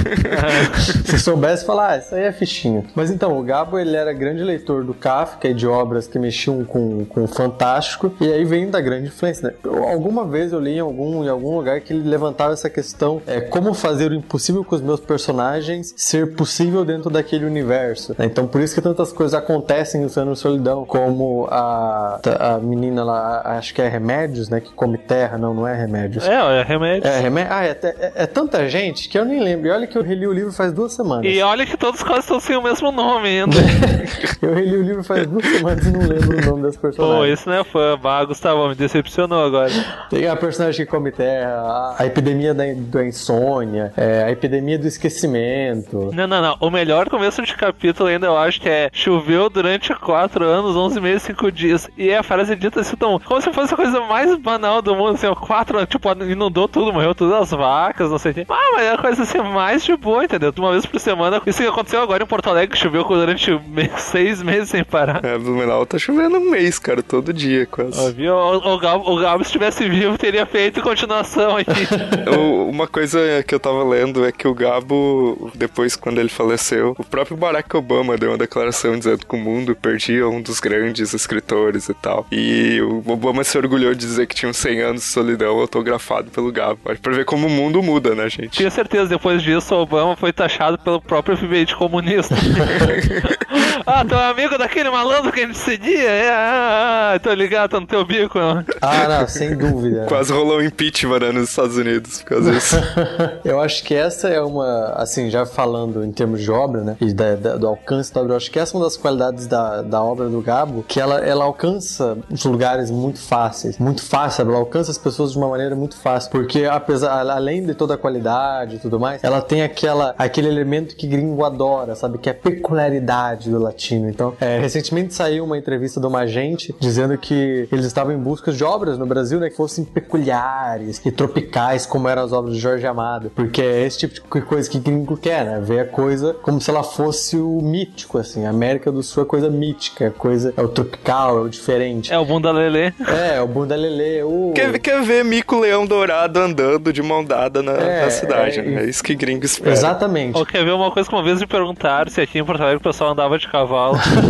Se 1.04 1.18
soubesse 1.18 1.64
falar, 1.64 1.92
ah, 1.92 1.98
isso 1.98 2.14
aí 2.14 2.24
é 2.24 2.32
fichinha. 2.32 2.84
Mas 2.94 3.10
então, 3.10 3.38
o 3.38 3.42
Gabo, 3.42 3.78
ele 3.78 3.96
era 3.96 4.12
grande 4.12 4.42
leitor 4.42 4.73
do 4.82 4.94
Kafka 4.94 5.46
e 5.48 5.54
de 5.54 5.66
obras 5.66 6.06
que 6.06 6.18
mexiam 6.18 6.64
com, 6.64 7.04
com 7.04 7.24
o 7.24 7.28
fantástico, 7.28 8.12
e 8.20 8.32
aí 8.32 8.44
vem 8.44 8.70
da 8.70 8.80
grande 8.80 9.08
influência, 9.08 9.48
né? 9.48 9.54
Eu- 9.62 9.84
alguma 9.86 10.24
vez 10.26 10.52
eu 10.52 10.58
li 10.58 10.76
em 10.76 10.80
algum, 10.80 11.22
em 11.24 11.28
algum 11.28 11.56
lugar 11.56 11.80
que 11.82 11.92
ele 11.92 12.08
levantava 12.08 12.52
essa 12.54 12.70
questão, 12.70 13.20
é, 13.26 13.40
como 13.42 13.74
fazer 13.74 14.10
o 14.10 14.14
impossível 14.14 14.64
com 14.64 14.74
os 14.74 14.80
meus 14.82 15.00
personagens 15.00 15.92
ser 15.96 16.34
possível 16.34 16.84
dentro 16.84 17.10
daquele 17.10 17.44
universo. 17.44 18.14
né? 18.18 18.24
Então, 18.24 18.46
por 18.46 18.60
isso 18.60 18.74
que 18.74 18.80
tantas 18.80 19.12
coisas 19.12 19.34
acontecem 19.34 20.00
no 20.00 20.08
Senhor 20.08 20.34
Solidão, 20.36 20.84
como 20.84 21.46
a, 21.50 22.20
a 22.40 22.58
menina 22.58 23.04
lá, 23.04 23.42
acho 23.58 23.74
que 23.74 23.82
é 23.82 23.88
Remédios, 23.88 24.48
né? 24.48 24.60
Que 24.60 24.72
come 24.72 24.96
terra, 24.98 25.36
não, 25.36 25.52
não 25.52 25.68
é 25.68 25.74
Remédios. 25.74 26.26
É, 26.26 26.60
é 26.60 26.62
remédio. 26.62 27.06
É, 27.08 27.20
remé- 27.20 27.46
ah, 27.50 27.64
é, 27.66 27.70
é- 27.82 28.12
é 28.14 28.26
tanta 28.26 28.68
gente 28.68 29.08
que 29.08 29.18
eu 29.18 29.24
nem 29.24 29.40
lembro. 29.40 29.66
E 29.68 29.70
olha 29.70 29.86
que 29.86 29.96
eu 29.98 30.02
reli 30.02 30.26
o 30.26 30.32
livro 30.32 30.52
faz 30.52 30.72
duas 30.72 30.92
semanas. 30.94 31.24
E 31.30 31.42
olha 31.42 31.66
que 31.66 31.76
todos 31.76 32.02
quase 32.02 32.20
estão 32.20 32.40
sem 32.40 32.56
o 32.56 32.62
mesmo 32.62 32.90
nome 32.90 33.28
ainda. 33.28 33.56
Eu 34.40 34.54
reli 34.64 34.76
o 34.76 34.82
livro 34.82 35.04
faz 35.04 35.26
duas 35.26 35.44
semanas 35.44 35.86
e 35.86 35.90
não 35.90 36.00
lembro 36.00 36.38
o 36.38 36.50
nome 36.50 36.62
das 36.62 36.76
Pô, 36.76 36.82
personagens. 36.82 37.32
esse 37.32 37.46
não 37.46 37.54
é 37.54 37.64
fã. 37.64 37.98
Bah, 38.00 38.24
Gustavo, 38.24 38.68
me 38.68 38.74
decepcionou 38.74 39.44
agora. 39.44 39.70
Tem 40.10 40.26
a 40.26 40.36
personagem 40.36 40.84
que 40.84 40.90
come 40.90 41.10
terra, 41.12 41.94
a, 41.98 42.06
epidemia 42.06 42.54
da, 42.54 42.64
da 42.74 43.04
insônia, 43.06 43.92
é, 43.96 44.24
a 44.24 44.30
epidemia 44.30 44.78
do 44.78 44.86
esquecimento. 44.86 46.10
Não, 46.12 46.26
não, 46.26 46.40
não. 46.42 46.56
O 46.60 46.70
melhor 46.70 47.08
começo 47.08 47.42
de 47.42 47.54
capítulo 47.54 48.08
ainda 48.08 48.26
eu 48.26 48.36
acho 48.36 48.60
que 48.60 48.68
é 48.68 48.90
choveu 48.92 49.48
durante 49.50 49.94
4 49.94 50.44
anos, 50.44 50.76
11 50.76 51.00
meses, 51.00 51.22
5 51.24 51.52
dias. 51.52 51.90
E 51.96 52.10
é 52.10 52.18
a 52.18 52.22
frase 52.22 52.56
dita 52.56 52.80
assim, 52.80 52.96
tão, 52.96 53.18
como 53.18 53.40
se 53.40 53.52
fosse 53.52 53.74
a 53.74 53.76
coisa 53.76 54.00
mais 54.00 54.34
banal 54.36 54.80
do 54.80 54.94
mundo. 54.94 55.14
Assim, 55.14 55.32
4 55.32 55.78
anos, 55.78 55.90
tipo, 55.90 56.10
inundou 56.24 56.68
tudo, 56.68 56.92
morreu 56.92 57.14
todas 57.14 57.34
as 57.34 57.50
vacas, 57.50 58.10
não 58.10 58.18
sei 58.18 58.32
o 58.32 58.34
quê. 58.34 58.46
Ah, 58.48 58.70
mas 58.74 58.82
é 58.82 58.92
a 58.92 58.98
coisa 58.98 59.22
assim 59.22 59.38
mais 59.38 59.84
de 59.84 59.96
boa, 59.96 60.24
entendeu? 60.24 60.52
Uma 60.56 60.72
vez 60.72 60.86
por 60.86 60.98
semana. 60.98 61.40
Isso 61.46 61.62
que 61.62 61.68
aconteceu 61.68 62.00
agora 62.00 62.22
em 62.22 62.26
Porto 62.26 62.48
Alegre, 62.48 62.78
choveu 62.78 63.04
durante 63.04 63.60
6 63.96 64.42
meses 64.42 64.53
sem 64.64 64.84
parar. 64.84 65.24
É, 65.24 65.38
Blumenau 65.38 65.86
tá 65.86 65.98
chovendo 65.98 66.36
um 66.38 66.50
mês, 66.50 66.78
cara, 66.78 67.02
todo 67.02 67.32
dia 67.32 67.66
quase. 67.66 67.98
Ó, 67.98 68.10
viu? 68.10 68.34
O, 68.34 68.74
o, 68.74 68.78
Gabo, 68.78 69.10
o 69.10 69.38
se 69.38 69.42
estivesse 69.42 69.88
vivo, 69.88 70.18
teria 70.18 70.46
feito 70.46 70.82
continuação 70.82 71.56
aqui. 71.56 71.86
Eu- 72.26 72.68
uma 72.68 72.88
coisa 72.88 73.18
que 73.46 73.54
eu 73.54 73.60
tava 73.60 73.84
lendo 73.84 74.24
é 74.26 74.32
que 74.32 74.48
o 74.48 74.54
Gabo, 74.54 75.50
depois 75.54 75.94
quando 75.94 76.18
ele 76.18 76.28
faleceu, 76.28 76.94
o 76.98 77.04
próprio 77.04 77.36
Barack 77.36 77.76
Obama 77.76 78.16
deu 78.16 78.30
uma 78.30 78.38
declaração 78.38 78.98
dizendo 78.98 79.24
que 79.26 79.34
o 79.34 79.38
mundo 79.38 79.76
perdia 79.76 80.28
um 80.28 80.42
dos 80.42 80.58
grandes 80.58 81.14
escritores 81.14 81.88
e 81.88 81.94
tal. 81.94 82.26
E 82.32 82.80
o 82.80 83.02
Obama 83.10 83.44
se 83.44 83.56
orgulhou 83.56 83.92
de 83.94 84.00
dizer 84.00 84.26
que 84.26 84.34
tinha 84.34 84.50
uns 84.50 84.56
100 84.56 84.80
anos 84.80 85.00
de 85.02 85.08
solidão 85.08 85.58
autografado 85.60 86.30
pelo 86.30 86.50
Gabo. 86.50 86.80
Olha, 86.84 86.98
Pra 87.00 87.12
ver 87.12 87.24
como 87.24 87.46
o 87.46 87.50
mundo 87.50 87.82
muda, 87.82 88.14
né, 88.14 88.28
gente? 88.28 88.50
Tinha 88.50 88.70
certeza, 88.70 89.06
depois 89.06 89.42
disso, 89.42 89.74
o 89.74 89.82
Obama 89.82 90.16
foi 90.16 90.32
taxado 90.32 90.78
pelo 90.78 91.00
próprio 91.00 91.36
FBI 91.36 91.64
de 91.66 91.76
comunista. 91.76 92.34
ah, 93.86 94.04
tu 94.04 94.14
é 94.14 94.24
amigo 94.44 94.58
daquele 94.58 94.90
malandro 94.90 95.32
que 95.32 95.40
a 95.40 95.46
gente 95.46 95.58
seguia? 95.58 96.08
É, 96.10 96.30
ah, 96.30 97.12
ah, 97.14 97.18
tô 97.18 97.32
ligado, 97.32 97.70
tá 97.70 97.80
no 97.80 97.86
teu 97.86 98.04
bico. 98.04 98.38
não. 98.38 98.64
Ah, 98.80 99.08
não, 99.20 99.28
sem 99.28 99.56
dúvida. 99.56 100.04
Quase 100.08 100.32
rolou 100.32 100.58
um 100.58 100.62
impeachment 100.62 101.20
né, 101.20 101.32
nos 101.32 101.48
Estados 101.50 101.76
Unidos 101.76 102.20
por 102.22 102.28
causa 102.30 102.52
disso. 102.52 102.76
Eu 103.44 103.60
acho 103.60 103.82
que 103.84 103.94
essa 103.94 104.28
é 104.28 104.40
uma, 104.40 104.92
assim, 104.96 105.30
já 105.30 105.46
falando 105.46 106.04
em 106.04 106.12
termos 106.12 106.42
de 106.42 106.50
obra, 106.50 106.82
né, 106.82 106.96
e 107.00 107.12
da- 107.12 107.34
da- 107.36 107.56
do 107.56 107.66
alcance 107.66 108.12
da 108.12 108.20
obra, 108.20 108.32
eu 108.32 108.36
acho 108.36 108.50
que 108.50 108.58
essa 108.58 108.74
é 108.74 108.78
uma 108.78 108.84
das 108.84 108.96
qualidades 108.96 109.46
da, 109.46 109.82
da 109.82 110.02
obra 110.02 110.28
do 110.28 110.40
Gabo, 110.40 110.84
que 110.86 111.00
ela, 111.00 111.18
ela 111.24 111.44
alcança 111.44 112.18
os 112.30 112.44
lugares 112.44 112.90
muito 112.90 113.18
fáceis, 113.20 113.78
muito 113.78 114.02
fácil, 114.02 114.38
sabe? 114.38 114.50
ela 114.50 114.58
alcança 114.58 114.90
as 114.90 114.98
pessoas 114.98 115.32
de 115.32 115.38
uma 115.38 115.48
maneira 115.48 115.74
muito 115.74 115.96
fácil, 115.96 116.30
porque 116.30 116.64
apesar, 116.64 117.20
além 117.30 117.64
de 117.64 117.74
toda 117.74 117.94
a 117.94 117.98
qualidade 117.98 118.76
e 118.76 118.78
tudo 118.78 118.98
mais, 119.00 119.22
ela 119.24 119.40
tem 119.40 119.62
aquela, 119.62 120.14
aquele 120.18 120.48
elemento 120.48 120.96
que 120.96 121.06
gringo 121.06 121.44
adora, 121.44 121.94
sabe? 121.94 122.18
Que 122.18 122.28
é 122.28 122.32
a 122.32 122.34
peculiaridade 122.34 123.50
do 123.50 123.58
latino. 123.58 124.08
Então, 124.08 124.33
é, 124.40 124.58
recentemente 124.58 125.14
saiu 125.14 125.44
uma 125.44 125.56
entrevista 125.56 126.00
de 126.00 126.06
uma 126.06 126.20
agente 126.20 126.74
dizendo 126.80 127.16
que 127.18 127.68
eles 127.70 127.84
estavam 127.84 128.12
em 128.12 128.18
busca 128.18 128.52
de 128.52 128.64
obras 128.64 128.98
no 128.98 129.06
Brasil, 129.06 129.38
né, 129.38 129.50
que 129.50 129.56
fossem 129.56 129.84
peculiares 129.84 131.00
e 131.04 131.10
tropicais, 131.10 131.86
como 131.86 132.08
eram 132.08 132.22
as 132.22 132.32
obras 132.32 132.54
de 132.54 132.60
Jorge 132.60 132.86
Amado, 132.86 133.30
porque 133.34 133.62
é 133.62 133.86
esse 133.86 133.98
tipo 133.98 134.14
de 134.14 134.44
coisa 134.44 134.68
que 134.68 134.78
gringo 134.78 135.16
quer, 135.16 135.44
né? 135.44 135.60
Ver 135.60 135.80
a 135.80 135.84
coisa 135.84 136.34
como 136.42 136.60
se 136.60 136.70
ela 136.70 136.82
fosse 136.82 137.36
o 137.36 137.60
mítico, 137.62 138.18
assim. 138.18 138.44
A 138.46 138.50
América 138.50 138.90
do 138.90 139.02
Sul 139.02 139.22
é 139.22 139.26
coisa 139.26 139.50
mítica, 139.50 140.06
é 140.06 140.10
coisa 140.10 140.52
é 140.56 140.62
o 140.62 140.68
tropical, 140.68 141.38
é 141.38 141.40
o 141.42 141.48
diferente. 141.48 142.12
É 142.12 142.18
o 142.18 142.24
bunda 142.24 142.50
lelê. 142.50 142.92
É, 143.06 143.40
o 143.40 143.46
bunda 143.46 143.76
lelê, 143.76 144.22
o 144.22 144.52
Quer, 144.54 144.78
quer 144.78 145.02
ver 145.02 145.24
Mico 145.24 145.58
Leão 145.58 145.86
Dourado 145.86 146.38
andando 146.38 146.92
de 146.92 147.02
mão 147.02 147.24
dada 147.24 147.62
na, 147.62 147.72
É, 147.72 148.04
na 148.04 148.10
cidade, 148.10 148.60
é, 148.60 148.62
né? 148.62 148.84
É 148.84 148.88
isso 148.88 149.02
que 149.02 149.14
gringo 149.14 149.44
espera. 149.44 149.72
Exatamente. 149.72 150.36
Ou 150.36 150.46
quer 150.46 150.64
ver 150.64 150.72
uma 150.72 150.90
coisa 150.90 151.08
que 151.08 151.14
uma 151.14 151.22
vez 151.22 151.40
me 151.40 151.46
perguntaram 151.46 152.10
se 152.10 152.20
aqui 152.20 152.38
em 152.38 152.44
Porto 152.44 152.60
Alegre 152.62 152.78
o 152.78 152.80
pessoal 152.80 153.10
andava 153.10 153.38
de 153.38 153.48
cavalo. 153.48 153.96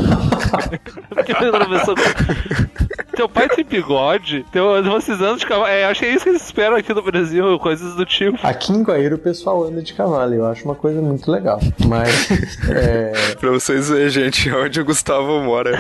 Porque 1.09 1.33
a 1.33 1.69
pessoa- 1.69 1.97
Teu 3.17 3.29
pai 3.29 3.49
tem 3.49 3.65
bigode? 3.65 4.45
Teu, 4.51 4.83
vocês 4.85 5.21
andam 5.21 5.37
de 5.37 5.47
cavalo? 5.47 5.67
É, 5.69 5.85
acho 5.85 6.01
que 6.01 6.07
é 6.07 6.15
isso 6.15 6.25
que 6.25 6.31
eles 6.31 6.45
esperam 6.45 6.77
aqui 6.77 6.93
no 6.93 7.03
Brasil, 7.03 7.59
coisas 7.59 7.95
do 7.95 8.05
tipo. 8.05 8.39
Aqui 8.43 8.73
em 8.73 8.83
Guaíra 8.83 9.15
o 9.15 9.19
pessoal 9.19 9.65
anda 9.65 9.83
de 9.83 9.93
cavalo, 9.95 10.35
eu 10.35 10.47
acho 10.47 10.65
uma 10.65 10.75
coisa 10.75 11.01
muito 11.01 11.31
legal. 11.31 11.59
Mas 11.87 12.29
é, 12.71 13.35
Pra 13.37 13.51
vocês 13.51 13.89
verem, 13.89 14.09
gente, 14.09 14.51
onde 14.53 14.81
o 14.81 14.85
Gustavo 14.85 15.41
mora. 15.43 15.79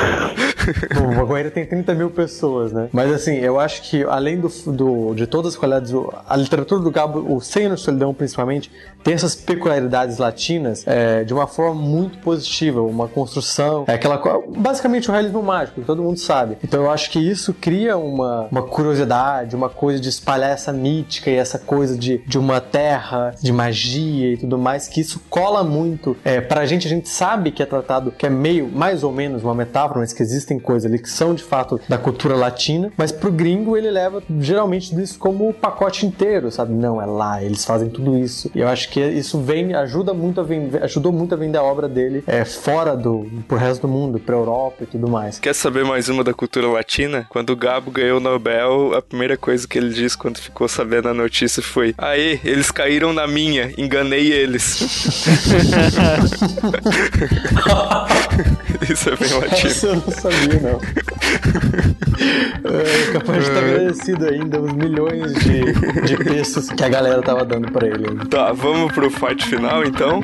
Bom, 0.94 1.22
o 1.22 1.26
Guaíra 1.26 1.50
tem 1.50 1.66
30 1.66 1.94
mil 1.94 2.10
pessoas, 2.10 2.72
né? 2.72 2.88
Mas 2.92 3.12
assim, 3.12 3.36
eu 3.36 3.58
acho 3.60 3.82
que 3.82 4.04
além 4.04 4.40
do, 4.40 4.48
do- 4.66 5.14
de 5.14 5.26
todas 5.26 5.54
as 5.54 5.58
qualidades, 5.58 5.92
a 6.28 6.36
literatura 6.36 6.80
do 6.80 6.90
Gabo, 6.90 7.34
o 7.34 7.40
Senhor 7.40 7.76
Solidão 7.78 8.14
principalmente, 8.14 8.70
tem 9.02 9.14
essas 9.14 9.34
peculiaridades 9.34 10.18
latinas 10.18 10.84
é, 10.86 11.24
de 11.24 11.34
uma 11.34 11.46
forma 11.46 11.74
muito 11.74 12.18
positiva, 12.18 12.80
uma 12.82 13.08
construção, 13.08 13.84
é 13.86 13.94
aquela 13.94 14.20
basicamente 14.56 15.08
o 15.08 15.12
realismo 15.12 15.42
mágico, 15.42 15.80
que 15.80 15.86
todo 15.86 16.02
mundo 16.02 16.18
sabe. 16.18 16.56
Então 16.64 16.82
eu 16.84 16.90
acho 16.90 17.10
que 17.10 17.18
isso 17.30 17.54
cria 17.54 17.96
uma, 17.96 18.48
uma 18.50 18.62
curiosidade, 18.62 19.54
uma 19.54 19.68
coisa 19.68 20.00
de 20.00 20.08
espalhar 20.08 20.50
essa 20.50 20.72
mítica 20.72 21.30
e 21.30 21.34
essa 21.34 21.58
coisa 21.58 21.96
de, 21.96 22.18
de 22.26 22.38
uma 22.38 22.60
terra, 22.60 23.34
de 23.40 23.52
magia 23.52 24.32
e 24.32 24.36
tudo 24.36 24.58
mais, 24.58 24.88
que 24.88 25.00
isso 25.00 25.20
cola 25.28 25.62
muito. 25.62 26.16
É, 26.24 26.40
pra 26.40 26.66
gente, 26.66 26.86
a 26.86 26.90
gente 26.90 27.08
sabe 27.08 27.50
que 27.50 27.62
é 27.62 27.66
tratado, 27.66 28.10
que 28.10 28.26
é 28.26 28.30
meio, 28.30 28.68
mais 28.68 29.02
ou 29.02 29.12
menos, 29.12 29.42
uma 29.42 29.54
metáfora, 29.54 30.00
mas 30.00 30.12
que 30.12 30.22
existem 30.22 30.58
coisas 30.58 30.90
ali 30.90 31.00
que 31.00 31.10
são 31.10 31.34
de 31.34 31.42
fato 31.42 31.80
da 31.88 31.98
cultura 31.98 32.34
latina, 32.36 32.92
mas 32.96 33.12
pro 33.12 33.30
gringo 33.30 33.76
ele 33.76 33.90
leva 33.90 34.22
geralmente 34.40 34.94
isso 35.00 35.18
como 35.18 35.48
o 35.48 35.54
pacote 35.54 36.06
inteiro, 36.06 36.50
sabe? 36.50 36.72
Não, 36.72 37.00
é 37.00 37.06
lá, 37.06 37.42
eles 37.42 37.64
fazem 37.64 37.88
tudo 37.88 38.18
isso. 38.18 38.50
E 38.54 38.60
eu 38.60 38.68
acho 38.68 38.88
que 38.90 39.00
isso 39.00 39.40
vem, 39.40 39.74
ajuda 39.74 40.12
muito 40.12 40.40
a 40.40 40.44
vender, 40.44 40.82
ajudou 40.82 41.12
muito 41.12 41.34
a 41.34 41.36
vender 41.36 41.58
a 41.58 41.62
obra 41.62 41.88
dele 41.88 42.24
é, 42.26 42.44
fora 42.44 42.96
do, 42.96 43.26
pro 43.46 43.56
resto 43.56 43.82
do 43.82 43.88
mundo, 43.88 44.18
pra 44.18 44.34
Europa 44.34 44.84
e 44.84 44.86
tudo 44.86 45.08
mais. 45.08 45.38
Quer 45.38 45.54
saber 45.54 45.84
mais 45.84 46.08
uma 46.08 46.24
da 46.24 46.34
cultura 46.34 46.68
latina? 46.68 47.13
Quando 47.28 47.50
o 47.50 47.56
Gabo 47.56 47.90
ganhou 47.90 48.18
o 48.18 48.20
Nobel, 48.20 48.94
a 48.94 49.02
primeira 49.02 49.36
coisa 49.36 49.66
que 49.68 49.78
ele 49.78 49.92
disse 49.92 50.16
quando 50.16 50.38
ficou 50.38 50.66
sabendo 50.68 51.08
a 51.08 51.14
notícia 51.14 51.62
foi: 51.62 51.94
Aê, 51.98 52.40
eles 52.44 52.70
caíram 52.70 53.12
na 53.12 53.26
minha, 53.26 53.72
enganei 53.76 54.32
eles. 54.32 54.80
Isso 58.88 59.10
é 59.10 59.16
bem 59.16 59.32
latino. 59.32 59.70
Essa 59.70 59.86
eu 59.86 59.94
não 59.96 60.10
sabia, 60.10 60.60
não. 60.60 60.80
É, 62.64 63.12
capaz 63.12 63.44
de 63.44 63.50
estar 63.50 63.64
agradecido 63.64 64.26
ainda 64.26 64.60
os 64.60 64.72
milhões 64.72 65.34
de, 65.34 65.72
de 66.02 66.16
pesos 66.16 66.68
que 66.70 66.84
a 66.84 66.88
galera 66.88 67.22
tava 67.22 67.44
dando 67.44 67.70
pra 67.70 67.86
ele. 67.86 68.26
Tá, 68.28 68.52
vamos 68.52 68.92
pro 68.92 69.10
fight 69.10 69.46
final 69.46 69.84
então. 69.84 70.20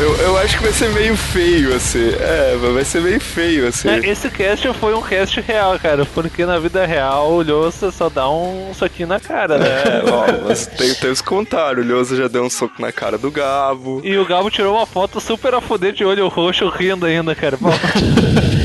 Eu, 0.00 0.16
eu 0.18 0.38
acho 0.38 0.56
que 0.56 0.62
vai 0.62 0.72
ser 0.72 0.90
meio 0.90 1.16
feio, 1.16 1.74
assim. 1.74 2.10
É, 2.20 2.56
vai 2.56 2.84
ser 2.84 3.00
meio 3.00 3.20
feio, 3.20 3.66
assim. 3.66 3.88
É, 3.88 3.98
esse 3.98 4.30
cast 4.30 4.72
foi 4.74 4.94
um 4.94 5.02
cast 5.02 5.40
real, 5.40 5.76
cara, 5.78 6.06
porque 6.06 6.46
na 6.46 6.58
vida 6.58 6.86
real 6.86 7.32
o 7.32 7.42
Lhosa 7.42 7.90
só 7.90 8.08
dá 8.08 8.30
um 8.30 8.72
soquinho 8.72 9.08
na 9.08 9.18
cara, 9.18 9.58
né? 9.58 9.68
É, 9.68 10.10
ó, 10.10 10.46
mas 10.46 10.66
tem, 10.66 10.94
tem 10.94 11.10
os 11.10 11.20
comentários. 11.20 11.84
O 11.84 11.88
Lhosa 11.88 12.16
já 12.16 12.28
deu 12.28 12.44
um 12.44 12.50
soco 12.50 12.80
na 12.80 12.92
cara 12.92 13.18
do 13.18 13.30
Gabo. 13.30 14.00
E 14.04 14.16
o 14.16 14.24
Gabo 14.24 14.50
tirou 14.50 14.76
uma 14.76 14.86
foto 14.86 15.20
super 15.20 15.54
a 15.54 15.60
fuder 15.60 15.92
de 15.92 16.04
olho 16.04 16.28
roxo 16.28 16.68
rindo 16.68 17.04
ainda, 17.04 17.34
cara. 17.34 17.58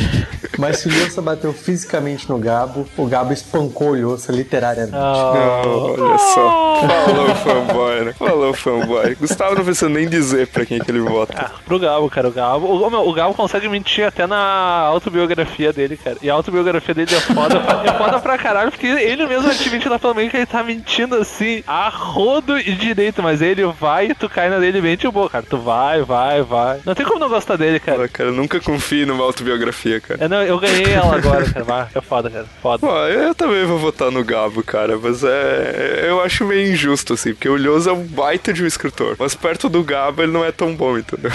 Mas 0.63 0.78
se 0.78 0.88
o 0.88 0.91
Lhosa 0.97 1.21
bateu 1.21 1.52
fisicamente 1.52 2.30
no 2.30 2.38
Gabo, 2.38 2.88
o 2.95 3.06
Gabo 3.06 3.34
espancou 3.34 3.89
o 3.89 3.95
Lhosa 3.95 4.32
literariamente. 4.32 4.95
Ah. 4.95 5.62
Não, 5.65 6.06
olha 6.06 6.17
só. 6.17 6.80
Falou 7.06 7.36
fanboy, 7.36 8.06
né? 8.06 8.13
Falou 8.13 8.54
fanboy. 8.54 9.15
Gustavo 9.15 9.56
não 9.56 9.65
precisa 9.65 9.89
nem 9.89 10.08
dizer 10.08 10.47
pra 10.47 10.65
quem 10.65 10.80
que 10.80 10.89
ele 10.89 11.02
vota. 11.02 11.34
Ah, 11.38 11.52
pro 11.65 11.78
Gabo, 11.78 12.10
cara, 12.10 12.30
o 12.30 12.32
Gabo. 12.32 12.65
O, 12.65 12.89
meu, 12.89 13.06
o 13.06 13.12
Gabo 13.12 13.34
consegue 13.34 13.67
mentir 13.67 14.06
até 14.06 14.26
na 14.26 14.38
autobiografia 14.88 15.73
dele, 15.73 15.97
cara. 15.97 16.15
E 16.21 16.30
a 16.30 16.34
autobiografia 16.34 16.95
dele 16.95 17.13
é 17.13 17.19
foda, 17.19 17.58
é 17.84 17.97
foda 17.97 18.19
pra 18.21 18.38
caralho, 18.38 18.71
porque 18.71 18.88
ele 18.88 19.28
mesmo 19.28 19.49
admite 19.49 19.89
lá 19.89 19.99
pelo 19.99 20.15
meio 20.15 20.30
que 20.30 20.38
ele 20.38 20.45
tá 20.45 20.63
mentindo 20.63 21.15
assim, 21.15 21.62
a 21.67 21.89
rodo 21.89 22.58
e 22.58 22.71
direito, 22.71 23.21
mas 23.21 23.41
ele 23.41 23.65
vai 23.65 24.12
e 24.12 24.15
tu 24.15 24.30
cai 24.30 24.49
na 24.49 24.60
dele 24.60 24.80
bem 24.80 24.95
de 24.95 25.10
boa, 25.10 25.30
cara. 25.30 25.43
Tu 25.49 25.58
vai, 25.58 26.04
vai, 26.04 26.41
vai. 26.41 26.80
Não 26.86 26.95
tem 26.95 27.06
como 27.06 27.19
não 27.19 27.28
gostar 27.28 27.58
dele, 27.58 27.82
cara. 27.82 28.08
Cara, 28.08 28.30
eu 28.30 28.34
nunca 28.34 28.62
confie 28.62 29.06
numa 29.06 29.26
autobiografia, 29.26 29.99
cara. 29.99 30.23
É, 30.23 30.28
não, 30.30 30.41
eu 30.41 30.53
ganhei 30.60 30.94
ela 30.94 31.16
agora, 31.16 31.46
cara. 31.46 31.89
É 31.94 32.02
foda, 32.02 32.30
cara. 32.30 32.46
Foda. 32.62 32.80
Pô, 32.80 32.96
eu 33.08 33.34
também 33.36 33.66
vou 33.66 33.78
votar 33.78 34.12
no 34.12 34.24
Gabo, 34.24 34.63
cara, 34.63 34.98
mas 34.98 35.24
é. 35.24 36.06
Eu 36.08 36.22
acho 36.22 36.46
meio 36.46 36.72
injusto, 36.72 37.13
assim, 37.13 37.34
porque 37.34 37.50
o 37.50 37.56
Lhosa 37.56 37.92
é 37.92 37.94
um 37.94 38.04
baita 38.04 38.54
de 38.54 38.63
um 38.63 38.68
escritor, 38.68 39.16
mas 39.18 39.36
perto 39.36 39.70
do 39.70 39.84
Gabo 39.84 40.22
ele 40.22 40.32
não 40.32 40.44
é 40.44 40.52
tão 40.52 40.76
bom, 40.76 40.98
entendeu? 40.98 41.32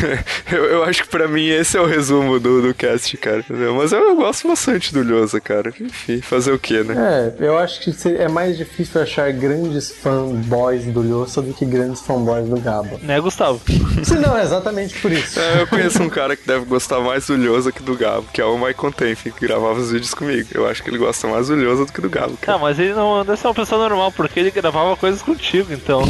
eu, 0.50 0.64
eu 0.64 0.84
acho 0.84 1.02
que 1.02 1.08
pra 1.08 1.28
mim 1.28 1.48
esse 1.48 1.76
é 1.76 1.80
o 1.80 1.86
resumo 1.86 2.38
do, 2.38 2.62
do 2.62 2.74
cast, 2.74 3.16
cara, 3.16 3.38
entendeu? 3.38 3.74
Mas 3.74 3.92
eu, 3.92 4.00
eu 4.00 4.16
gosto 4.16 4.48
bastante 4.48 4.92
do 4.92 5.02
Lhosa, 5.02 5.40
cara. 5.40 5.72
Enfim, 5.80 6.20
fazer 6.20 6.52
o 6.52 6.58
quê, 6.58 6.82
né? 6.82 7.34
É, 7.38 7.44
eu 7.44 7.58
acho 7.58 7.80
que 7.80 8.08
é 8.08 8.28
mais 8.28 8.56
difícil 8.56 9.00
achar 9.00 9.32
grandes 9.32 9.90
fanboys 9.90 10.84
do 10.84 11.02
Lhosa 11.02 11.42
do 11.42 11.52
que 11.52 11.64
grandes 11.64 12.00
fanboys 12.00 12.48
do 12.48 12.60
Gabo. 12.60 12.98
Né, 13.02 13.20
Gustavo? 13.20 13.60
Se 14.02 14.14
não, 14.14 14.36
é 14.36 14.42
exatamente 14.42 14.98
por 15.00 15.10
isso. 15.12 15.38
É, 15.38 15.62
eu 15.62 15.66
conheço 15.66 16.02
um 16.02 16.08
cara 16.08 16.36
que 16.36 16.46
deve 16.46 16.64
gostar 16.64 17.00
mais 17.00 17.26
do 17.26 17.36
Lhosa 17.36 17.72
que 17.72 17.82
do 17.82 17.96
Gabo, 17.96 18.26
que 18.32 18.40
é 18.40 18.44
o 18.44 18.51
Michael 18.58 18.92
Tenfi, 18.92 19.30
que 19.30 19.46
gravava 19.46 19.80
os 19.80 19.90
vídeos 19.90 20.14
comigo. 20.14 20.48
Eu 20.52 20.68
acho 20.68 20.82
que 20.82 20.90
ele 20.90 20.98
gosta 20.98 21.28
mais 21.28 21.48
do 21.48 21.54
Lhosa 21.54 21.86
do 21.86 21.92
que 21.92 22.00
do 22.00 22.10
Gabo, 22.10 22.36
cara. 22.40 22.58
Não, 22.58 22.64
mas 22.64 22.78
ele 22.78 22.94
não 22.94 23.24
deve 23.24 23.38
ser 23.38 23.46
uma 23.48 23.54
pessoa 23.54 23.88
normal, 23.88 24.12
porque 24.12 24.40
ele 24.40 24.50
gravava 24.50 24.96
coisas 24.96 25.22
contigo, 25.22 25.72
então. 25.72 26.02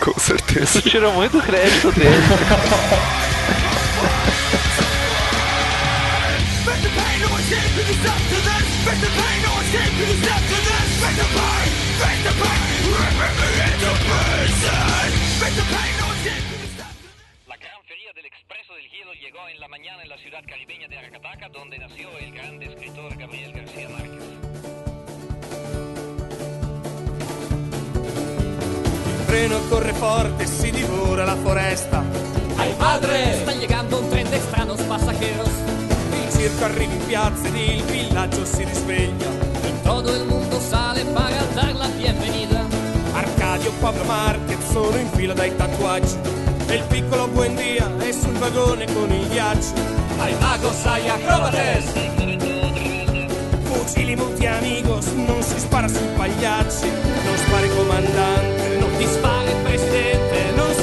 Com 0.00 0.18
certeza. 0.18 0.80
Tu 0.80 0.90
tira 0.90 1.10
muito 1.10 1.40
crédito 1.40 1.90
dele. 1.92 2.14
La 15.46 16.50
llegó 19.24 19.48
en 19.48 19.58
la 19.58 19.68
mañana 19.68 20.02
en 20.02 20.10
la 20.10 20.18
ciudad 20.18 20.42
caribeña 20.46 20.86
de 20.86 20.98
Aracataca, 20.98 21.48
donde 21.48 21.78
nació 21.78 22.10
el 22.18 22.30
gran 22.32 22.62
escritor 22.62 23.16
Gabriel 23.16 23.52
García 23.52 23.88
Márquez. 23.88 24.22
Il 29.06 29.26
treno 29.26 29.58
corre 29.70 29.94
forte, 29.94 30.46
si 30.46 30.70
divora 30.70 31.24
la 31.24 31.36
foresta. 31.36 32.04
¡Ay, 32.58 32.74
padre! 32.78 33.30
Están 33.38 33.60
llegando 33.60 33.98
un 33.98 34.10
tren 34.10 34.28
de 34.30 34.36
extraños 34.36 34.80
pasajeros. 34.82 35.48
Il 36.22 36.30
circo 36.30 36.66
arriva 36.66 36.92
in 36.92 37.06
piazza 37.06 37.48
ed 37.48 37.56
il 37.56 37.82
villaggio 37.84 38.44
si 38.44 38.62
risveglia. 38.64 39.30
Y 39.66 39.84
todo 39.84 40.14
el 40.14 40.26
mundo 40.26 40.60
sale 40.60 41.02
para 41.14 41.42
dar 41.54 41.74
la 41.74 41.88
bienvenida. 41.96 42.62
Arcadio, 43.14 43.72
Pablo 43.80 44.04
Marquez 44.04 44.58
sono 44.70 44.98
in 44.98 45.08
fila 45.12 45.32
dai 45.32 45.56
tatuaggi. 45.56 46.18
E 46.74 46.78
il 46.78 46.86
piccolo 46.88 47.28
Buendia 47.28 47.88
è 47.98 48.10
sul 48.10 48.32
vagone 48.32 48.84
con 48.92 49.08
il 49.08 49.28
ghiaccio. 49.28 49.74
¡Hay 50.18 50.34
magos, 50.40 50.84
hay 50.84 51.06
acróbates! 51.06 51.84
Fucili 53.62 54.16
multi 54.16 54.44
amigos, 54.46 55.06
non 55.12 55.40
si 55.40 55.56
spara 55.60 55.86
sui 55.86 56.08
pagliacci. 56.16 56.90
Non 56.90 57.36
spari 57.36 57.68
comandante, 57.76 58.76
non 58.80 58.90
Dispare, 58.96 59.54
presidente! 59.62 60.50
non 60.56 60.73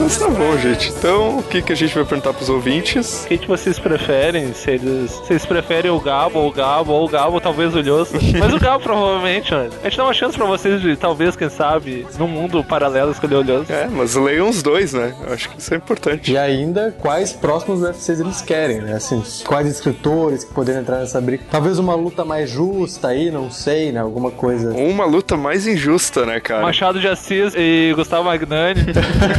Mas 0.00 0.18
tá 0.18 0.28
bom, 0.28 0.56
gente. 0.58 0.90
Então, 0.90 1.38
o 1.38 1.42
que, 1.42 1.62
que 1.62 1.72
a 1.72 1.76
gente 1.76 1.94
vai 1.94 2.04
perguntar 2.04 2.32
pros 2.32 2.48
ouvintes? 2.48 3.24
Quem 3.26 3.38
que 3.38 3.48
vocês 3.48 3.78
preferem? 3.78 4.52
Se 4.52 4.70
eles, 4.70 5.20
eles 5.28 5.46
preferem 5.46 5.90
o 5.90 6.00
Gabo 6.00 6.38
ou 6.38 6.48
o 6.48 6.52
Gabo, 6.52 6.92
ou 6.92 7.06
o 7.06 7.08
Gabo, 7.08 7.40
talvez 7.40 7.74
o 7.74 7.80
Lhosa. 7.80 8.18
Mas 8.38 8.52
o 8.52 8.58
Gabo, 8.58 8.82
provavelmente, 8.82 9.52
mano. 9.52 9.70
A 9.82 9.88
gente 9.88 9.96
dá 9.96 10.04
uma 10.04 10.14
chance 10.14 10.36
pra 10.36 10.46
vocês 10.46 10.80
de, 10.80 10.96
talvez, 10.96 11.36
quem 11.36 11.48
sabe, 11.48 12.06
num 12.18 12.28
mundo 12.28 12.62
paralelo, 12.62 13.10
escolher 13.12 13.36
o 13.36 13.42
Lhosa. 13.42 13.72
É, 13.72 13.88
mas 13.88 14.14
leiam 14.14 14.48
os 14.48 14.62
dois, 14.62 14.92
né? 14.92 15.14
Eu 15.26 15.32
acho 15.32 15.48
que 15.48 15.60
isso 15.60 15.72
é 15.72 15.76
importante. 15.76 16.32
E 16.32 16.38
ainda, 16.38 16.94
quais 16.98 17.32
próximos 17.32 17.82
UFCs 17.82 18.20
eles 18.20 18.42
querem, 18.42 18.80
né? 18.80 18.94
Assim, 18.94 19.22
quais 19.44 19.66
escritores 19.66 20.44
que 20.44 20.52
poderiam 20.52 20.82
entrar 20.82 20.98
nessa 20.98 21.20
briga. 21.20 21.44
Talvez 21.50 21.78
uma 21.78 21.94
luta 21.94 22.24
mais 22.24 22.50
justa 22.50 23.08
aí, 23.08 23.30
não 23.30 23.50
sei, 23.50 23.92
né? 23.92 24.00
Alguma 24.00 24.30
coisa. 24.30 24.72
Uma 24.72 25.04
luta 25.04 25.36
mais 25.36 25.66
injusta, 25.66 26.26
né, 26.26 26.40
cara? 26.40 26.62
Machado 26.62 27.00
de 27.00 27.08
Assis 27.08 27.54
e 27.56 27.92
Gustavo 27.94 28.28
Magnani. 28.46 28.80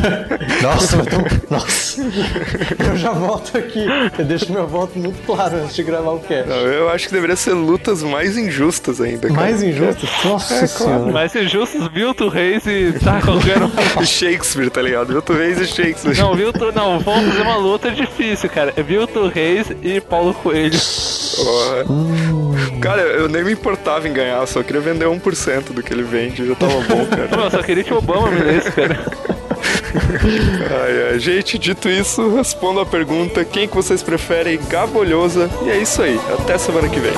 Nossa, 0.61 0.97
Nossa. 1.49 2.01
Eu 2.01 2.97
já 2.97 3.11
volto 3.11 3.57
aqui. 3.57 3.85
Eu 4.17 4.25
deixo 4.25 4.51
meu 4.51 4.65
voto 4.67 4.97
muito 4.97 5.21
claro 5.25 5.57
antes 5.57 5.75
de 5.75 5.83
gravar 5.83 6.11
o 6.11 6.19
cast. 6.19 6.49
Não, 6.49 6.55
eu 6.55 6.89
acho 6.89 7.07
que 7.07 7.13
deveria 7.13 7.35
ser 7.35 7.53
lutas 7.53 8.01
mais 8.03 8.37
injustas 8.37 9.01
ainda. 9.01 9.27
cara. 9.27 9.33
Mais 9.33 9.61
injusto? 9.61 10.07
Nossa 10.25 10.65
senhora. 10.67 11.11
Mas 11.11 11.35
injustos, 11.35 11.87
Vilto 11.89 12.27
Reis 12.29 12.65
e 12.65 12.93
tá 13.03 13.21
qualquer 13.21 13.61
um. 13.61 13.71
Shakespeare, 14.05 14.69
tá 14.69 14.81
ligado? 14.81 15.09
Milton 15.11 15.33
Reis 15.33 15.59
e 15.59 15.67
Shakespeare. 15.67 16.17
Não, 16.17 16.35
Vilto, 16.35 16.71
não, 16.71 16.99
vamos 16.99 17.29
fazer 17.31 17.41
uma 17.41 17.57
luta 17.57 17.91
difícil, 17.91 18.49
cara. 18.49 18.73
É 18.75 18.83
Vilto 18.83 19.27
Reis 19.27 19.67
e 19.81 19.99
Paulo 19.99 20.33
Coelho. 20.33 20.79
Porra. 21.35 22.42
Cara, 22.83 23.01
eu 23.01 23.29
nem 23.29 23.45
me 23.45 23.53
importava 23.53 24.09
em 24.09 24.11
ganhar, 24.13 24.45
só 24.45 24.61
queria 24.61 24.81
vender 24.81 25.05
1% 25.05 25.71
do 25.71 25.81
que 25.81 25.93
ele 25.93 26.03
vende, 26.03 26.45
já 26.45 26.53
tava 26.53 26.81
bom, 26.81 27.05
cara. 27.09 27.29
Não, 27.31 27.45
eu 27.45 27.51
só 27.51 27.63
queria 27.63 27.81
que 27.81 27.93
o 27.93 27.97
Obama 27.97 28.29
me 28.29 28.41
lesse, 28.41 28.69
cara. 28.71 28.99
Ai, 29.95 31.11
ai. 31.11 31.19
Gente, 31.19 31.57
dito 31.57 31.87
isso, 31.87 32.35
respondo 32.35 32.81
a 32.81 32.85
pergunta: 32.85 33.45
quem 33.45 33.69
que 33.69 33.75
vocês 33.75 34.03
preferem, 34.03 34.59
Gabolhosa? 34.69 35.49
E 35.65 35.69
é 35.69 35.77
isso 35.77 36.01
aí. 36.01 36.19
Até 36.39 36.57
semana 36.57 36.89
que 36.89 36.99
vem. 36.99 37.13